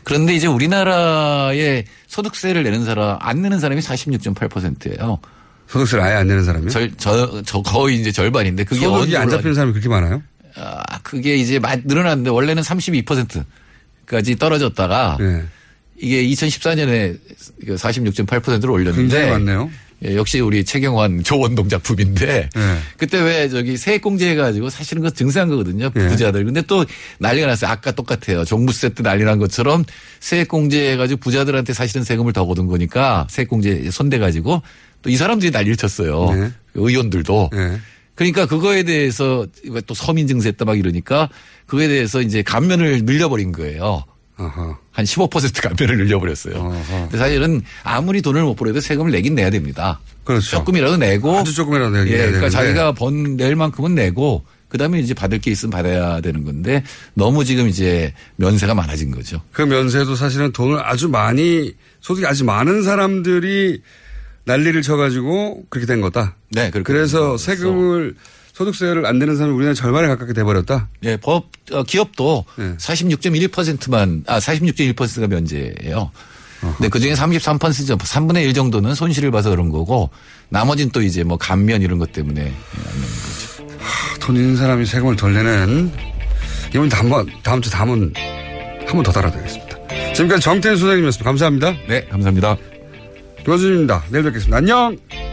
그런데 0.04 0.34
이제 0.34 0.46
우리나라에 0.46 1.84
소득세를 2.06 2.62
내는 2.62 2.84
사람 2.84 3.16
안 3.20 3.42
내는 3.42 3.58
사람이 3.58 3.80
46.8%예요. 3.80 5.18
소득세를 5.72 6.04
아예 6.04 6.14
안 6.14 6.26
내는 6.26 6.44
사람이요? 6.44 6.68
절, 6.70 6.92
저, 6.98 7.42
저 7.46 7.62
거의 7.62 7.98
이제 7.98 8.12
절반인데 8.12 8.64
그게 8.64 8.84
소득이 8.84 9.16
안 9.16 9.30
잡히는 9.30 9.54
사람이 9.54 9.72
그렇게 9.72 9.88
많아요? 9.88 10.22
아, 10.54 10.98
그게 11.02 11.36
이제 11.36 11.58
늘어났는데 11.84 12.28
원래는 12.28 12.62
32%까지 12.62 14.36
떨어졌다가 14.36 15.16
네. 15.18 15.42
이게 15.96 16.22
2014년에 16.26 17.18
46.8%로 17.64 18.72
올렸는데 18.74 19.00
굉장히 19.00 19.30
많네요. 19.30 19.70
예, 20.04 20.16
역시 20.16 20.40
우리 20.40 20.64
최경환 20.64 21.22
조원동 21.22 21.68
작품인데 21.68 22.48
네. 22.52 22.78
그때 22.96 23.20
왜 23.20 23.48
저기 23.48 23.76
세액공제 23.76 24.30
해가지고 24.30 24.68
사실은 24.68 25.02
그거 25.02 25.14
증세한 25.14 25.48
거거든요 25.48 25.90
예. 25.94 26.08
부자들 26.08 26.44
근데 26.44 26.60
또 26.62 26.84
난리가 27.20 27.46
났어요 27.46 27.70
아까 27.70 27.92
똑같아요 27.92 28.44
종부세 28.44 28.90
때 28.90 29.04
난리 29.04 29.22
난 29.22 29.38
것처럼 29.38 29.84
세액공제 30.18 30.92
해가지고 30.92 31.20
부자들한테 31.20 31.72
사실은 31.72 32.02
세금을 32.02 32.32
더 32.32 32.44
거둔 32.46 32.66
거니까 32.66 33.28
세액공제 33.30 33.90
손대가지고 33.92 34.62
또 35.02 35.10
이 35.10 35.16
사람들이 35.16 35.50
난리를 35.50 35.76
쳤어요 35.76 36.30
네. 36.32 36.52
의원들도 36.74 37.50
예. 37.54 37.78
그러니까 38.14 38.46
그거에 38.46 38.82
대해서 38.84 39.46
또 39.86 39.94
서민 39.94 40.26
증세했다 40.26 40.64
막 40.64 40.78
이러니까 40.78 41.28
그거에 41.66 41.88
대해서 41.88 42.20
이제 42.20 42.42
감면을 42.42 43.04
늘려버린 43.04 43.52
거예요. 43.52 44.04
아하. 44.36 44.78
한15% 44.94 45.62
감면을 45.62 45.96
늘려버렸어요. 46.04 46.84
근데 46.88 47.18
사실은 47.18 47.62
아무리 47.82 48.20
돈을 48.22 48.42
못 48.42 48.54
벌어도 48.54 48.80
세금을 48.80 49.10
내긴 49.12 49.34
내야 49.34 49.48
됩니다. 49.50 50.00
그렇죠. 50.24 50.50
조금이라도 50.58 50.98
내고 50.98 51.38
아주 51.38 51.54
조금이라도 51.54 51.90
내야 51.90 52.02
예, 52.04 52.08
그러니까 52.08 52.32
되는데. 52.32 52.50
자기가 52.50 52.92
번 52.92 53.36
낼 53.36 53.56
만큼은 53.56 53.94
내고 53.94 54.44
그다음에 54.68 55.00
이제 55.00 55.14
받을 55.14 55.38
게 55.38 55.50
있으면 55.50 55.70
받아야 55.70 56.20
되는 56.20 56.44
건데 56.44 56.82
너무 57.14 57.44
지금 57.44 57.68
이제 57.68 58.12
면세가 58.36 58.74
많아진 58.74 59.10
거죠. 59.10 59.40
그 59.52 59.62
면세도 59.62 60.14
사실은 60.16 60.52
돈을 60.52 60.78
아주 60.80 61.08
많이 61.08 61.72
소득이 62.00 62.26
아주 62.26 62.44
많은 62.44 62.82
사람들이 62.82 63.80
난리를 64.44 64.82
쳐가지고 64.82 65.64
그렇게 65.70 65.86
된 65.86 66.00
거다. 66.00 66.36
네, 66.50 66.70
그렇게 66.70 66.92
그래서 66.92 67.36
세금을 67.36 68.14
소득세를 68.52 69.06
안 69.06 69.18
내는 69.18 69.36
사람이 69.36 69.54
우리나라 69.54 69.74
절반에 69.74 70.08
가깝게 70.08 70.32
돼버렸다. 70.34 70.88
예, 71.04 71.16
법 71.16 71.46
어, 71.72 71.82
기업도 71.84 72.44
네. 72.56 72.74
46.1%만 72.76 74.24
아 74.26 74.38
46.1%가 74.38 75.26
면제예요. 75.28 76.10
근데 76.76 76.88
그중에 76.88 77.14
33% 77.14 77.58
3분의 77.98 78.44
1 78.44 78.54
정도는 78.54 78.94
손실을 78.94 79.32
봐서 79.32 79.50
그런 79.50 79.68
거고 79.68 80.10
나머지는 80.48 80.92
또 80.92 81.02
이제 81.02 81.24
뭐 81.24 81.36
감면 81.36 81.82
이런 81.82 81.98
것 81.98 82.12
때문에 82.12 82.40
안 82.40 82.46
내는 82.46 83.08
거죠. 83.08 83.78
돈 84.20 84.36
있는 84.36 84.56
사람이 84.56 84.86
세금을 84.86 85.16
덜 85.16 85.34
내는 85.34 85.90
이번 86.72 86.88
다음 86.88 87.10
다음 87.42 87.60
주 87.60 87.68
다음은 87.70 88.12
한 88.86 88.94
번 88.94 89.02
더 89.02 89.10
달아드리겠습니다. 89.10 90.12
지금까지 90.14 90.40
정태인 90.42 90.76
소장님이었습니다. 90.76 91.24
감사합니다. 91.28 91.72
네, 91.88 92.06
감사합니다. 92.08 92.56
교수님입니다. 93.44 94.04
내일 94.10 94.24
뵙겠습니다. 94.24 94.56
안녕. 94.58 95.31